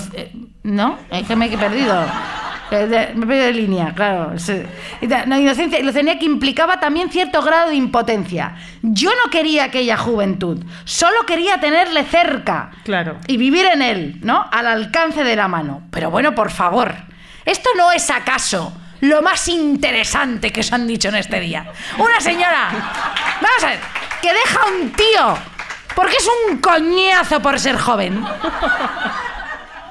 ¿No? 0.63 0.97
Es 1.11 1.27
que 1.27 1.35
me 1.35 1.45
he 1.45 1.57
perdido. 1.57 2.05
Eh, 2.83 3.13
Me 3.15 3.35
de 3.35 3.53
línea, 3.53 3.93
claro. 3.95 4.33
No, 5.27 5.39
inocencia 5.39 5.79
y 5.79 5.83
lozanía 5.83 6.19
que 6.19 6.25
implicaba 6.25 6.79
también 6.79 7.09
cierto 7.09 7.41
grado 7.41 7.69
de 7.69 7.75
impotencia. 7.75 8.55
Yo 8.81 9.09
no 9.23 9.31
quería 9.31 9.65
aquella 9.65 9.97
juventud, 9.97 10.63
solo 10.83 11.25
quería 11.25 11.59
tenerle 11.59 12.03
cerca. 12.03 12.71
Claro. 12.83 13.17
Y 13.27 13.37
vivir 13.37 13.65
en 13.65 13.81
él, 13.81 14.19
¿no? 14.21 14.45
Al 14.51 14.67
alcance 14.67 15.23
de 15.23 15.35
la 15.35 15.47
mano. 15.47 15.83
Pero 15.91 16.09
bueno, 16.11 16.35
por 16.35 16.51
favor, 16.51 16.93
¿esto 17.45 17.69
no 17.77 17.91
es 17.91 18.09
acaso 18.09 18.73
lo 19.01 19.21
más 19.21 19.47
interesante 19.47 20.51
que 20.51 20.61
os 20.61 20.71
han 20.73 20.87
dicho 20.87 21.09
en 21.09 21.15
este 21.15 21.39
día? 21.39 21.65
Una 21.97 22.19
señora, 22.19 22.69
vamos 23.41 23.63
a 23.63 23.67
ver, 23.67 23.79
que 24.21 24.33
deja 24.33 24.59
a 24.61 24.67
un 24.67 24.91
tío 24.91 25.37
porque 25.95 26.17
es 26.17 26.29
un 26.49 26.57
coñazo 26.57 27.41
por 27.41 27.59
ser 27.59 27.77
joven. 27.77 28.23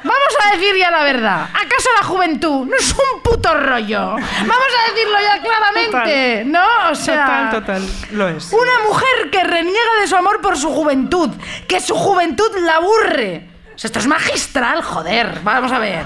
Vamos 0.05 0.37
a 0.45 0.55
decir 0.55 0.77
ya 0.77 0.91
la 0.91 1.03
verdad. 1.03 1.49
¿Acaso 1.51 1.89
la 2.01 2.07
juventud 2.07 2.67
no 2.67 2.77
es 2.77 2.93
un 2.93 3.23
puto 3.23 3.55
rollo? 3.55 4.11
Vamos 4.11 4.21
a 4.21 4.93
decirlo 4.93 5.17
ya 5.21 5.43
claramente, 5.43 6.45
¿no? 6.45 6.91
O 6.91 6.95
sea, 6.95 7.25
Total, 7.25 7.51
total. 7.51 7.89
Lo 8.13 8.29
es. 8.29 8.53
una 8.53 8.79
mujer 8.87 9.31
que 9.33 9.43
reniega 9.43 10.01
de 10.01 10.07
su 10.07 10.15
amor 10.17 10.41
por 10.43 10.59
su 10.59 10.69
juventud, 10.71 11.31
que 11.67 11.81
su 11.81 11.95
juventud 11.95 12.51
la 12.61 12.77
aburre. 12.77 13.49
O 13.75 13.79
sea, 13.79 13.89
esto 13.89 13.99
es 13.99 14.07
magistral, 14.07 14.83
joder. 14.83 15.41
Vamos 15.43 15.73
a 15.73 15.79
ver. 15.79 16.05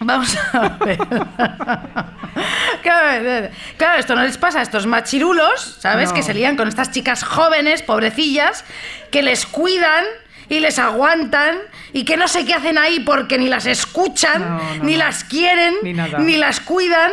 Vamos 0.00 0.36
a 0.52 0.68
ver. 0.84 0.98
claro, 2.82 3.48
claro, 3.76 3.98
esto 4.00 4.14
no 4.14 4.22
les 4.22 4.36
pasa 4.36 4.58
a 4.58 4.62
estos 4.62 4.86
machirulos, 4.86 5.76
¿sabes? 5.80 6.10
No. 6.10 6.14
Que 6.16 6.22
se 6.22 6.34
lían 6.34 6.56
con 6.56 6.68
estas 6.68 6.90
chicas 6.90 7.22
jóvenes, 7.24 7.82
pobrecillas, 7.82 8.64
que 9.10 9.22
les 9.22 9.46
cuidan 9.46 10.04
y 10.48 10.60
les 10.60 10.78
aguantan 10.78 11.56
y 11.92 12.04
que 12.04 12.16
no 12.16 12.28
sé 12.28 12.44
qué 12.44 12.54
hacen 12.54 12.78
ahí 12.78 13.00
porque 13.00 13.38
ni 13.38 13.48
las 13.48 13.66
escuchan, 13.66 14.40
No, 14.42 14.58
no, 14.78 14.84
ni 14.84 14.92
no. 14.92 14.98
las 14.98 15.24
quieren, 15.24 15.74
Ni 15.82 15.92
ni 15.92 16.36
las 16.36 16.60
cuidan. 16.60 17.10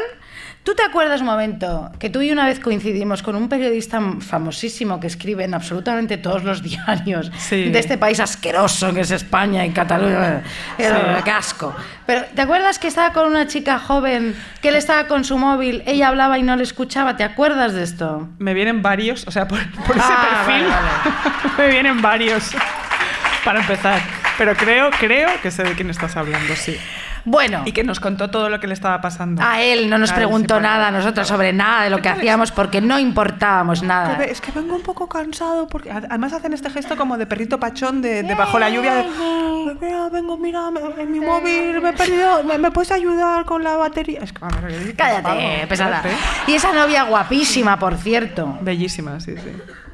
¿Tú 0.64 0.76
te 0.76 0.84
acuerdas 0.84 1.22
un 1.22 1.26
momento 1.26 1.90
que 1.98 2.12
tú 2.12 2.22
y 2.22 2.30
una 2.32 2.46
vez 2.46 2.60
coincidimos 2.60 3.24
con 3.24 3.36
un 3.36 3.50
periodista 3.50 4.00
famosísimo 4.20 5.00
que 5.00 5.08
escribe 5.08 5.44
en 5.44 5.56
absolutamente 5.56 6.18
todos 6.18 6.44
los 6.44 6.62
diarios 6.70 7.32
Sí. 7.40 7.70
de 7.72 7.80
este 7.80 7.98
país 7.98 8.20
asqueroso 8.20 8.94
que 8.94 9.02
es 9.02 9.10
España 9.10 9.66
y 9.66 9.72
Cataluña? 9.72 10.44
Era 10.78 11.20
qué 11.24 11.32
asco. 11.32 11.76
Pero 12.06 12.26
¿te 12.36 12.44
acuerdas 12.44 12.78
que 12.78 12.88
estaba 12.88 13.12
con 13.12 13.26
una 13.26 13.48
chica 13.48 13.80
joven 13.80 14.36
que 14.62 14.70
él 14.70 14.76
estaba 14.76 15.08
con 15.08 15.24
su 15.24 15.36
móvil, 15.40 15.82
ella 15.88 16.10
hablaba 16.10 16.38
y 16.38 16.44
no 16.44 16.56
le 16.56 16.62
escuchaba? 16.62 17.18
¿Te 17.18 17.24
acuerdas 17.24 17.74
de 17.74 17.82
esto? 17.82 18.30
Me 18.38 18.54
vienen 18.54 18.84
varios, 18.84 19.26
o 19.28 19.32
sea, 19.32 19.48
por, 19.48 19.58
por 19.88 19.98
ese 19.98 20.06
Ah, 20.08 20.44
perfil 20.46 20.68
vale, 20.68 21.56
me 21.58 21.68
vienen 21.70 22.02
varios 22.04 22.52
para 23.44 23.60
empezar. 23.62 24.00
Pero 24.38 24.56
creo, 24.56 24.90
creo 25.00 25.30
que 25.42 25.52
sé 25.52 25.64
de 25.64 25.74
quién 25.74 25.90
estás 25.90 26.16
hablando, 26.18 26.56
sí. 26.56 26.78
Bueno, 27.24 27.62
Y 27.66 27.72
que 27.72 27.84
nos 27.84 28.00
contó 28.00 28.32
todo 28.32 28.50
lo 28.50 28.60
que 28.60 28.66
le 28.66 28.74
estaba 28.74 29.00
pasando. 29.00 29.44
a 29.44 29.62
él 29.62 29.92
no 29.92 30.00
nos 30.00 30.12
A 30.12 30.16
preguntó 30.16 30.56
sí, 30.58 30.64
nada 30.64 30.88
a 30.88 30.92
nosotros 30.92 31.28
sobre 31.28 31.54
nada 31.54 31.84
de 31.84 31.92
lo 31.92 32.02
que 32.02 32.10
hacíamos 32.10 32.52
porque 32.52 32.82
no 32.82 32.98
importábamos 32.98 33.84
nada. 33.84 34.24
Es 34.24 34.42
que 34.42 34.52
vengo 34.52 34.76
un 34.76 34.82
poco 34.82 35.08
cansado 35.08 35.68
porque 35.68 35.92
ad- 35.92 36.06
además 36.10 36.34
hacen 36.34 36.54
este 36.54 36.72
gesto 36.72 36.98
como 36.98 37.20
de 37.20 37.28
perrito 37.28 37.60
pachón 37.60 38.02
de, 38.02 38.24
de 38.24 38.34
bajo 38.34 38.58
la 38.58 38.72
lluvia. 38.72 38.96
De, 38.96 39.02
"Ay, 39.04 39.78
mira, 39.80 40.10
vengo, 40.10 40.36
mira, 40.38 40.62
en 40.98 41.12
mi 41.12 41.20
móvil 41.20 41.80
me 41.80 41.90
he 41.90 41.94
perdido, 41.94 42.44
¿me, 42.44 42.58
me 42.58 42.72
puedes 42.72 42.92
ayudar 42.92 43.46
con 43.46 43.64
la 43.64 43.76
batería? 43.76 44.22
Es 44.24 44.34
que, 44.34 44.40
ver. 44.44 44.96
Cállate, 44.96 45.68
pesada. 45.68 46.02
Y 46.48 46.54
esa 46.54 46.74
novia 46.74 47.04
guapísima, 47.04 47.78
por 47.78 47.98
cierto, 47.98 48.58
Bellísima, 48.62 49.20
sí, 49.20 49.36
sí. 49.38 49.52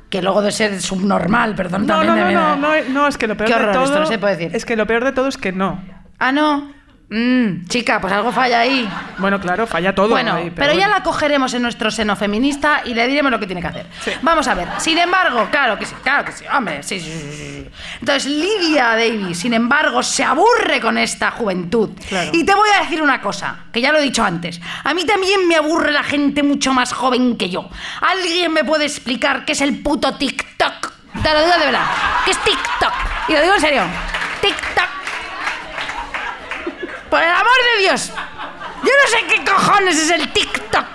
Que 0.10 0.22
luego 0.22 0.42
de 0.42 0.52
ser 0.52 0.82
subnormal, 0.82 1.56
perdón, 1.56 1.86
No, 1.86 1.96
también 2.00 2.16
no, 2.16 2.22
no, 2.22 2.28
de- 2.28 2.34
no, 2.34 2.56
no, 2.56 3.02
no, 3.02 3.08
es 3.08 3.18
que 3.18 3.28
lo 3.28 3.36
peor 3.36 3.48
Qué 3.50 3.54
de 3.56 3.60
horror, 3.62 3.74
todo 3.74 3.84
esto 3.86 4.00
no 4.00 4.06
se 4.06 4.18
puede 4.18 4.36
decir. 4.38 4.56
es 4.56 4.66
que 4.66 4.76
lo 4.76 4.88
peor 4.88 5.04
de 5.04 5.12
todo 5.12 5.28
es 5.28 5.38
que 5.38 5.52
no. 5.52 5.82
Ah, 6.20 6.32
no. 6.32 6.72
Mm, 7.10 7.68
chica, 7.68 8.02
pues 8.02 8.12
algo 8.12 8.34
falla 8.34 8.60
ahí. 8.60 8.88
Bueno, 9.18 9.40
claro, 9.40 9.66
falla 9.66 9.96
todo. 9.96 10.10
Bueno, 10.10 10.34
ahí, 10.34 10.52
pero, 10.54 10.74
ya 10.74 10.88
bueno. 10.88 10.94
la 10.96 11.04
cogeremos 11.04 11.54
en 11.54 11.62
nuestro 11.62 11.90
seno 11.90 12.18
feminista 12.18 12.82
y 12.84 12.94
le 12.94 13.08
diremos 13.08 13.32
lo 13.32 13.40
que 13.40 13.46
tiene 13.46 13.62
que 13.62 13.68
hacer. 13.68 13.86
Vamos 14.24 14.46
a 14.50 14.54
ver. 14.54 14.68
Sin 14.80 14.98
embargo, 14.98 15.48
claro 15.50 15.78
que 15.78 15.86
sí, 15.86 15.96
claro 16.04 16.26
que 16.26 16.34
sí, 16.34 16.44
hombre, 16.54 16.84
sí, 16.84 17.00
sí, 17.00 17.10
sí. 17.10 17.70
Entonces, 18.02 18.26
Lidia 18.26 18.90
Davis, 18.90 19.40
sin 19.40 19.54
embargo, 19.54 20.04
se 20.04 20.26
aburre 20.26 20.82
con 20.82 20.98
esta 20.98 21.32
juventud. 21.32 21.92
Claro. 22.10 22.32
Y 22.34 22.44
te 22.44 22.54
voy 22.54 22.70
a 22.78 22.82
decir 22.82 23.02
una 23.02 23.22
cosa, 23.22 23.60
que 23.72 23.80
ya 23.80 23.94
lo 23.94 24.00
he 24.00 24.02
dicho 24.02 24.24
antes. 24.24 24.60
A 24.84 24.94
mí 24.94 25.06
también 25.06 25.48
me 25.48 25.56
aburre 25.56 25.94
la 25.94 26.04
gente 26.04 26.44
mucho 26.44 26.74
más 26.74 26.92
joven 26.92 27.38
que 27.38 27.50
yo. 27.50 27.70
¿Alguien 28.02 28.52
me 28.52 28.66
puede 28.66 28.84
explicar 28.84 29.46
qué 29.46 29.54
es 29.54 29.62
el 29.62 29.82
puto 29.82 30.16
TikTok? 30.16 30.92
Te 31.24 31.34
lo 31.34 31.40
digo 31.40 31.58
de 31.58 31.66
verdad. 31.66 31.86
¿Qué 32.26 32.32
es 32.32 32.38
TikTok? 32.44 32.94
Y 33.30 33.32
lo 33.34 33.42
digo 33.42 33.56
en 33.56 33.62
serio. 33.62 33.84
TikTok. 34.42 34.97
Por 37.10 37.22
el 37.22 37.30
amor 37.30 37.58
de 37.76 37.82
Dios. 37.84 38.12
Yo 38.84 38.92
no 38.92 39.10
sé 39.10 39.26
qué 39.28 39.50
cojones 39.50 39.98
es 39.98 40.12
el 40.12 40.32
TikTok. 40.32 40.88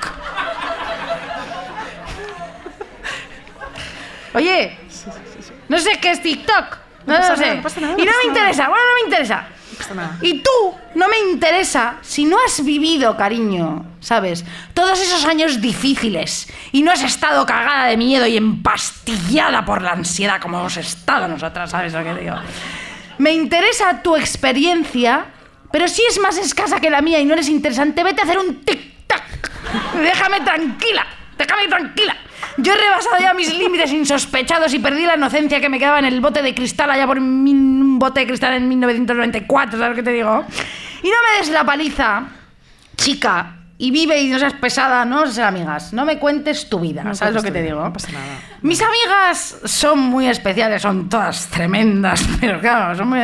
Oye, 4.35 4.79
no 5.69 5.79
sé 5.79 5.99
qué 6.01 6.13
es 6.13 6.23
TikTok. 6.23 6.79
No, 7.07 7.19
lo 7.19 7.37
sé. 7.37 7.43
nada, 7.43 7.55
no 7.57 7.63
pasa 7.63 7.81
nada, 7.81 7.95
y 7.99 8.05
no 8.05 8.13
me 8.23 8.29
interesa. 8.29 8.69
Bueno, 8.69 8.85
no 8.85 8.95
me 8.95 9.05
interesa. 9.07 9.47
Y 10.21 10.41
tú 10.41 10.51
no 10.95 11.09
me 11.09 11.19
interesa 11.19 11.97
si 12.03 12.25
no 12.25 12.37
has 12.45 12.65
vivido, 12.65 13.17
cariño, 13.17 13.85
¿sabes? 14.01 14.45
Todos 14.75 15.01
esos 15.01 15.25
años 15.25 15.61
difíciles 15.61 16.49
y 16.73 16.83
no 16.83 16.93
has 16.93 17.03
estado 17.03 17.45
cagada 17.47 17.87
de 17.87 17.97
miedo 17.97 18.27
y 18.27 18.37
empastillada 18.37 19.65
por 19.65 19.83
la 19.83 19.93
ansiedad 19.93 20.41
como 20.41 20.61
hemos 20.61 20.77
estado 20.77 21.29
nosotras, 21.29 21.71
¿sabes 21.71 21.93
lo 21.93 22.05
que 22.05 22.15
digo? 22.15 22.37
Me 23.19 23.33
interesa 23.33 24.03
tu 24.03 24.17
experiencia, 24.17 25.27
pero 25.73 25.89
si 25.89 26.03
es 26.09 26.21
más 26.21 26.37
escasa 26.39 26.81
que 26.81 26.91
la 26.91 27.01
mía 27.01 27.19
y 27.19 27.25
no 27.25 27.33
eres 27.33 27.49
interesante, 27.49 28.05
vete 28.05 28.21
a 28.21 28.25
hacer 28.25 28.39
un 28.39 28.63
tic-tac. 28.65 29.23
Déjame 30.03 30.41
tranquila, 30.41 31.07
déjame 31.39 31.67
tranquila. 31.69 32.17
Yo 32.59 32.75
he 32.75 32.77
rebasado 32.77 33.19
ya 33.19 33.33
mis 33.33 33.57
límites 33.57 33.91
insospechados 33.93 34.75
y 34.75 34.79
perdí 34.79 35.07
la 35.07 35.17
inocencia 35.17 35.61
que 35.61 35.69
me 35.69 35.79
quedaba 35.79 35.99
en 35.99 36.05
el 36.05 36.21
bote 36.21 36.43
de 36.43 36.55
cristal 36.55 36.91
allá 36.91 37.07
por 37.07 37.19
un 37.19 37.99
bote 37.99 38.21
de 38.21 38.27
cristal 38.27 38.55
en 38.55 38.69
1994, 38.69 39.79
¿sabes 39.79 39.97
que 39.97 40.03
te 40.03 40.13
digo? 40.13 40.45
Y 41.03 41.09
no 41.09 41.17
me 41.17 41.39
des 41.39 41.49
la 41.49 41.65
paliza, 41.65 42.25
chica, 42.97 43.62
y 43.83 43.91
vive 43.91 44.21
y 44.21 44.29
no 44.29 44.39
seas 44.39 44.53
pesada, 44.53 45.05
no 45.05 45.27
seas 45.27 45.49
amigas. 45.49 45.93
No 45.93 46.05
me 46.05 46.17
cuentes 46.21 46.69
tu 46.69 46.79
vida, 46.79 47.03
No 47.03 47.17
¿sabes 47.17 47.35
lo 47.35 47.43
que 47.43 47.51
te 47.51 47.65
digo? 47.65 47.83
no 47.83 47.93
pasa 47.93 48.13
nada. 48.13 48.39
Mis 48.61 48.81
amigas 48.81 49.57
son 49.65 49.99
muy 49.99 50.29
especiales, 50.29 50.83
son 50.83 51.09
todas 51.09 51.49
tremendas, 51.49 52.25
pero 52.41 52.61
claro, 52.61 52.95
son 52.97 53.09
muy... 53.09 53.19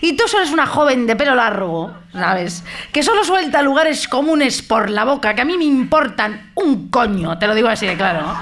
Y 0.00 0.16
tú 0.16 0.26
solo 0.26 0.42
eres 0.42 0.52
una 0.52 0.66
joven 0.66 1.06
de 1.06 1.14
pelo 1.14 1.36
largo, 1.36 1.94
¿sabes? 2.12 2.64
Que 2.90 3.04
solo 3.04 3.22
suelta 3.22 3.62
lugares 3.62 4.08
comunes 4.08 4.62
por 4.62 4.90
la 4.90 5.04
boca, 5.04 5.32
que 5.32 5.42
a 5.42 5.44
mí 5.44 5.56
me 5.56 5.62
importan 5.62 6.50
un 6.56 6.90
coño, 6.90 7.38
te 7.38 7.46
lo 7.46 7.54
digo 7.54 7.68
así 7.68 7.86
de 7.86 7.94
claro. 7.94 8.34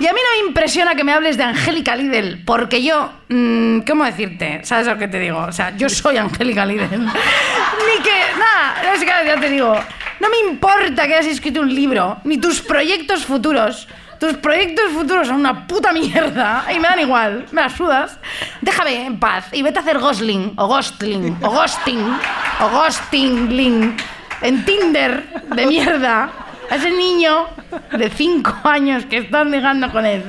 Y 0.00 0.08
a 0.08 0.12
mí 0.12 0.18
no 0.18 0.42
me 0.42 0.48
impresiona 0.48 0.96
que 0.96 1.04
me 1.04 1.12
hables 1.12 1.36
de 1.36 1.44
Angélica 1.44 1.94
Lidl, 1.94 2.42
porque 2.44 2.82
yo, 2.82 3.12
mm, 3.28 3.82
¿cómo 3.86 4.02
decirte? 4.04 4.64
¿Sabes 4.64 4.88
lo 4.88 4.98
que 4.98 5.06
te 5.06 5.20
digo? 5.20 5.38
O 5.38 5.52
sea, 5.52 5.70
yo 5.76 5.88
soy 5.88 6.16
Angélica 6.16 6.66
Lidl. 6.66 6.88
Ni 6.90 8.02
que, 8.02 8.20
nada, 8.36 8.92
es 8.92 8.98
que 8.98 9.06
ya 9.06 9.38
te 9.38 9.48
digo, 9.48 9.78
no 10.22 10.30
me 10.30 10.38
importa 10.52 11.08
que 11.08 11.14
hayas 11.16 11.26
escrito 11.26 11.60
un 11.60 11.74
libro, 11.74 12.18
ni 12.22 12.38
tus 12.38 12.60
proyectos 12.62 13.26
futuros. 13.26 13.88
Tus 14.20 14.34
proyectos 14.34 14.84
futuros 14.92 15.26
son 15.26 15.40
una 15.40 15.66
puta 15.66 15.92
mierda 15.92 16.64
y 16.72 16.78
me 16.78 16.86
dan 16.86 17.00
igual, 17.00 17.44
me 17.50 17.62
las 17.62 17.72
sudas. 17.72 18.20
Déjame 18.60 19.04
en 19.06 19.18
paz 19.18 19.46
y 19.50 19.62
vete 19.62 19.80
a 19.80 19.82
hacer 19.82 19.98
Gosling 19.98 20.52
o 20.56 20.68
Ghostling 20.68 21.38
o 21.42 21.50
Ghosting 21.50 22.18
o 22.60 22.68
Ghostingling 22.70 23.96
en 24.42 24.64
Tinder 24.64 25.24
de 25.56 25.66
mierda 25.66 26.30
a 26.70 26.76
ese 26.76 26.92
niño 26.92 27.48
de 27.90 28.08
5 28.08 28.60
años 28.62 29.04
que 29.06 29.18
están 29.18 29.50
ligando 29.50 29.90
con 29.90 30.06
él. 30.06 30.22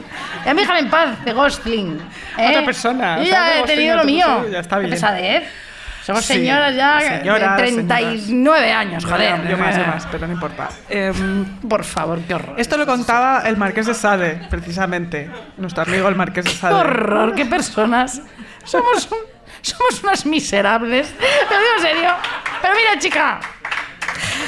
Y 0.43 0.49
a 0.49 0.55
mí 0.55 0.61
déjame 0.61 0.79
en 0.79 0.89
paz 0.89 1.23
de 1.23 1.31
Ghostling. 1.33 1.99
¿eh? 2.39 2.47
Otra 2.49 2.65
persona, 2.65 3.17
Yo 3.17 3.23
o 3.23 3.25
sea, 3.27 3.31
ya 3.31 3.53
he 3.53 3.59
Ghostling 3.59 3.77
tenido 3.77 3.97
lo 3.97 4.03
mío. 4.05 4.25
persona, 4.25 4.49
ya 4.51 4.59
está 4.59 4.79
bien. 4.79 4.89
pesadez. 4.89 5.43
Somos 6.03 6.25
Sí, 6.25 6.33
señoras 6.33 6.75
ya 6.75 6.99
señoras, 6.99 7.57
de 7.57 7.63
39 7.63 8.71
años, 8.73 9.05
joder. 9.05 9.47
Yo 9.47 9.57
más, 9.57 9.77
yo 9.77 9.85
más, 9.87 10.05
pero 10.11 10.27
no 10.27 10.33
importa. 10.33 10.69
Em, 10.89 11.45
Por 11.67 11.83
favor, 11.85 12.19
qué 12.27 12.33
horror. 12.33 12.55
esto 12.57 12.77
lo 12.77 12.85
contaba 12.85 13.43
el 13.45 13.55
Marqués 13.57 13.85
de 13.87 13.93
Sade, 13.93 14.41
precisamente. 14.49 15.29
Nuestro 15.57 15.83
amigo 15.83 16.09
el 16.09 16.15
Marqués 16.15 16.43
de 16.45 16.51
Qué 16.51 16.57
Sade. 16.57 16.73
horror, 16.75 17.33
qué 17.35 17.45
personas. 17.45 18.21
Somos, 18.65 19.07
somos 19.61 20.03
unas 20.03 20.25
miserables. 20.25 21.07
Te 21.17 21.23
lo 21.55 21.61
digo 21.61 21.71
en 21.77 21.81
serio. 21.81 22.09
Pero 22.61 22.73
mira, 22.75 22.99
chica, 22.99 23.39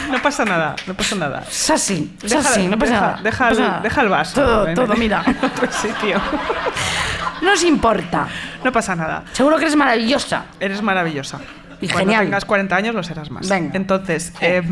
No 0.09 0.21
pasa 0.21 0.45
nada, 0.45 0.75
no 0.87 0.93
pasa 0.93 1.15
nada. 1.15 1.43
es 1.49 1.69
así. 1.69 2.15
Es 2.23 2.31
Deja- 2.31 2.49
así, 2.49 2.67
no 2.67 2.77
pasa 2.77 2.91
deja- 2.93 3.01
nada. 3.07 3.19
Deja, 3.23 3.45
no 3.45 3.51
el, 3.51 3.59
nada. 3.59 3.79
deja 3.81 4.01
el 4.01 4.09
vaso. 4.09 4.41
Todo, 4.41 4.67
en- 4.67 4.75
todo, 4.75 4.95
mira. 4.95 5.23
en 5.25 5.37
otro 5.45 5.71
sitio. 5.71 6.21
No 7.41 7.51
os 7.53 7.63
importa. 7.63 8.27
No 8.63 8.71
pasa 8.71 8.95
nada. 8.95 9.23
Seguro 9.33 9.57
que 9.57 9.63
eres 9.63 9.75
maravillosa. 9.75 10.45
Eres 10.59 10.81
maravillosa. 10.81 11.39
Y 11.81 11.87
Cuando 11.87 12.11
genial. 12.11 12.25
tengas 12.25 12.45
40 12.45 12.75
años 12.75 12.95
lo 12.95 13.03
serás 13.03 13.29
más. 13.29 13.49
Venga. 13.49 13.71
Entonces, 13.75 14.31
eh, 14.41 14.63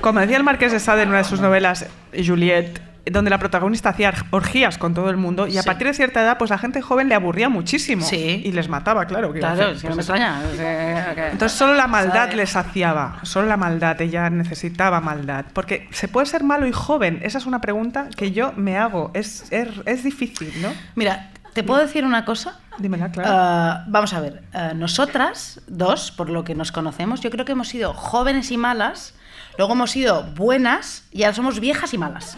como 0.00 0.20
decía 0.20 0.36
el 0.36 0.44
Marqués 0.44 0.72
de 0.72 0.78
Sade 0.80 1.02
en 1.02 1.08
una 1.08 1.18
de 1.18 1.24
sus 1.24 1.40
novelas, 1.40 1.86
Juliet, 2.14 2.80
donde 3.10 3.30
la 3.30 3.38
protagonista 3.38 3.90
hacía 3.90 4.12
orgías 4.30 4.78
con 4.78 4.94
todo 4.94 5.10
el 5.10 5.16
mundo 5.16 5.46
y 5.46 5.58
a 5.58 5.62
partir 5.62 5.86
de 5.86 5.94
cierta 5.94 6.22
edad, 6.22 6.38
pues 6.38 6.50
la 6.50 6.58
gente 6.58 6.80
joven 6.80 7.08
le 7.08 7.14
aburría 7.14 7.48
muchísimo. 7.48 8.04
Sí. 8.04 8.40
Y 8.44 8.52
les 8.52 8.68
mataba, 8.68 9.04
claro. 9.06 9.32
¿qué 9.32 9.38
iba 9.40 9.50
a 9.50 9.54
Claro, 9.54 9.70
hacer? 9.70 9.80
si 9.80 9.88
no 9.88 9.94
me 9.96 10.00
extraña. 10.02 10.40
Que- 10.56 11.28
Entonces 11.32 11.56
solo 11.58 11.74
la 11.74 11.86
maldad 11.86 12.14
¿Sabes? 12.24 12.36
le 12.36 12.46
saciaba, 12.46 13.18
solo 13.22 13.46
la 13.46 13.56
maldad, 13.56 14.00
ella 14.00 14.30
necesitaba 14.30 15.00
maldad. 15.00 15.44
Porque 15.52 15.88
¿se 15.92 16.08
puede 16.08 16.26
ser 16.26 16.44
malo 16.44 16.66
y 16.66 16.72
joven? 16.72 17.20
Esa 17.22 17.38
es 17.38 17.46
una 17.46 17.60
pregunta 17.60 18.08
que 18.16 18.32
yo 18.32 18.52
me 18.56 18.78
hago. 18.78 19.10
Es, 19.14 19.44
es, 19.52 19.68
es 19.86 20.02
difícil, 20.04 20.52
¿no? 20.62 20.68
Mira, 20.94 21.30
¿te 21.52 21.62
puedo 21.62 21.80
decir 21.80 22.04
una 22.04 22.24
cosa? 22.24 22.58
Dímela, 22.78 23.10
claro. 23.12 23.30
Ah, 23.32 23.84
vamos 23.86 24.12
a 24.14 24.20
ver, 24.20 24.42
ah, 24.52 24.72
nosotras 24.74 25.60
dos, 25.68 26.10
por 26.10 26.30
lo 26.30 26.42
que 26.42 26.54
nos 26.54 26.72
conocemos, 26.72 27.20
yo 27.20 27.30
creo 27.30 27.44
que 27.44 27.52
hemos 27.52 27.68
sido 27.68 27.92
jóvenes 27.92 28.50
y 28.50 28.56
malas, 28.56 29.14
luego 29.58 29.72
hemos 29.74 29.90
sido 29.90 30.22
buenas 30.34 31.04
y 31.12 31.22
ahora 31.24 31.34
somos 31.34 31.60
viejas 31.60 31.92
y 31.94 31.98
malas. 31.98 32.36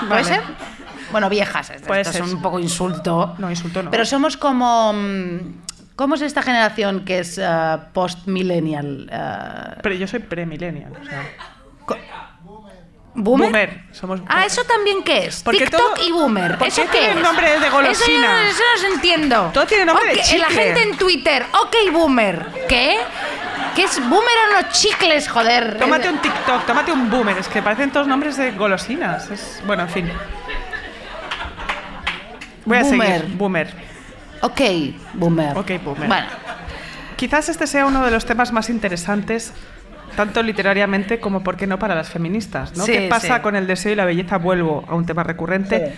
¿Puede 0.00 0.10
Vale. 0.10 0.24
ser? 0.24 0.42
Bueno, 1.12 1.28
viejas, 1.28 1.70
esto 1.70 1.86
Puede 1.86 2.00
es 2.00 2.08
ser. 2.08 2.22
un 2.22 2.42
poco 2.42 2.58
insulto. 2.58 3.34
No, 3.38 3.48
insulto 3.50 3.82
no. 3.82 3.90
Pero 3.90 4.04
somos 4.04 4.36
como... 4.36 4.92
mm, 4.92 5.38
¿Cómo 5.96 6.16
es 6.16 6.22
esta 6.22 6.42
generación 6.42 7.04
que 7.04 7.20
es 7.20 7.38
ah, 7.38 7.90
post-millennial? 7.92 9.08
Ah, 9.12 9.76
Pero 9.80 9.94
yo 9.94 10.08
soy 10.08 10.18
premillennial. 10.18 10.92
O 11.00 11.04
sea, 11.04 11.22
co- 11.86 11.96
¿Boomer? 13.16 13.46
Boomer, 13.48 13.84
somos 13.92 14.20
Ah, 14.26 14.44
¿eso 14.44 14.64
también 14.64 15.02
qué 15.04 15.26
es? 15.26 15.42
Porque 15.44 15.60
TikTok 15.60 15.94
todo- 15.96 16.06
y 16.06 16.10
boomer. 16.10 16.58
¿Por 16.58 16.66
¿Eso 16.66 16.82
qué 16.90 16.98
tiene 16.98 17.14
es? 17.14 17.20
nombre 17.22 17.48
de 17.48 17.56
Eso, 17.66 17.70
golosina? 17.76 18.42
yo 18.42 18.48
eso 18.48 18.62
no 18.72 18.88
os 18.88 18.94
entiendo. 18.94 19.50
Todo 19.54 19.66
tiene 19.66 19.84
nombre 19.84 20.06
de 20.06 20.14
Ok, 20.14 20.20
chicle. 20.24 20.38
La 20.40 20.46
gente 20.50 20.82
en 20.82 20.96
Twitter, 20.96 21.46
ok 21.62 21.76
boomer. 21.92 22.46
¿Qué? 22.68 22.96
¿Qué 23.76 23.84
es 23.84 23.98
boomer 24.00 24.34
a 24.46 24.58
unos 24.58 24.72
chicles, 24.72 25.28
joder? 25.28 25.78
Tómate 25.78 26.08
un 26.08 26.18
TikTok, 26.18 26.66
tómate 26.66 26.90
un 26.92 27.08
boomer. 27.10 27.38
Es 27.38 27.46
que 27.48 27.62
parecen 27.62 27.90
todos 27.92 28.06
nombres 28.08 28.36
de 28.36 28.50
golosinas. 28.52 29.30
Es- 29.30 29.62
Bueno, 29.64 29.84
en 29.84 29.88
fin. 29.90 30.10
Voy 32.64 32.78
a 32.78 32.84
seguir. 32.84 33.26
Boomer. 33.36 33.72
Ok, 34.40 34.60
boomer. 35.14 35.56
Ok, 35.56 35.70
boomer. 35.82 36.08
Bueno, 36.08 36.26
Quizás 37.16 37.48
este 37.48 37.68
sea 37.68 37.86
uno 37.86 38.04
de 38.04 38.10
los 38.10 38.26
temas 38.26 38.50
más 38.52 38.68
interesantes, 38.68 39.52
tanto 40.14 40.42
literariamente 40.42 41.20
como, 41.20 41.42
¿por 41.42 41.56
qué 41.56 41.66
no, 41.66 41.78
para 41.78 41.94
las 41.94 42.08
feministas? 42.08 42.76
¿no? 42.76 42.84
Sí, 42.84 42.92
¿Qué 42.92 43.08
pasa 43.08 43.36
sí. 43.36 43.42
con 43.42 43.56
el 43.56 43.66
deseo 43.66 43.92
y 43.92 43.96
la 43.96 44.04
belleza? 44.04 44.38
Vuelvo 44.38 44.84
a 44.88 44.94
un 44.94 45.06
tema 45.06 45.22
recurrente. 45.22 45.86
Sí. 45.86 45.92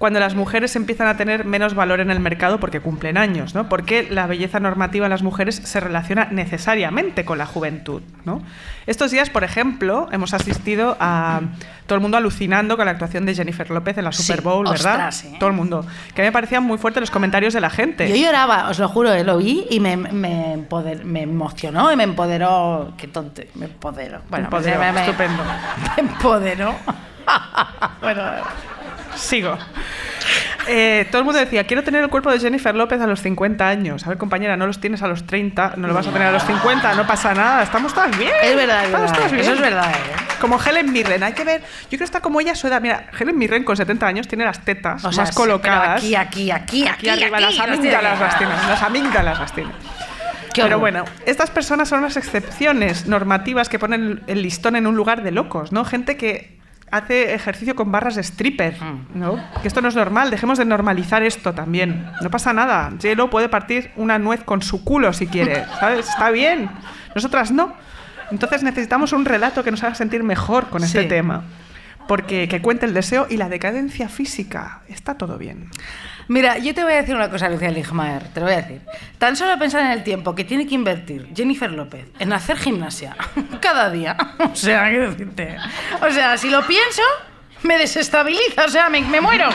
Cuando 0.00 0.18
las 0.18 0.34
mujeres 0.34 0.74
empiezan 0.76 1.08
a 1.08 1.18
tener 1.18 1.44
menos 1.44 1.74
valor 1.74 2.00
en 2.00 2.10
el 2.10 2.20
mercado 2.20 2.58
porque 2.58 2.80
cumplen 2.80 3.18
años, 3.18 3.54
¿no? 3.54 3.68
Porque 3.68 4.08
la 4.10 4.26
belleza 4.26 4.58
normativa 4.58 5.04
en 5.04 5.10
las 5.10 5.22
mujeres 5.22 5.56
se 5.56 5.78
relaciona 5.78 6.28
necesariamente 6.30 7.26
con 7.26 7.36
la 7.36 7.44
juventud, 7.44 8.00
¿no? 8.24 8.40
Estos 8.86 9.10
días, 9.10 9.28
por 9.28 9.44
ejemplo, 9.44 10.08
hemos 10.10 10.32
asistido 10.32 10.96
a 11.00 11.42
todo 11.86 11.96
el 11.96 12.00
mundo 12.00 12.16
alucinando 12.16 12.78
con 12.78 12.86
la 12.86 12.92
actuación 12.92 13.26
de 13.26 13.34
Jennifer 13.34 13.70
López 13.70 13.98
en 13.98 14.04
la 14.04 14.12
Sí, 14.12 14.22
Super 14.22 14.40
Bowl, 14.40 14.64
¿verdad? 14.70 15.08
ostras, 15.08 15.24
¿eh? 15.26 15.36
Todo 15.38 15.50
el 15.50 15.54
mundo. 15.56 15.84
Que 16.14 16.22
a 16.22 16.24
mí 16.24 16.28
me 16.28 16.32
parecían 16.32 16.62
muy 16.62 16.78
fuertes 16.78 17.02
los 17.02 17.10
comentarios 17.10 17.52
de 17.52 17.60
la 17.60 17.68
gente. 17.68 18.08
yo 18.08 18.16
lloraba, 18.16 18.70
os 18.70 18.78
lo 18.78 18.88
juro, 18.88 19.12
eh, 19.12 19.22
lo 19.22 19.36
vi 19.36 19.66
y 19.68 19.80
me, 19.80 19.98
me, 19.98 20.56
empoder- 20.56 21.04
me 21.04 21.20
emocionó 21.22 21.92
y 21.92 21.96
me 21.96 22.04
empoderó. 22.04 22.94
Qué 22.96 23.06
tonto, 23.06 23.42
me 23.54 23.66
empoderó. 23.66 24.22
Bueno, 24.30 24.46
Empoderó, 24.46 24.80
me- 24.80 25.00
estupendo. 25.00 25.42
Me 25.96 26.02
empoderó. 26.08 26.74
bueno, 28.00 28.22
Sigo. 29.16 29.56
Eh, 30.68 31.06
todo 31.10 31.20
el 31.20 31.24
mundo 31.24 31.40
decía, 31.40 31.64
quiero 31.64 31.82
tener 31.82 32.02
el 32.02 32.10
cuerpo 32.10 32.30
de 32.30 32.38
Jennifer 32.38 32.74
López 32.74 33.00
a 33.00 33.06
los 33.06 33.20
50 33.22 33.66
años. 33.66 34.06
A 34.06 34.10
ver, 34.10 34.18
compañera, 34.18 34.56
no 34.56 34.66
los 34.66 34.80
tienes 34.80 35.02
a 35.02 35.08
los 35.08 35.26
30, 35.26 35.74
no 35.76 35.88
lo 35.88 35.94
vas 35.94 36.06
a 36.06 36.12
tener 36.12 36.28
a 36.28 36.32
los 36.32 36.44
50, 36.44 36.94
no 36.94 37.06
pasa 37.06 37.34
nada, 37.34 37.62
estamos 37.62 37.92
todas 37.94 38.16
bien. 38.16 38.30
es 38.42 38.54
verdad, 38.54 38.80
es 38.80 38.86
estamos 38.86 39.10
verdad. 39.10 39.16
todas 39.16 39.32
bien. 39.32 39.44
Eso 39.44 39.54
es 39.54 39.60
verdad. 39.60 39.90
¿eh? 39.90 40.36
Como 40.40 40.62
Helen 40.62 40.92
Mirren, 40.92 41.22
hay 41.22 41.32
que 41.32 41.44
ver, 41.44 41.60
yo 41.62 41.88
quiero 41.88 42.04
estar 42.04 42.22
como 42.22 42.40
ella 42.40 42.54
su 42.54 42.66
edad. 42.68 42.80
Mira, 42.80 43.06
Helen 43.18 43.36
Mirren 43.36 43.64
con 43.64 43.76
70 43.76 44.06
años 44.06 44.28
tiene 44.28 44.44
las 44.44 44.64
tetas 44.64 45.04
O 45.04 45.10
sea, 45.12 45.24
más 45.24 45.34
colocadas. 45.34 46.02
aquí, 46.02 46.14
aquí, 46.14 46.50
aquí, 46.50 46.86
Aquí 46.86 47.08
aquí, 47.08 47.24
arriba 47.24 47.38
aquí, 47.38 47.56
las 47.56 47.68
amígdalas 47.68 48.20
las 48.20 48.38
tiene, 48.38 48.52
las 48.68 48.82
amígdalas 48.82 49.38
las 49.40 49.52
tiene. 49.52 49.70
Pero 50.54 50.78
bueno, 50.78 51.04
estas 51.26 51.50
personas 51.50 51.88
son 51.88 52.00
unas 52.00 52.16
excepciones 52.16 53.06
normativas 53.06 53.68
que 53.68 53.78
ponen 53.78 54.22
el 54.26 54.42
listón 54.42 54.76
en 54.76 54.86
un 54.86 54.94
lugar 54.96 55.22
de 55.22 55.30
locos, 55.30 55.72
¿no? 55.72 55.84
Gente 55.84 56.16
que 56.16 56.59
hace 56.90 57.34
ejercicio 57.34 57.74
con 57.76 57.92
barras 57.92 58.16
de 58.16 58.22
stripper, 58.22 58.76
Mm. 58.80 59.18
¿no? 59.18 59.36
Que 59.62 59.68
esto 59.68 59.80
no 59.80 59.88
es 59.88 59.94
normal, 59.94 60.30
dejemos 60.30 60.58
de 60.58 60.64
normalizar 60.64 61.22
esto 61.22 61.52
también. 61.52 62.06
No 62.20 62.30
pasa 62.30 62.52
nada. 62.52 62.90
J-Lo 63.00 63.30
puede 63.30 63.48
partir 63.48 63.90
una 63.96 64.18
nuez 64.18 64.42
con 64.44 64.62
su 64.62 64.82
culo 64.84 65.12
si 65.12 65.26
quiere, 65.26 65.64
¿sabes? 65.80 66.08
Está 66.08 66.30
bien. 66.30 66.68
Nosotras 67.14 67.50
no. 67.52 67.72
Entonces 68.30 68.62
necesitamos 68.62 69.12
un 69.12 69.24
relato 69.24 69.64
que 69.64 69.70
nos 69.70 69.82
haga 69.82 69.94
sentir 69.94 70.22
mejor 70.22 70.68
con 70.68 70.84
este 70.84 71.02
Sí. 71.02 71.08
tema. 71.08 71.42
Porque 72.08 72.48
que 72.48 72.60
cuente 72.60 72.86
el 72.86 72.94
deseo 72.94 73.26
y 73.30 73.36
la 73.36 73.48
decadencia 73.48 74.08
física. 74.08 74.80
Está 74.88 75.14
todo 75.14 75.38
bien. 75.38 75.68
Mira, 76.30 76.58
yo 76.58 76.72
te 76.72 76.84
voy 76.84 76.92
a 76.92 76.96
decir 76.98 77.16
una 77.16 77.28
cosa, 77.28 77.48
Lucía 77.48 77.72
Ligmaer, 77.72 78.28
te 78.32 78.38
lo 78.38 78.46
voy 78.46 78.54
a 78.54 78.58
decir. 78.58 78.80
Tan 79.18 79.34
solo 79.34 79.58
pensar 79.58 79.80
en 79.80 79.90
el 79.90 80.04
tiempo 80.04 80.32
que 80.32 80.44
tiene 80.44 80.64
que 80.64 80.76
invertir 80.76 81.26
Jennifer 81.34 81.68
López 81.68 82.06
en 82.20 82.32
hacer 82.32 82.56
gimnasia 82.56 83.16
cada 83.60 83.90
día. 83.90 84.16
O 84.38 84.54
sea, 84.54 84.88
¿qué 84.90 85.00
decirte? 85.00 85.56
O 86.00 86.08
sea, 86.12 86.38
si 86.38 86.48
lo 86.48 86.64
pienso, 86.64 87.02
me 87.64 87.78
desestabiliza, 87.78 88.64
o 88.64 88.68
sea, 88.68 88.88
me, 88.88 89.00
me 89.00 89.20
muero, 89.20 89.48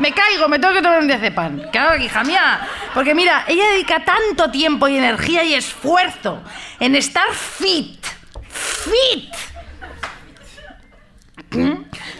me 0.00 0.12
caigo, 0.12 0.48
me 0.48 0.58
tengo 0.58 0.74
que 0.74 0.82
tomar 0.82 0.98
un 1.00 1.06
diazepam. 1.06 1.70
Claro, 1.70 1.96
hija 1.96 2.22
mía. 2.24 2.60
Porque 2.92 3.14
mira, 3.14 3.46
ella 3.48 3.66
dedica 3.70 4.04
tanto 4.04 4.50
tiempo 4.50 4.86
y 4.86 4.98
energía 4.98 5.44
y 5.44 5.54
esfuerzo 5.54 6.42
en 6.78 6.94
estar 6.94 7.32
fit. 7.32 8.04
Fit. 8.50 9.32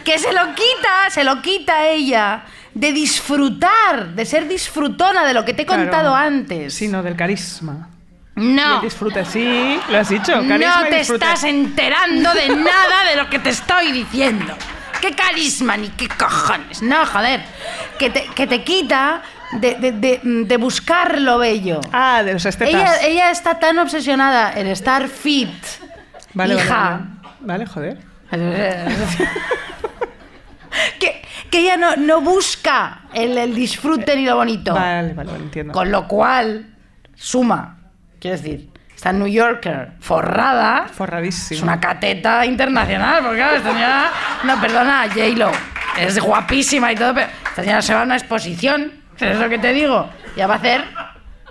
que 0.03 0.17
se 0.17 0.33
lo 0.33 0.55
quita, 0.55 1.09
se 1.11 1.23
lo 1.23 1.43
quita 1.43 1.87
ella 1.89 2.43
de 2.73 2.93
disfrutar, 2.93 4.09
de 4.15 4.25
ser 4.25 4.47
disfrutona 4.47 5.25
de 5.25 5.33
lo 5.33 5.45
que 5.45 5.53
te 5.53 5.63
he 5.63 5.65
Claro. 5.65 5.83
contado 5.83 6.15
antes. 6.15 6.73
Sí, 6.73 6.87
no, 6.87 7.03
del 7.03 7.15
carisma. 7.15 7.89
No. 8.35 8.79
Y 8.79 8.85
disfrute, 8.85 9.25
sí, 9.25 9.79
lo 9.89 9.97
has 9.97 10.09
dicho. 10.09 10.31
carisma 10.47 10.81
No 10.83 10.87
te 10.89 10.99
estás 11.01 11.43
enterando 11.43 12.33
de 12.33 12.49
nada 12.55 13.03
de 13.09 13.15
lo 13.17 13.29
que 13.29 13.39
te 13.39 13.49
estoy 13.49 13.91
diciendo. 13.91 14.53
¿Qué 15.01 15.13
carisma 15.13 15.77
ni 15.77 15.89
qué 15.89 16.07
cojones? 16.09 16.81
No, 16.81 17.05
joder. 17.05 17.41
Que 17.97 18.09
te, 18.09 18.25
que 18.35 18.47
te 18.47 18.63
quita 18.63 19.21
de, 19.53 19.75
de- 19.75 19.91
de- 19.93 20.19
de 20.23 20.57
buscar 20.57 21.19
lo 21.19 21.37
bello. 21.37 21.79
Ah, 21.91 22.21
de 22.23 22.33
los 22.33 22.45
estetas. 22.45 22.73
Ella, 22.73 23.01
ella 23.07 23.31
está 23.31 23.59
tan 23.59 23.77
obsesionada 23.79 24.53
en 24.53 24.67
estar 24.67 25.07
fit. 25.07 25.49
Vale, 26.33 26.55
vale, 26.55 26.65
Hija, 26.65 26.99
vale. 27.39 27.41
Vale, 27.41 27.65
joder. 27.65 27.97
que, 30.99 31.18
que 31.49 31.59
ella 31.59 31.77
no, 31.77 31.95
no 31.95 32.21
busca 32.21 33.01
el, 33.13 33.37
el 33.37 33.53
disfrute 33.55 34.15
ni 34.15 34.25
lo 34.25 34.35
bonito. 34.35 34.73
Vale, 34.73 35.13
vale, 35.13 35.31
vale, 35.31 35.43
entiendo. 35.43 35.73
Con 35.73 35.91
lo 35.91 36.07
cual, 36.07 36.75
suma. 37.15 37.77
Quiero 38.19 38.37
decir, 38.37 38.69
esta 38.95 39.13
New 39.13 39.27
Yorker 39.27 39.93
forrada 39.99 40.87
Forradísimo. 40.91 41.57
es 41.57 41.63
una 41.63 41.79
cateta 41.79 42.45
internacional, 42.45 43.23
porque 43.23 43.37
claro, 43.37 43.55
esta 43.57 43.71
señora, 43.71 44.11
no, 44.43 44.59
perdona, 44.59 45.07
J-Lo, 45.07 45.51
es 45.97 46.19
guapísima 46.19 46.91
y 46.91 46.95
todo, 46.95 47.13
pero 47.13 47.27
esta 47.49 47.63
señora 47.63 47.81
se 47.81 47.93
va 47.93 48.01
a 48.01 48.03
una 48.03 48.17
exposición, 48.17 48.91
es 49.17 49.37
lo 49.39 49.47
que 49.49 49.57
te 49.57 49.71
digo, 49.73 50.09
ya 50.35 50.47
va 50.47 50.55
a 50.55 50.57
hacer 50.57 50.83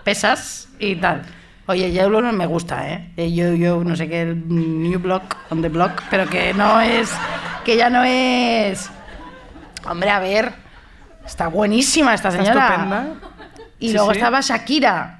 pesas 0.05 0.69
y 0.79 0.97
tal. 0.97 1.23
Oye, 1.67 1.91
J-Lo 1.95 2.21
no 2.21 2.33
me 2.33 2.47
gusta, 2.47 2.87
¿eh? 2.89 3.13
Eh, 3.17 3.33
Yo, 3.35 3.55
yo 3.55 3.83
no 3.85 3.95
sé 3.97 4.09
qué, 4.09 4.23
el 4.23 4.47
New 4.49 4.99
Block, 5.01 5.37
on 5.51 5.61
the 5.63 5.69
Block, 5.69 6.03
pero 6.11 6.27
que 6.27 6.53
no 6.55 6.81
es, 6.81 7.11
que 7.65 7.77
ya 7.77 7.89
no 7.91 8.05
es... 8.05 8.91
Hombre, 9.91 10.11
a 10.11 10.19
ver, 10.21 10.53
está 11.27 11.49
buenísima 11.49 12.15
esta 12.15 12.29
Está 12.29 12.43
señora. 12.45 12.67
estupenda. 12.67 13.07
Y 13.79 13.89
Sí, 13.89 13.95
luego 13.95 14.11
sí. 14.13 14.19
estaba 14.19 14.41
Shakira. 14.41 15.18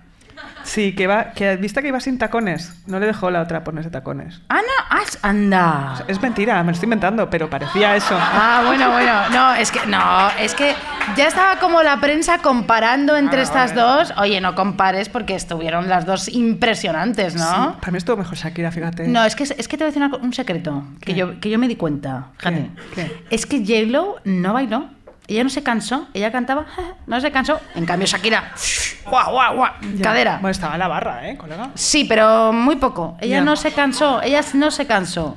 Sí, 0.65 0.95
que 0.95 1.07
va, 1.07 1.33
que 1.33 1.57
viste 1.57 1.81
que 1.83 1.89
iba 1.89 2.01
sin 2.01 2.19
tacones. 2.19 2.75
No 2.87 2.99
le 3.01 3.07
dejó 3.07 3.31
la 3.31 3.41
otra 3.43 3.65
ponerse 3.65 3.91
tacones. 3.91 4.41
Ana, 4.49 4.63
ah, 4.91 5.03
anda. 5.23 6.05
Es 6.09 6.21
mentira, 6.21 6.59
me 6.63 6.67
lo 6.67 6.73
estoy 6.73 6.87
inventando, 6.87 7.29
pero 7.31 7.49
parecía 7.49 7.97
eso. 7.97 8.17
Ah, 8.19 8.63
bueno, 8.67 8.91
bueno. 8.91 9.29
No, 9.31 9.55
es 9.55 9.71
que 9.71 9.87
no, 9.87 10.29
es 10.39 10.55
que 10.55 10.75
ya 11.17 11.27
estaba 11.29 11.59
como 11.59 11.83
la 11.83 12.01
prensa 12.01 12.39
comparando 12.39 13.17
entre 13.17 13.41
Ah, 13.41 13.43
estas 13.45 13.75
bueno. 13.75 13.97
dos. 13.97 14.13
Oye, 14.19 14.41
no 14.41 14.55
compares 14.55 15.09
porque 15.09 15.35
estuvieron 15.35 15.89
las 15.89 16.05
dos 16.07 16.29
impresionantes, 16.29 17.35
¿no? 17.35 17.77
Para 17.81 17.93
mí 17.93 17.99
estuvo 17.99 18.17
mejor 18.17 18.37
Shakira, 18.37 18.71
fíjate. 18.71 19.09
No, 19.09 19.25
es 19.25 19.35
que, 19.37 19.45
es 19.45 19.69
que 19.69 19.77
te 19.79 19.85
voy 19.85 19.93
a 19.93 20.01
decir 20.09 20.21
un 20.23 20.33
secreto 20.33 20.85
que 21.01 21.15
yo, 21.15 21.41
que 21.41 21.51
yo 21.51 21.59
me 21.59 21.69
di 21.69 21.77
cuenta. 21.77 22.29
Fíjate. 22.39 22.71
¿Qué? 22.95 23.25
Es 23.31 23.47
que 23.47 23.59
J-Lo 23.61 24.17
no 24.25 24.53
bailó. 24.53 24.89
Ella 25.29 25.45
no 25.45 25.51
se 25.51 25.63
cansó. 25.63 26.09
Ella 26.15 26.33
cantaba, 26.33 26.67
no 27.07 27.21
se 27.21 27.31
cansó. 27.31 27.61
En 27.75 27.85
cambio, 27.87 28.07
Shakira, 28.09 28.53
guau, 29.05 29.31
guau, 29.33 29.55
guau, 29.57 29.73
cadera. 30.03 30.35
Bueno, 30.41 30.49
estaba 30.51 30.73
en 30.75 30.79
la 30.81 30.89
barra, 30.89 31.29
¿eh, 31.29 31.37
colega? 31.37 31.71
Sí, 31.75 32.05
pero 32.05 32.53
muy 32.53 32.77
poco. 32.77 33.17
Ella 33.21 33.37
Ya. 33.37 33.43
no 33.43 33.55
se 33.55 33.73
cansó, 33.73 34.21
ella 34.23 34.41
no 34.55 34.71
se 34.71 34.87
cansó. 34.87 35.37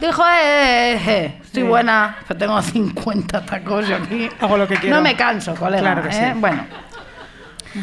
Dijo, 0.00 0.22
eh, 0.26 0.94
eh, 0.94 1.00
eh, 1.06 1.38
estoy 1.44 1.62
Sí. 1.62 1.68
buena, 1.68 2.16
pero 2.26 2.38
tengo 2.38 2.60
50 2.62 3.44
tacos 3.44 3.86
yo 3.88 3.96
aquí. 3.96 4.28
Hago 4.40 4.56
lo 4.56 4.66
que 4.66 4.76
quiero. 4.76 4.96
No 4.96 5.02
me 5.02 5.14
canso, 5.16 5.54
colega. 5.54 5.82
Claro 5.82 6.02
que 6.02 6.08
¿eh? 6.08 6.12
sí. 6.32 6.38
Bueno. 6.40 6.66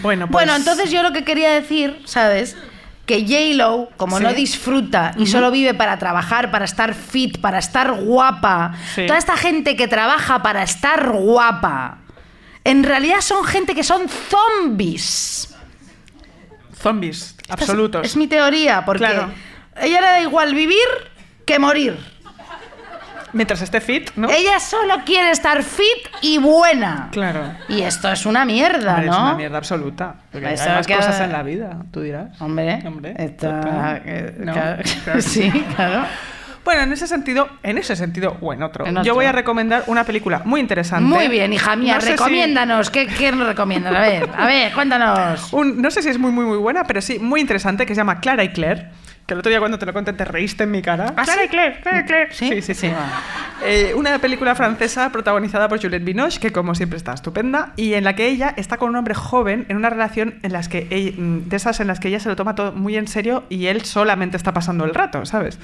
Bueno, 0.02 0.26
pues... 0.28 0.32
bueno, 0.32 0.56
entonces 0.56 0.90
yo 0.92 1.04
lo 1.04 1.12
que 1.12 1.24
quería 1.26 1.52
decir, 1.52 2.02
¿sabes? 2.06 2.56
Que 3.12 3.26
J-Lo, 3.28 3.90
como 3.98 4.20
Sí. 4.20 4.24
no 4.24 4.32
disfruta 4.34 5.12
y 5.18 5.28
solo 5.28 5.52
vive 5.52 5.74
para 5.74 6.00
trabajar, 6.00 6.50
para 6.50 6.64
estar 6.64 6.94
fit, 6.94 7.42
para 7.42 7.60
estar 7.60 7.92
guapa, 7.92 8.72
Sí. 8.96 9.06
toda 9.06 9.20
esta 9.20 9.36
gente 9.36 9.76
que 9.76 9.90
trabaja 9.90 10.42
para 10.42 10.64
estar 10.64 11.10
guapa, 11.12 11.98
en 12.64 12.86
realidad 12.86 13.20
son 13.20 13.44
gente 13.44 13.76
que 13.76 13.84
son 13.84 14.04
zombies. 14.08 15.54
Zombies, 16.82 17.36
es- 17.44 17.52
absolutos. 17.52 18.06
Es, 18.06 18.16
mi 18.16 18.28
teoría, 18.28 18.86
porque 18.86 19.00
Claro. 19.06 19.30
a 19.76 19.86
ella 19.86 20.00
le 20.00 20.08
da 20.08 20.22
igual 20.22 20.56
vivir 20.56 20.78
que 21.46 21.60
morir. 21.60 21.98
Mientras 23.34 23.62
esté 23.62 23.80
fit, 23.82 24.12
¿no? 24.16 24.30
Ella 24.30 24.60
solo 24.60 24.96
quiere 25.06 25.32
estar 25.32 25.64
fit 25.64 26.08
y 26.22 26.38
buena. 26.38 27.10
Claro. 27.12 27.54
Y 27.70 27.82
esto 27.82 28.12
es 28.12 28.26
una 28.26 28.46
mierda, 28.46 28.92
Hombre, 28.96 29.06
¿no? 29.08 29.14
Es 29.14 29.20
una 29.20 29.34
mierda 29.36 29.58
absoluta. 29.58 30.16
Porque 30.32 30.48
hay 30.48 30.58
más 30.58 30.86
que- 30.88 30.96
cosas 30.96 31.20
en 31.22 31.32
la 31.32 31.44
vida, 31.44 31.78
tú 31.92 32.02
dirás. 32.02 32.40
Hombre, 32.42 32.82
Hombre, 32.86 33.14
eh, 33.18 34.36
No, 34.40 34.54
claro- 34.54 34.84
sí, 35.22 35.50
claro. 35.76 36.06
Bueno, 36.64 36.84
en 36.84 36.94
ese 36.94 37.08
sentido, 37.08 37.50
en 37.64 37.80
ese 37.80 37.96
sentido 37.96 38.38
o 38.40 38.54
en 38.54 38.62
otro, 38.62 38.86
En 38.86 38.96
otro. 38.98 39.04
yo 39.08 39.16
voy 39.16 39.26
a 39.26 39.32
recomendar 39.32 39.84
una 39.88 40.04
película 40.04 40.44
muy 40.46 40.60
interesante. 40.62 41.04
Muy 41.10 41.28
bien, 41.28 41.52
hija 41.54 41.76
mía, 41.76 41.96
No 41.96 42.02
sé 42.02 42.06
si- 42.08 42.12
recomiéndanos. 42.14 42.92
¿Qué, 42.92 43.08
¿Qué 43.08 43.32
nos 43.32 43.48
recomiendas? 43.48 43.96
A 43.96 44.00
ver, 44.00 44.30
a 44.38 44.46
ver, 44.46 44.72
cuéntanos. 44.74 45.52
un- 45.54 45.82
no 45.82 45.90
sé 45.90 46.04
si 46.04 46.10
es 46.10 46.20
muy, 46.20 46.32
muy, 46.32 46.46
muy 46.46 46.58
buena, 46.58 46.84
pero 46.84 47.02
sí, 47.02 47.18
muy 47.18 47.42
interesante, 47.42 47.86
que 47.88 47.96
se 47.96 48.02
llama 48.02 48.20
Clara 48.20 48.44
y 48.44 48.50
Claire. 48.50 48.90
Que 49.32 49.34
el 49.36 49.40
otro 49.40 49.50
día 49.50 49.60
cuando 49.60 49.80
te 49.80 49.86
lo 49.86 49.94
conté 49.94 50.12
te 50.12 50.26
reíste 50.26 50.66
en 50.66 50.72
mi 50.72 50.82
cara. 50.82 51.14
¿Ah, 51.16 51.24
Claire, 51.24 51.48
Clara 51.82 52.02
y 52.02 52.04
Claire. 52.04 52.34
¿Sí? 52.34 52.50
sí, 52.50 52.62
sí. 52.62 52.74
sí. 52.74 52.92
Eh, 53.64 53.94
una 53.96 54.20
película 54.20 54.56
francesa 54.56 55.10
protagonizada 55.10 55.70
por 55.70 55.82
Juliette 55.82 56.04
Binoche, 56.04 56.38
que 56.42 56.52
como 56.52 56.76
siempre 56.76 56.98
está 56.98 57.14
estupenda, 57.14 57.72
y 57.78 57.94
en 57.94 58.04
la 58.04 58.14
que 58.14 58.28
ella 58.28 58.54
está 58.58 58.76
con 58.76 58.90
un 58.90 58.98
hombre 58.98 59.14
joven 59.14 59.66
en 59.70 59.78
una 59.78 59.90
relación 59.90 60.36
en 60.44 60.52
las 60.52 60.68
que 60.68 60.86
ella- 60.90 61.14
mm, 61.18 61.48
de 61.48 61.56
esas 61.56 61.80
en 61.80 61.88
las 61.88 62.02
que 62.02 62.10
ella 62.10 62.20
se 62.20 62.28
lo 62.28 62.36
toma 62.36 62.56
todo 62.56 62.74
muy 62.74 62.98
en 62.98 63.08
serio 63.08 63.46
y 63.48 63.68
él 63.68 63.86
solamente 63.86 64.36
está 64.36 64.54
pasando 64.54 64.84
el 64.84 64.94
rato, 64.94 65.26
¿sabes? 65.26 65.60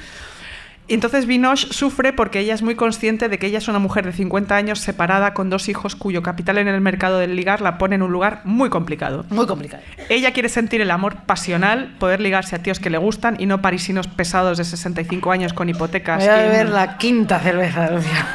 Y 0.89 0.93
entonces 0.93 1.25
Binoche 1.25 1.67
sufre 1.71 2.13
porque 2.13 2.39
ella 2.39 2.53
es 2.53 2.61
muy 2.61 2.75
consciente 2.75 3.27
de 3.27 3.37
que 3.37 3.47
ella 3.47 3.57
es 3.57 3.67
una 3.67 3.79
mujer 3.79 4.05
de 4.05 4.13
50 4.13 4.55
años 4.55 4.79
separada 4.79 5.33
con 5.33 5.49
dos 5.49 5.67
hijos 5.67 5.95
cuyo 5.97 6.23
capital 6.23 6.57
en 6.59 6.69
el 6.69 6.79
mercado 6.79 7.19
del 7.19 7.35
ligar 7.35 7.59
la 7.59 7.77
pone 7.77 7.95
en 7.95 8.01
un 8.03 8.11
lugar 8.13 8.39
muy 8.45 8.69
complicado. 8.69 9.25
Muy 9.29 9.45
complicado. 9.47 9.83
Ella 10.07 10.31
quiere 10.31 10.47
sentir 10.47 10.79
el 10.79 10.89
amor 10.91 11.17
pasional, 11.25 11.93
poder 11.99 12.21
ligarse 12.21 12.55
a 12.55 12.59
tíos 12.63 12.79
que 12.79 12.89
le 12.89 12.97
gustan 12.97 13.35
y 13.37 13.47
no 13.47 13.61
parisinos 13.61 14.07
pesados 14.07 14.57
de 14.57 14.63
65 14.63 15.29
años 15.31 15.51
con 15.51 15.67
hipotecas. 15.67 16.19
Voy 16.19 16.29
a 16.33 16.45
y- 16.45 16.49
beber 16.49 16.69
la 16.69 16.97
quinta 16.97 17.39
cerveza, 17.41 17.91
Lucía. 17.91 18.25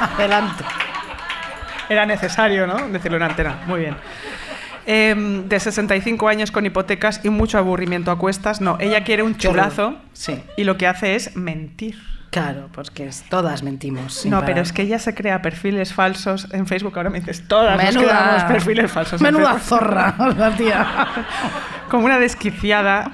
Adelante. 0.16 0.62
Era 1.88 2.06
necesario, 2.06 2.68
¿no? 2.68 2.88
Decirlo 2.88 3.16
en 3.16 3.24
antena. 3.24 3.58
Muy 3.66 3.80
bien. 3.80 3.96
Em, 4.86 5.48
de 5.48 5.60
65 5.60 6.28
años 6.28 6.50
con 6.50 6.64
hipotecas 6.66 7.20
y 7.24 7.30
mucho 7.30 7.58
aburrimiento 7.58 8.10
a 8.10 8.18
cuestas. 8.18 8.60
No, 8.60 8.76
ella 8.80 9.04
quiere 9.04 9.22
un 9.22 9.36
chulazo 9.36 9.96
Sí. 10.12 10.42
y 10.56 10.64
lo 10.64 10.76
que 10.76 10.86
hace 10.86 11.14
es 11.14 11.36
mentir. 11.36 11.96
Claro, 12.30 12.68
pues 12.72 12.90
que 12.92 13.06
es- 13.08 13.24
todas 13.28 13.62
mentimos. 13.64 14.24
no, 14.24 14.38
parar. 14.38 14.46
pero 14.46 14.62
es 14.62 14.72
que 14.72 14.82
ella 14.82 14.98
se 15.00 15.14
crea 15.14 15.42
perfiles 15.42 15.92
falsos 15.92 16.46
en 16.52 16.66
Facebook. 16.66 16.92
Ahora 16.96 17.10
me 17.10 17.18
dices, 17.20 17.46
todas 17.48 17.76
nos 17.76 17.94
Menuda, 17.94 18.08
creamos 18.18 18.44
perfiles 18.44 18.90
falsos. 18.92 19.20
en 19.20 19.24
menuda 19.24 19.58
zorra, 19.58 20.14
la 20.38 20.50
tía. 20.56 20.86
Como 21.90 22.04
una 22.06 22.18
desquiciada. 22.18 23.12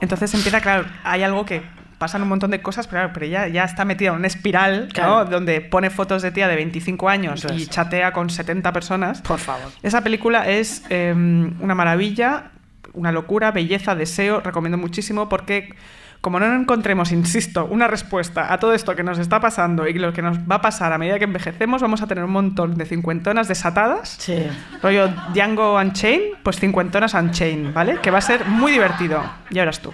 Entonces 0.00 0.32
empieza, 0.34 0.60
claro, 0.60 0.84
hay 1.02 1.22
algo 1.24 1.44
que 1.44 1.62
pasan 1.98 2.22
un 2.22 2.28
montón 2.28 2.50
de 2.50 2.62
cosas, 2.62 2.86
pero, 2.86 3.00
claro, 3.00 3.12
pero 3.14 3.26
ella 3.26 3.48
ya 3.48 3.64
está 3.64 3.84
metida 3.84 4.10
en 4.10 4.16
una 4.16 4.26
espiral, 4.26 4.88
¿no? 4.96 5.24
Donde 5.24 5.60
pone 5.60 5.90
fotos 5.90 6.22
de 6.22 6.30
tía 6.30 6.48
de 6.48 6.56
25 6.56 7.08
años 7.08 7.46
y 7.52 7.62
es. 7.62 7.70
chatea 7.70 8.12
con 8.12 8.30
70 8.30 8.72
personas. 8.72 9.22
Por 9.22 9.38
favor. 9.38 9.70
Esa 9.82 10.02
película 10.02 10.48
es 10.48 10.82
eh, 10.90 11.12
una 11.14 11.74
maravilla, 11.74 12.50
una 12.92 13.12
locura, 13.12 13.50
belleza, 13.50 13.94
deseo. 13.94 14.40
Recomiendo 14.40 14.78
muchísimo 14.78 15.28
porque, 15.28 15.74
como 16.20 16.40
no 16.40 16.52
encontremos, 16.54 17.12
insisto, 17.12 17.66
una 17.66 17.88
respuesta 17.88 18.52
a 18.52 18.58
todo 18.58 18.74
esto 18.74 18.94
que 18.94 19.02
nos 19.02 19.18
está 19.18 19.40
pasando 19.40 19.86
y 19.86 19.94
lo 19.94 20.12
que 20.12 20.22
nos 20.22 20.38
va 20.38 20.56
a 20.56 20.60
pasar 20.62 20.92
a 20.92 20.98
medida 20.98 21.18
que 21.18 21.24
envejecemos, 21.24 21.82
vamos 21.82 22.02
a 22.02 22.06
tener 22.06 22.24
un 22.24 22.30
montón 22.30 22.76
de 22.76 22.86
cincuentonas 22.86 23.48
desatadas. 23.48 24.16
Sí. 24.18 24.46
Rollo 24.82 25.08
Django 25.34 25.76
Unchained, 25.76 26.38
pues 26.42 26.58
cincuentonas 26.58 27.14
Unchained, 27.14 27.72
¿vale? 27.72 27.98
Que 28.00 28.10
va 28.10 28.18
a 28.18 28.22
ser 28.22 28.46
muy 28.46 28.72
divertido. 28.72 29.22
Ya 29.50 29.62
verás 29.62 29.80
tú. 29.80 29.92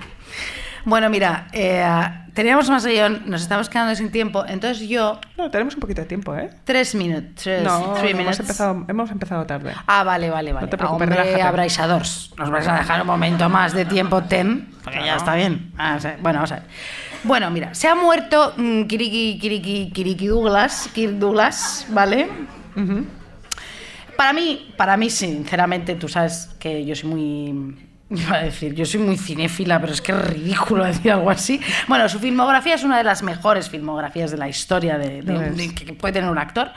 Bueno, 0.85 1.11
mira, 1.11 1.47
eh, 1.53 1.85
teníamos 2.33 2.71
más 2.71 2.87
guion, 2.87 3.23
nos 3.27 3.43
estamos 3.43 3.69
quedando 3.69 3.95
sin 3.95 4.11
tiempo, 4.11 4.45
entonces 4.47 4.89
yo, 4.89 5.21
No, 5.37 5.51
tenemos 5.51 5.75
un 5.75 5.81
poquito 5.81 6.01
de 6.03 6.07
tiempo, 6.09 6.35
¿eh? 6.35 6.51
tres 6.65 6.95
minutos, 6.95 7.47
No, 7.63 7.95
three 7.95 8.11
hemos 8.11 8.41
empezado, 8.41 8.85
hemos 8.89 9.11
empezado 9.11 9.45
tarde. 9.47 9.73
Ah, 9.87 10.05
vale, 10.05 10.31
vale, 10.31 10.53
vale. 10.53 10.69
te 10.69 10.77
preocupes, 10.77 11.03
Hombre, 11.09 11.17
relájate. 11.17 11.53
Nos 12.39 12.51
vais 12.51 12.67
a 12.69 12.75
dejar 12.79 13.01
un 13.03 13.07
momento 13.07 13.49
más 13.49 13.73
de 13.75 13.85
tiempo, 13.85 14.23
ten, 14.23 14.69
porque 14.83 15.05
ya 15.05 15.17
está 15.17 15.35
bien. 15.35 15.73
Ah, 15.77 15.95
o 15.97 16.01
sea, 16.01 16.17
bueno, 16.21 16.39
vamos 16.39 16.53
a 16.53 16.57
ver. 16.57 16.65
Bueno, 17.23 17.51
mira, 17.51 17.75
se 17.75 17.87
ha 17.87 17.95
muerto 17.95 18.55
mm, 18.57 18.85
Kiriki, 18.85 19.39
Kiriki, 19.39 19.91
Kiriki 19.93 20.27
Douglas, 20.29 20.89
Kirk 20.95 21.15
Douglas, 21.19 21.87
¿vale? 21.91 22.29
Para 24.17 24.33
mí, 24.33 24.73
para 24.77 24.97
mí, 24.97 25.11
sinceramente, 25.11 25.95
tú 25.97 26.09
sabes 26.09 26.51
que 26.59 26.85
yo 26.85 26.95
soy 26.95 27.09
muy. 27.11 27.90
Iba 28.11 28.37
a 28.39 28.43
decir, 28.43 28.75
yo 28.75 28.85
soy 28.85 28.99
muy 29.01 29.17
cinéfila, 29.17 29.81
pero 29.81 29.93
es 29.93 30.01
que 30.03 30.11
es 30.11 30.19
ridículo 30.31 30.85
decir 30.85 31.13
algo 31.13 31.31
así. 31.31 31.61
Bueno, 31.87 32.09
su 32.09 32.19
filmografía 32.19 32.75
es 32.75 32.83
una 32.83 32.99
de 32.99 33.05
las 33.05 33.23
mejores 33.23 33.71
filmografías 33.71 34.33
de 34.33 34.37
la 34.37 34.49
historia 34.49 34.99
de, 34.99 35.23
de- 35.23 35.33
Lo 35.33 35.39
de- 35.39 35.73
que 35.75 35.93
puede 35.93 36.15
tener 36.15 36.29
un 36.29 36.39
actor. 36.39 36.71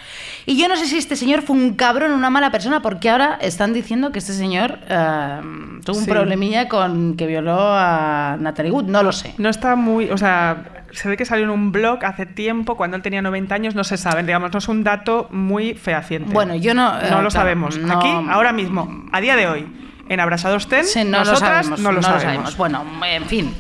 Y 0.46 0.58
yo 0.62 0.68
no 0.68 0.76
sé 0.76 0.86
si 0.86 0.98
este 0.98 1.16
señor 1.16 1.42
fue 1.42 1.56
un 1.56 1.74
cabrón 1.74 2.12
o 2.12 2.16
una 2.16 2.30
mala 2.30 2.52
persona, 2.52 2.82
porque 2.84 3.10
ahora 3.10 3.40
están 3.42 3.74
diciendo 3.74 4.12
que 4.12 4.20
este 4.20 4.34
señor 4.34 4.78
eh, 4.88 5.40
tuvo 5.84 5.98
un 5.98 6.06
Sí. 6.06 6.12
problemilla 6.12 6.70
con 6.70 7.16
que 7.18 7.26
violó 7.26 7.58
a 7.60 8.38
Natalie 8.40 8.72
Wood. 8.72 8.86
No 8.86 9.02
lo 9.02 9.12
sé. 9.12 9.34
No 9.40 9.50
está 9.50 9.76
muy, 9.76 10.12
o 10.12 10.18
sea, 10.20 10.66
se 10.92 11.10
ve 11.10 11.18
que 11.18 11.26
salió 11.26 11.46
en 11.46 11.50
un 11.50 11.72
blog 11.72 12.06
hace 12.06 12.28
tiempo, 12.28 12.78
cuando 12.78 12.96
él 12.96 13.02
tenía 13.02 13.24
90 13.24 13.56
años, 13.56 13.74
no 13.74 13.84
se 13.84 13.98
sabe, 13.98 14.22
digamos, 14.22 14.52
no 14.54 14.60
es 14.60 14.68
un 14.68 14.84
dato 14.84 15.30
muy 15.32 15.74
fehaciente. 15.74 16.32
Bueno, 16.32 16.54
yo 16.56 16.76
no- 16.76 16.90
eh, 17.00 17.06
No 17.10 17.24
lo 17.24 17.30
claro, 17.30 17.32
sabemos. 17.32 17.76
no- 17.80 17.98
Aquí, 17.98 18.10
ahora 18.30 18.54
mismo, 18.54 19.06
a 19.12 19.20
día 19.20 19.36
de 19.36 19.48
hoy, 19.48 19.66
en 20.10 20.20
Abrasados 20.20 20.68
Ten, 20.68 20.86
Sí, 20.86 21.04
no 21.04 21.20
nosotras 21.20 21.42
lo 21.68 21.78
sabemos, 21.78 21.80
no 21.80 21.92
lo 21.92 22.02
sabemos. 22.02 22.58
Bueno, 22.58 22.86
en 23.06 23.26
fin. 23.26 23.54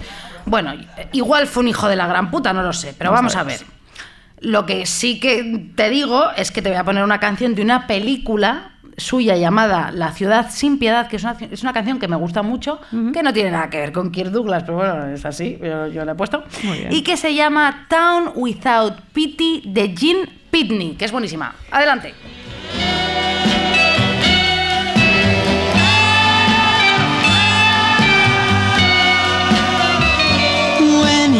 Bueno, 0.45 0.73
igual 1.11 1.47
fue 1.47 1.63
un 1.63 1.69
hijo 1.69 1.87
de 1.87 1.95
la 1.95 2.07
gran 2.07 2.29
puta, 2.29 2.53
no 2.53 2.63
lo 2.63 2.73
sé, 2.73 2.93
pero 2.97 3.11
No 3.11 3.15
vamos 3.15 3.35
a 3.35 3.43
ver. 3.43 3.61
Lo 4.39 4.65
que 4.65 4.85
sí 4.85 5.19
que 5.19 5.71
te 5.75 5.89
digo 5.89 6.25
es 6.35 6.51
que 6.51 6.61
te 6.61 6.69
voy 6.69 6.77
a 6.77 6.83
poner 6.83 7.03
una 7.03 7.19
canción 7.19 7.55
de 7.55 7.61
una 7.61 7.87
película 7.87 8.71
suya 8.97 9.35
llamada 9.37 9.91
La 9.91 10.11
ciudad 10.11 10.51
sin 10.51 10.77
piedad, 10.77 11.07
que 11.07 11.15
es 11.15 11.23
una, 11.23 11.37
es 11.49 11.63
una 11.63 11.73
canción 11.73 11.97
que 11.97 12.07
me 12.07 12.17
gusta 12.17 12.43
mucho, 12.43 12.79
que 13.13 13.23
no 13.23 13.33
tiene 13.33 13.51
nada 13.51 13.69
que 13.69 13.79
ver 13.79 13.91
con 13.91 14.11
Kirk 14.11 14.31
Douglas, 14.31 14.63
pero 14.63 14.77
bueno, 14.77 15.07
es 15.07 15.25
así, 15.25 15.57
yo, 15.61 15.87
yo 15.87 16.05
la 16.05 16.11
he 16.11 16.15
puesto. 16.15 16.43
Y 16.89 17.01
que 17.03 17.15
se 17.17 17.33
llama 17.33 17.87
Town 17.89 18.31
Without 18.35 18.99
Pity 19.13 19.63
de 19.65 19.95
Gene 19.97 20.29
Pitney, 20.51 20.95
que 20.95 21.05
es 21.05 21.11
buenísima. 21.11 21.55
Adelante. 21.71 22.13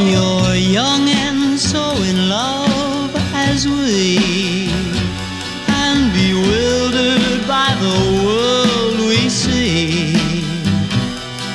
You're 0.08 0.56
young 0.56 1.08
and 1.10 1.60
so 1.60 1.84
in 2.04 2.30
love 2.30 3.12
as 3.34 3.68
we, 3.68 4.18
and 5.68 6.12
bewildered 6.14 7.48
by 7.48 7.70
the 7.86 7.98
world 8.26 8.98
we 9.00 9.30
see, 9.30 10.16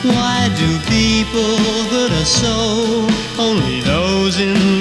why 0.02 0.48
do 0.60 0.68
people 0.86 1.56
hurt 1.90 2.12
us 2.12 2.30
so? 2.42 3.06
Only 3.38 3.80
those 3.80 4.40
in 4.40 4.77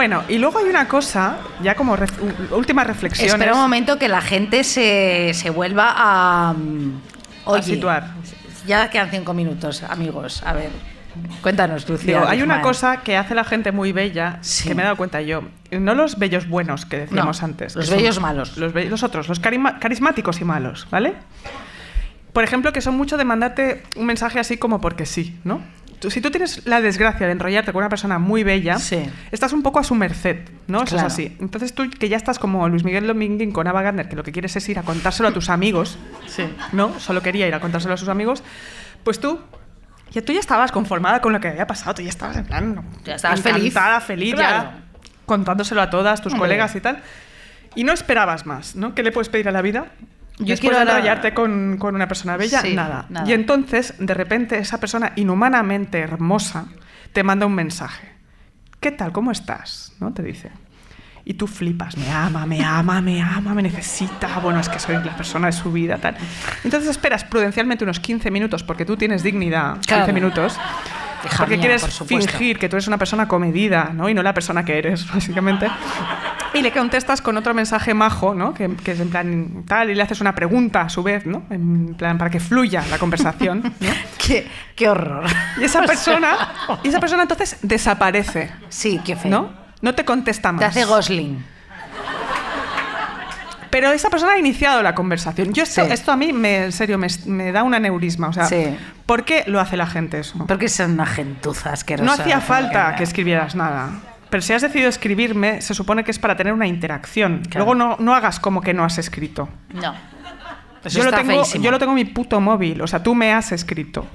Bueno, 0.00 0.22
y 0.30 0.38
luego 0.38 0.58
hay 0.60 0.64
una 0.64 0.88
cosa, 0.88 1.36
ya 1.62 1.74
como 1.74 1.94
ref- 1.94 2.52
últimas 2.52 2.86
reflexiones. 2.86 3.34
Espera 3.34 3.52
un 3.52 3.60
momento 3.60 3.98
que 3.98 4.08
la 4.08 4.22
gente 4.22 4.64
se, 4.64 5.32
se 5.34 5.50
vuelva 5.50 5.92
a. 5.94 6.54
mm, 6.54 7.02
situar. 7.62 8.06
Ya 8.66 8.88
quedan 8.88 9.10
cinco 9.10 9.34
minutos, 9.34 9.82
amigos. 9.82 10.42
A 10.46 10.54
ver, 10.54 10.70
cuéntanos, 11.42 11.86
Lucía. 11.86 12.14
Digo, 12.14 12.26
hay 12.26 12.40
una 12.40 12.62
cosa 12.62 13.02
que 13.02 13.18
hace 13.18 13.34
la 13.34 13.44
gente 13.44 13.72
muy 13.72 13.92
bella, 13.92 14.38
Sí. 14.40 14.70
que 14.70 14.74
me 14.74 14.80
he 14.80 14.84
dado 14.86 14.96
cuenta 14.96 15.20
yo. 15.20 15.42
No 15.70 15.94
los 15.94 16.18
bellos 16.18 16.48
buenos 16.48 16.86
que 16.86 17.00
decíamos 17.00 17.42
No, 17.42 17.48
antes. 17.48 17.76
los 17.76 17.90
bellos 17.90 18.20
malos. 18.20 18.56
Los, 18.56 18.72
be- 18.72 18.88
los 18.88 19.02
otros, 19.02 19.28
los 19.28 19.38
carismáticos 19.38 20.40
y 20.40 20.44
malos, 20.46 20.86
¿vale? 20.90 21.12
Por 22.32 22.42
ejemplo, 22.42 22.72
que 22.72 22.80
son 22.80 22.96
mucho 22.96 23.18
de 23.18 23.24
mandarte 23.26 23.82
un 23.96 24.06
mensaje 24.06 24.38
así 24.40 24.56
como 24.56 24.80
porque 24.80 25.04
sí, 25.04 25.38
¿no? 25.44 25.60
Tú- 26.00 26.10
Si 26.10 26.20
tú 26.20 26.30
tienes 26.30 26.66
la 26.66 26.80
desgracia 26.80 27.26
de 27.26 27.32
enrollarte 27.32 27.72
con 27.72 27.80
una 27.80 27.88
persona 27.90 28.18
muy 28.18 28.42
bella, 28.42 28.78
Sí. 28.78 29.02
estás 29.30 29.52
un 29.52 29.62
poco 29.62 29.78
a 29.78 29.84
su 29.84 29.94
merced, 29.94 30.48
¿no? 30.66 30.78
Eso 30.78 30.94
Claro. 30.96 31.06
es 31.08 31.12
así. 31.12 31.36
Entonces 31.40 31.74
tú, 31.74 31.88
que 31.90 32.08
ya 32.08 32.16
estás 32.16 32.38
como 32.38 32.68
Luis 32.68 32.84
Miguel 32.84 33.06
Dominguín 33.06 33.52
con 33.52 33.66
Ava 33.68 33.82
Gardner, 33.82 34.08
que 34.08 34.16
lo 34.16 34.22
que 34.22 34.32
quieres 34.32 34.56
es 34.56 34.66
ir 34.68 34.78
a 34.78 34.82
contárselo 34.82 35.28
a 35.28 35.32
tus 35.32 35.50
amigos, 35.50 35.98
Sí. 36.26 36.44
¿no? 36.72 36.98
Solo 36.98 37.20
quería 37.22 37.46
ir 37.46 37.54
a 37.54 37.60
contárselo 37.60 37.94
a 37.94 37.96
sus 37.98 38.08
amigos, 38.08 38.42
pues 39.04 39.20
tú, 39.20 39.40
ya, 40.10 40.22
tú 40.22 40.32
ya 40.32 40.40
estabas 40.40 40.72
conformada 40.72 41.20
con 41.20 41.32
lo 41.34 41.40
que 41.40 41.48
había 41.48 41.66
pasado, 41.66 41.94
tú 41.96 42.02
ya 42.02 42.08
estabas 42.08 42.36
en 42.38 42.44
plan, 42.46 42.82
Ya 43.04 43.16
estabas 43.16 43.42
feliz. 43.42 43.74
feliz, 44.06 44.34
Claro. 44.34 44.70
ya 44.70 44.78
contándoselo 45.26 45.82
a 45.82 45.90
todas 45.90 46.22
tus 46.22 46.32
Hombre. 46.32 46.48
colegas 46.48 46.74
y 46.76 46.80
tal. 46.80 47.02
Y 47.74 47.84
no 47.84 47.92
esperabas 47.92 48.46
más, 48.46 48.74
¿no? 48.74 48.94
¿Qué 48.94 49.02
le 49.02 49.12
puedes 49.12 49.28
pedir 49.28 49.48
a 49.48 49.52
la 49.52 49.60
vida? 49.62 49.86
Yo 50.40 50.46
Después 50.46 50.60
quiero 50.60 50.78
de 50.78 50.84
la- 50.86 50.92
enrollarte 50.92 51.34
con, 51.34 51.76
con 51.78 51.94
una 51.94 52.08
persona 52.08 52.36
bella, 52.36 52.60
Sí, 52.62 52.74
nada. 52.74 53.06
nada. 53.08 53.28
Y 53.28 53.32
entonces, 53.34 53.94
de 53.98 54.14
repente, 54.14 54.58
esa 54.58 54.80
persona 54.80 55.12
inhumanamente 55.16 55.98
hermosa 56.00 56.66
te 57.12 57.22
manda 57.22 57.46
un 57.46 57.54
mensaje. 57.54 58.08
¿Qué 58.80 58.90
tal? 58.90 59.12
¿Cómo 59.12 59.30
estás? 59.30 59.92
¿No? 60.00 60.12
Te 60.12 60.22
dice. 60.22 60.50
Y 61.26 61.34
tú 61.34 61.46
flipas, 61.46 61.96
me 61.98 62.10
ama, 62.10 62.46
me 62.46 62.64
ama, 62.64 63.00
me 63.02 63.20
ama, 63.22 63.52
me 63.54 63.62
necesita. 63.62 64.38
Bueno, 64.40 64.58
es 64.58 64.68
que 64.70 64.78
soy 64.78 64.96
la 64.96 65.14
persona 65.16 65.46
de 65.48 65.52
su 65.52 65.70
vida, 65.70 65.98
tal. 65.98 66.16
Entonces 66.64 66.88
esperas 66.90 67.24
prudencialmente 67.24 67.84
unos 67.84 68.00
15 68.00 68.30
minutos 68.30 68.62
porque 68.64 68.86
tú 68.86 68.96
tienes 68.96 69.22
dignidad. 69.22 69.74
15 69.74 69.86
Claro. 69.86 70.12
minutos. 70.14 70.58
Porque 71.36 71.58
mía, 71.58 71.60
quieres 71.60 71.82
por 71.98 72.06
fingir 72.08 72.58
que 72.58 72.70
tú 72.70 72.76
eres 72.76 72.88
una 72.88 72.96
persona 72.96 73.28
comedida, 73.28 73.90
¿no? 73.94 74.08
Y 74.08 74.14
no 74.14 74.22
la 74.22 74.32
persona 74.32 74.64
que 74.64 74.78
eres, 74.78 75.06
básicamente. 75.14 75.68
Y 76.52 76.62
le 76.62 76.72
contestas 76.72 77.22
con 77.22 77.36
otro 77.36 77.54
mensaje 77.54 77.94
majo, 77.94 78.34
¿no? 78.34 78.54
Que, 78.54 78.74
que 78.74 78.92
es 78.92 79.00
en 79.00 79.08
plan 79.10 79.62
tal, 79.68 79.90
y 79.90 79.94
le 79.94 80.02
haces 80.02 80.20
una 80.20 80.34
pregunta 80.34 80.80
a 80.82 80.88
su 80.88 81.02
vez, 81.02 81.24
¿no? 81.24 81.44
En 81.50 81.94
plan, 81.94 82.18
para 82.18 82.28
que 82.30 82.40
fluya 82.40 82.84
la 82.90 82.98
conversación. 82.98 83.62
¿no? 83.62 83.88
Qué, 84.18 84.48
qué 84.74 84.88
horror. 84.88 85.24
Y 85.60 85.64
esa 85.64 85.82
persona, 85.86 86.36
y 86.82 86.88
esa 86.88 86.98
persona 86.98 87.22
entonces 87.22 87.56
desaparece, 87.62 88.50
Sí, 88.68 89.00
qué 89.04 89.14
feo. 89.16 89.30
¿no? 89.30 89.50
No 89.80 89.94
te 89.94 90.04
contesta 90.04 90.50
más. 90.52 90.60
Te 90.60 90.66
hace 90.66 90.84
Gosling. 90.84 91.44
Pero 93.70 93.92
esa 93.92 94.10
persona 94.10 94.32
ha 94.32 94.38
iniciado 94.38 94.82
la 94.82 94.96
conversación. 94.96 95.52
Yo 95.52 95.62
esto, 95.62 95.84
Sí. 95.86 95.92
esto 95.92 96.10
a 96.10 96.16
mí, 96.16 96.32
me, 96.32 96.64
en 96.64 96.72
serio, 96.72 96.98
me, 96.98 97.06
me 97.26 97.52
da 97.52 97.62
un 97.62 97.72
aneurisma. 97.72 98.28
O 98.28 98.32
sea, 98.32 98.46
Sí. 98.46 98.76
¿por 99.06 99.24
qué 99.24 99.44
lo 99.46 99.60
hace 99.60 99.76
la 99.76 99.86
gente 99.86 100.18
eso? 100.18 100.44
Porque 100.48 100.68
son 100.68 100.90
una 100.92 101.06
gentuza 101.06 101.72
asquerosa. 101.72 102.04
No 102.04 102.12
hacía 102.20 102.40
falta 102.40 102.90
Que- 102.90 102.96
que 102.98 103.02
escribieras 103.04 103.54
nada. 103.54 103.90
Pero 104.30 104.42
si 104.42 104.52
has 104.52 104.62
decidido 104.62 104.88
escribirme, 104.88 105.60
se 105.60 105.74
supone 105.74 106.04
que 106.04 106.10
es 106.12 106.18
para 106.18 106.36
tener 106.36 106.52
una 106.52 106.66
interacción. 106.66 107.42
Claro. 107.48 107.66
Luego 107.66 107.74
no, 107.74 107.96
no 107.98 108.14
hagas 108.14 108.38
como 108.40 108.60
que 108.60 108.72
no 108.72 108.84
has 108.84 108.98
escrito. 108.98 109.48
No. 109.74 109.94
Eso 110.84 110.98
Yo 110.98 111.04
lo, 111.04 111.12
tengo, 111.12 111.42
feísimo. 111.44 111.64
yo 111.64 111.70
lo 111.70 111.78
tengo 111.78 111.92
en 111.92 111.96
mi 111.96 112.04
puto 112.06 112.40
móvil. 112.40 112.80
O 112.80 112.86
sea, 112.86 113.02
tú 113.02 113.14
me 113.14 113.32
has 113.32 113.52
escrito. 113.52 114.06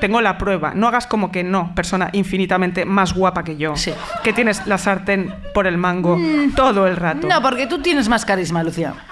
Tengo 0.00 0.20
la 0.20 0.36
prueba. 0.36 0.72
No 0.74 0.88
hagas 0.88 1.06
como 1.06 1.30
que 1.30 1.42
no, 1.44 1.74
persona 1.74 2.10
infinitamente 2.12 2.84
más 2.84 3.14
guapa 3.14 3.44
que 3.44 3.56
yo. 3.56 3.76
Sí. 3.76 3.92
Que 4.22 4.32
tienes 4.32 4.66
la 4.66 4.76
sartén 4.76 5.34
por 5.54 5.66
el 5.66 5.78
mango 5.78 6.18
todo 6.56 6.86
el 6.86 6.96
rato. 6.96 7.26
No, 7.26 7.40
porque 7.40 7.66
tú 7.66 7.80
tienes 7.80 8.08
más 8.08 8.24
carisma, 8.24 8.62
Lucía. 8.62 8.94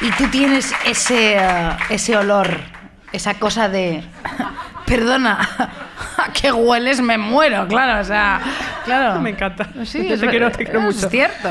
Y 0.00 0.10
tú 0.10 0.26
tienes 0.28 0.74
ese, 0.84 1.36
eh, 1.38 1.70
ese 1.88 2.14
olor, 2.14 2.60
esa 3.14 3.34
cosa 3.34 3.68
de... 3.68 4.04
Perdona, 4.86 5.38
¿a 6.18 6.32
qué 6.32 6.52
hueles? 6.52 7.00
Me 7.00 7.16
muero, 7.16 7.66
claro, 7.68 8.02
o 8.02 8.04
sea, 8.04 8.40
claro. 8.84 9.20
Me 9.20 9.30
encanta. 9.30 9.66
Sí, 9.84 10.06
te, 10.06 10.14
es, 10.14 10.20
quiero, 10.20 10.50
te 10.50 10.64
quiero 10.64 10.80
mucho. 10.82 11.06
Es 11.06 11.10
cierto. 11.10 11.48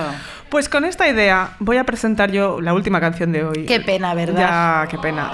Pues 0.49 0.69
con 0.69 0.85
esta 0.85 1.07
idea 1.07 1.51
voy 1.59 1.77
a 1.77 1.83
presentar 1.83 2.31
yo 2.31 2.61
la 2.61 2.73
última 2.75 2.99
canción 2.99 3.31
de 3.31 3.43
hoy. 3.43 3.65
Qué 3.65 3.79
pena, 3.79 4.13
¿verdad? 4.13 4.83
Ya, 4.83 4.87
qué 4.87 4.99
pena. 4.99 5.31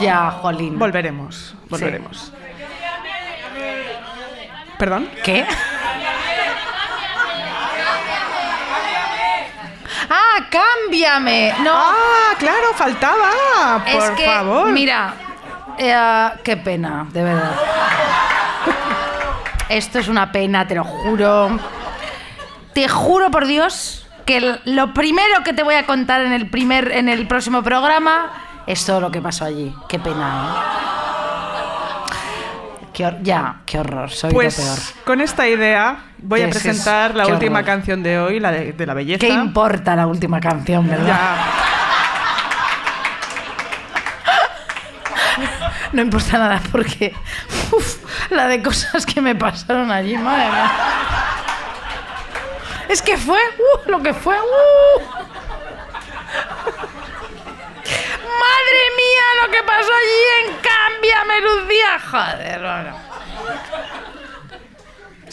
Ya, 0.00 0.30
jolín. 0.30 0.78
Volveremos, 0.78 1.56
volveremos. 1.68 2.32
¿Perdón? 4.78 5.08
¿Qué? 5.24 5.44
¡Ah, 10.10 10.46
cámbiame! 10.50 11.52
No, 11.64 11.72
Ah, 11.74 12.34
claro, 12.38 12.72
faltaba. 12.74 13.84
Por 13.92 14.02
es 14.04 14.10
que, 14.10 14.24
favor. 14.26 14.70
mira, 14.70 15.14
eh, 15.78 16.30
qué 16.44 16.56
pena, 16.56 17.06
de 17.12 17.22
verdad. 17.24 17.52
Esto 19.68 19.98
es 19.98 20.08
una 20.08 20.32
pena, 20.32 20.66
te 20.66 20.74
lo 20.74 20.84
juro. 20.84 21.58
Te 22.72 22.88
juro 22.88 23.30
por 23.30 23.46
Dios 23.46 24.06
que 24.24 24.58
lo 24.64 24.92
primero 24.94 25.42
que 25.44 25.52
te 25.52 25.62
voy 25.62 25.74
a 25.74 25.84
contar 25.86 26.22
en 26.22 26.32
el 26.32 26.48
primer, 26.50 26.92
en 26.92 27.08
el 27.08 27.26
próximo 27.26 27.62
programa 27.62 28.30
es 28.66 28.84
todo 28.84 29.00
lo 29.00 29.10
que 29.10 29.20
pasó 29.20 29.44
allí. 29.44 29.74
Qué 29.88 29.98
pena. 29.98 30.54
¿eh? 30.54 30.88
Qué 32.92 33.16
ya, 33.22 33.60
qué 33.64 33.78
horror, 33.78 34.10
soy 34.10 34.32
Pues 34.32 34.58
lo 34.58 34.64
peor. 34.64 34.78
con 35.04 35.20
esta 35.20 35.46
idea 35.46 35.98
voy 36.18 36.40
a 36.42 36.46
es- 36.48 36.50
presentar 36.50 37.14
la 37.14 37.24
qué 37.26 37.32
última 37.32 37.58
horror. 37.60 37.66
canción 37.66 38.02
de 38.02 38.18
hoy, 38.18 38.40
la 38.40 38.50
de, 38.50 38.72
de 38.72 38.86
la 38.86 38.94
belleza. 38.94 39.20
¿Qué 39.20 39.28
importa 39.28 39.94
la 39.94 40.06
última 40.06 40.40
canción, 40.40 40.88
verdad? 40.88 41.06
Ya. 41.06 41.36
No 45.92 46.02
importa 46.02 46.38
nada 46.38 46.60
porque 46.70 47.14
uf, 47.72 47.96
la 48.30 48.46
de 48.46 48.62
cosas 48.62 49.06
que 49.06 49.20
me 49.20 49.34
pasaron 49.34 49.90
allí, 49.90 50.16
madre 50.16 50.50
mía. 50.50 50.70
Es 52.88 53.02
que 53.02 53.16
fue 53.16 53.38
uh, 53.38 53.90
lo 53.90 54.02
que 54.02 54.14
fue. 54.14 54.34
uh. 54.38 55.00
Madre 58.44 58.82
mía, 58.96 59.24
lo 59.42 59.50
que 59.50 59.62
pasó 59.62 59.90
allí 59.92 60.46
en 60.46 60.56
Cámbiame, 60.56 61.40
Lucía. 61.40 61.98
Joder, 62.10 62.60
bueno. 62.60 62.96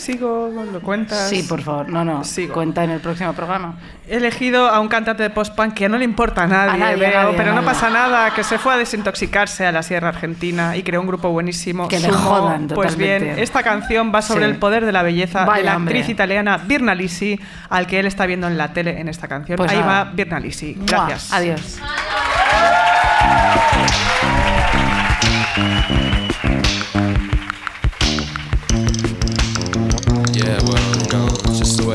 Sigo, 0.06 0.50
lo 0.72 0.80
cuentas. 0.82 1.30
Sí, 1.30 1.44
por 1.44 1.62
favor. 1.62 1.90
No, 1.90 2.06
no. 2.06 2.24
Sigo. 2.24 2.54
Cuenta 2.54 2.84
en 2.84 2.92
el 2.92 3.00
próximo 3.00 3.34
programa. 3.34 3.76
He 4.08 4.18
elegido 4.18 4.70
a 4.70 4.80
un 4.80 4.88
cantante 4.88 5.24
de 5.24 5.30
post-punk 5.32 5.74
que 5.74 5.90
no 5.90 5.98
le 5.98 6.06
importa 6.06 6.44
a 6.44 6.48
nadie, 6.48 6.72
A 6.74 6.78
nadie, 6.78 6.94
a 7.08 7.10
veo, 7.10 7.24
nadie, 7.24 7.38
pero 7.38 7.52
a 7.52 7.56
no 7.56 7.64
pasa 7.64 7.90
nada, 7.90 8.32
que 8.36 8.44
se 8.44 8.60
fue 8.60 8.74
a 8.74 8.78
desintoxicarse 8.78 9.66
a 9.66 9.72
la 9.72 9.82
Sierra 9.82 10.10
Argentina 10.10 10.78
y 10.78 10.84
creó 10.84 11.02
un 11.02 11.08
grupo 11.08 11.30
buenísimo. 11.30 11.88
Que 11.88 12.00
le 12.00 12.10
Sumo. 12.10 12.20
jodan 12.20 12.68
Pues 12.68 12.96
bien, 12.96 13.24
esta 13.40 13.64
canción 13.64 14.12
va 14.14 14.22
sobre 14.22 14.46
Sí. 14.46 14.52
el 14.52 14.58
poder 14.58 14.86
de 14.86 14.92
la 14.92 15.02
belleza 15.02 15.46
de 15.46 15.64
la 15.64 15.76
hombre. 15.76 15.96
actriz 15.98 16.10
italiana 16.14 16.58
Birna 16.58 16.94
Lisi, 16.94 17.40
al 17.70 17.88
que 17.88 18.00
él 18.00 18.06
está 18.06 18.26
viendo 18.28 18.48
en 18.48 18.58
la 18.58 18.74
tele 18.74 19.00
en 19.00 19.08
esta 19.10 19.28
canción. 19.28 19.58
Pues 19.58 19.72
Ahí 19.72 19.80
nada. 19.80 20.04
va 20.06 20.12
Birna 20.14 20.40
Lisi. 20.40 20.76
¡Mua! 20.76 20.86
Gracias. 20.86 21.34
Adiós. 21.34 21.80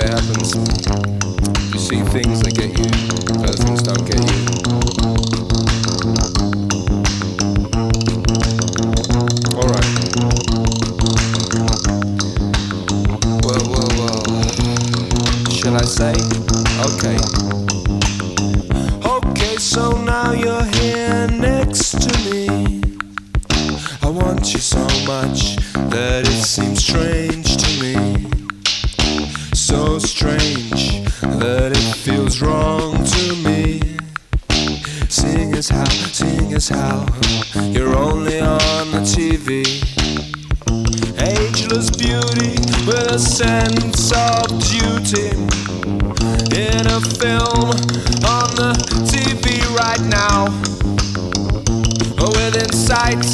Way 0.00 0.06
it 0.06 0.12
happens. 0.12 0.54
You 1.72 1.78
see 1.78 2.00
things 2.10 2.40
that 2.42 2.54
get 2.54 2.70
you, 2.78 2.90
other 3.40 3.56
things 3.56 3.82
don't 3.82 4.04
get 4.06 4.18
you. 4.18 4.40
Alright. 9.56 9.88
Well, 13.44 13.64
well, 13.72 13.90
well. 14.00 14.22
Shall 15.50 15.76
I 15.76 15.84
say? 15.84 16.14
Okay. 16.88 17.18
Okay, 19.06 19.56
so 19.56 20.02
now 20.02 20.32
you're 20.32 20.64
here 20.80 21.26
next 21.28 22.00
to 22.00 22.10
me. 22.30 22.82
I 24.02 24.08
want 24.08 24.52
you 24.52 24.60
so 24.60 24.84
much 25.06 25.56
that 25.90 26.26
it 26.26 26.42
seems 26.42 26.84
strange 26.84 27.39
as 36.60 36.68
how 36.68 37.06
you're 37.72 37.96
only 37.96 38.38
on 38.38 38.90
the 38.90 39.02
TV. 39.14 39.64
Ageless 41.18 41.88
beauty 41.90 42.52
with 42.86 43.06
a 43.10 43.18
sense 43.18 44.12
of 44.12 44.44
duty. 44.68 45.30
In 46.54 46.84
a 46.86 47.00
film 47.20 47.70
on 48.36 48.48
the 48.60 48.72
TV 49.08 49.46
right 49.74 50.04
now 50.20 50.48
within 52.36 52.70
sight, 52.72 53.24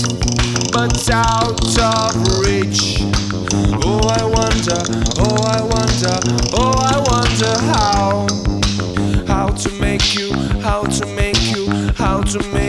but 0.72 0.94
out 1.10 1.60
of 1.90 2.14
reach. 2.46 3.02
Oh, 3.84 4.00
I 4.20 4.22
wonder, 4.38 4.78
oh, 5.18 5.36
I 5.56 5.60
wonder, 5.74 6.14
oh, 6.54 6.76
I 6.78 6.98
wonder 7.10 7.52
how, 7.72 8.26
how 9.26 9.48
to 9.48 9.70
make 9.80 10.14
you, 10.14 10.32
how 10.60 10.82
to 10.82 11.06
make 11.06 11.42
you, 11.50 11.70
how 11.94 12.20
to 12.22 12.38
make 12.52 12.65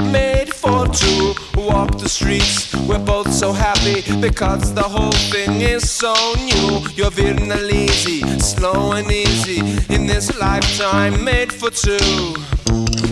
made 0.00 0.52
for 0.54 0.86
two. 0.88 1.34
Walk 1.56 1.98
the 1.98 2.08
streets, 2.08 2.74
we're 2.88 3.04
both 3.04 3.32
so 3.32 3.52
happy 3.52 4.02
because 4.20 4.74
the 4.74 4.82
whole 4.82 5.18
thing 5.32 5.60
is 5.60 5.90
so 5.90 6.14
new. 6.36 6.86
You're 6.94 7.10
lazy, 7.10 8.20
slow 8.38 8.92
and 8.92 9.10
easy 9.10 9.60
in 9.92 10.06
this 10.06 10.38
lifetime 10.38 11.24
made 11.24 11.52
for 11.52 11.70
two. 11.70 12.34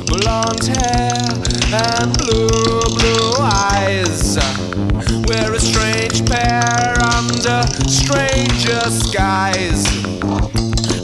Blonde 0.07 0.67
hair 0.67 1.27
and 1.73 2.17
blue, 2.19 2.81
blue 2.99 3.33
eyes. 3.41 4.37
We're 5.29 5.55
a 5.55 5.61
strange 5.61 6.25
pair 6.29 6.95
under 7.15 7.63
stranger 7.89 8.81
skies. 8.91 9.85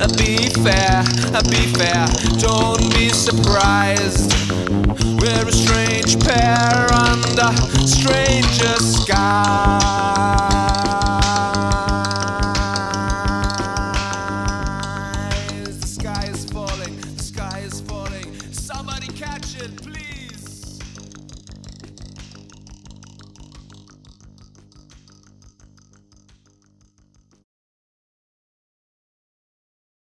Be 0.09 0.49
fair, 0.51 1.05
be 1.49 1.73
fair, 1.75 2.07
don't 2.39 2.93
be 2.93 3.09
surprised. 3.09 4.33
We're 5.21 5.47
a 5.47 5.53
strange 5.53 6.19
pair 6.25 6.93
under 6.93 7.53
stranger 7.87 8.75
skies. 8.81 10.52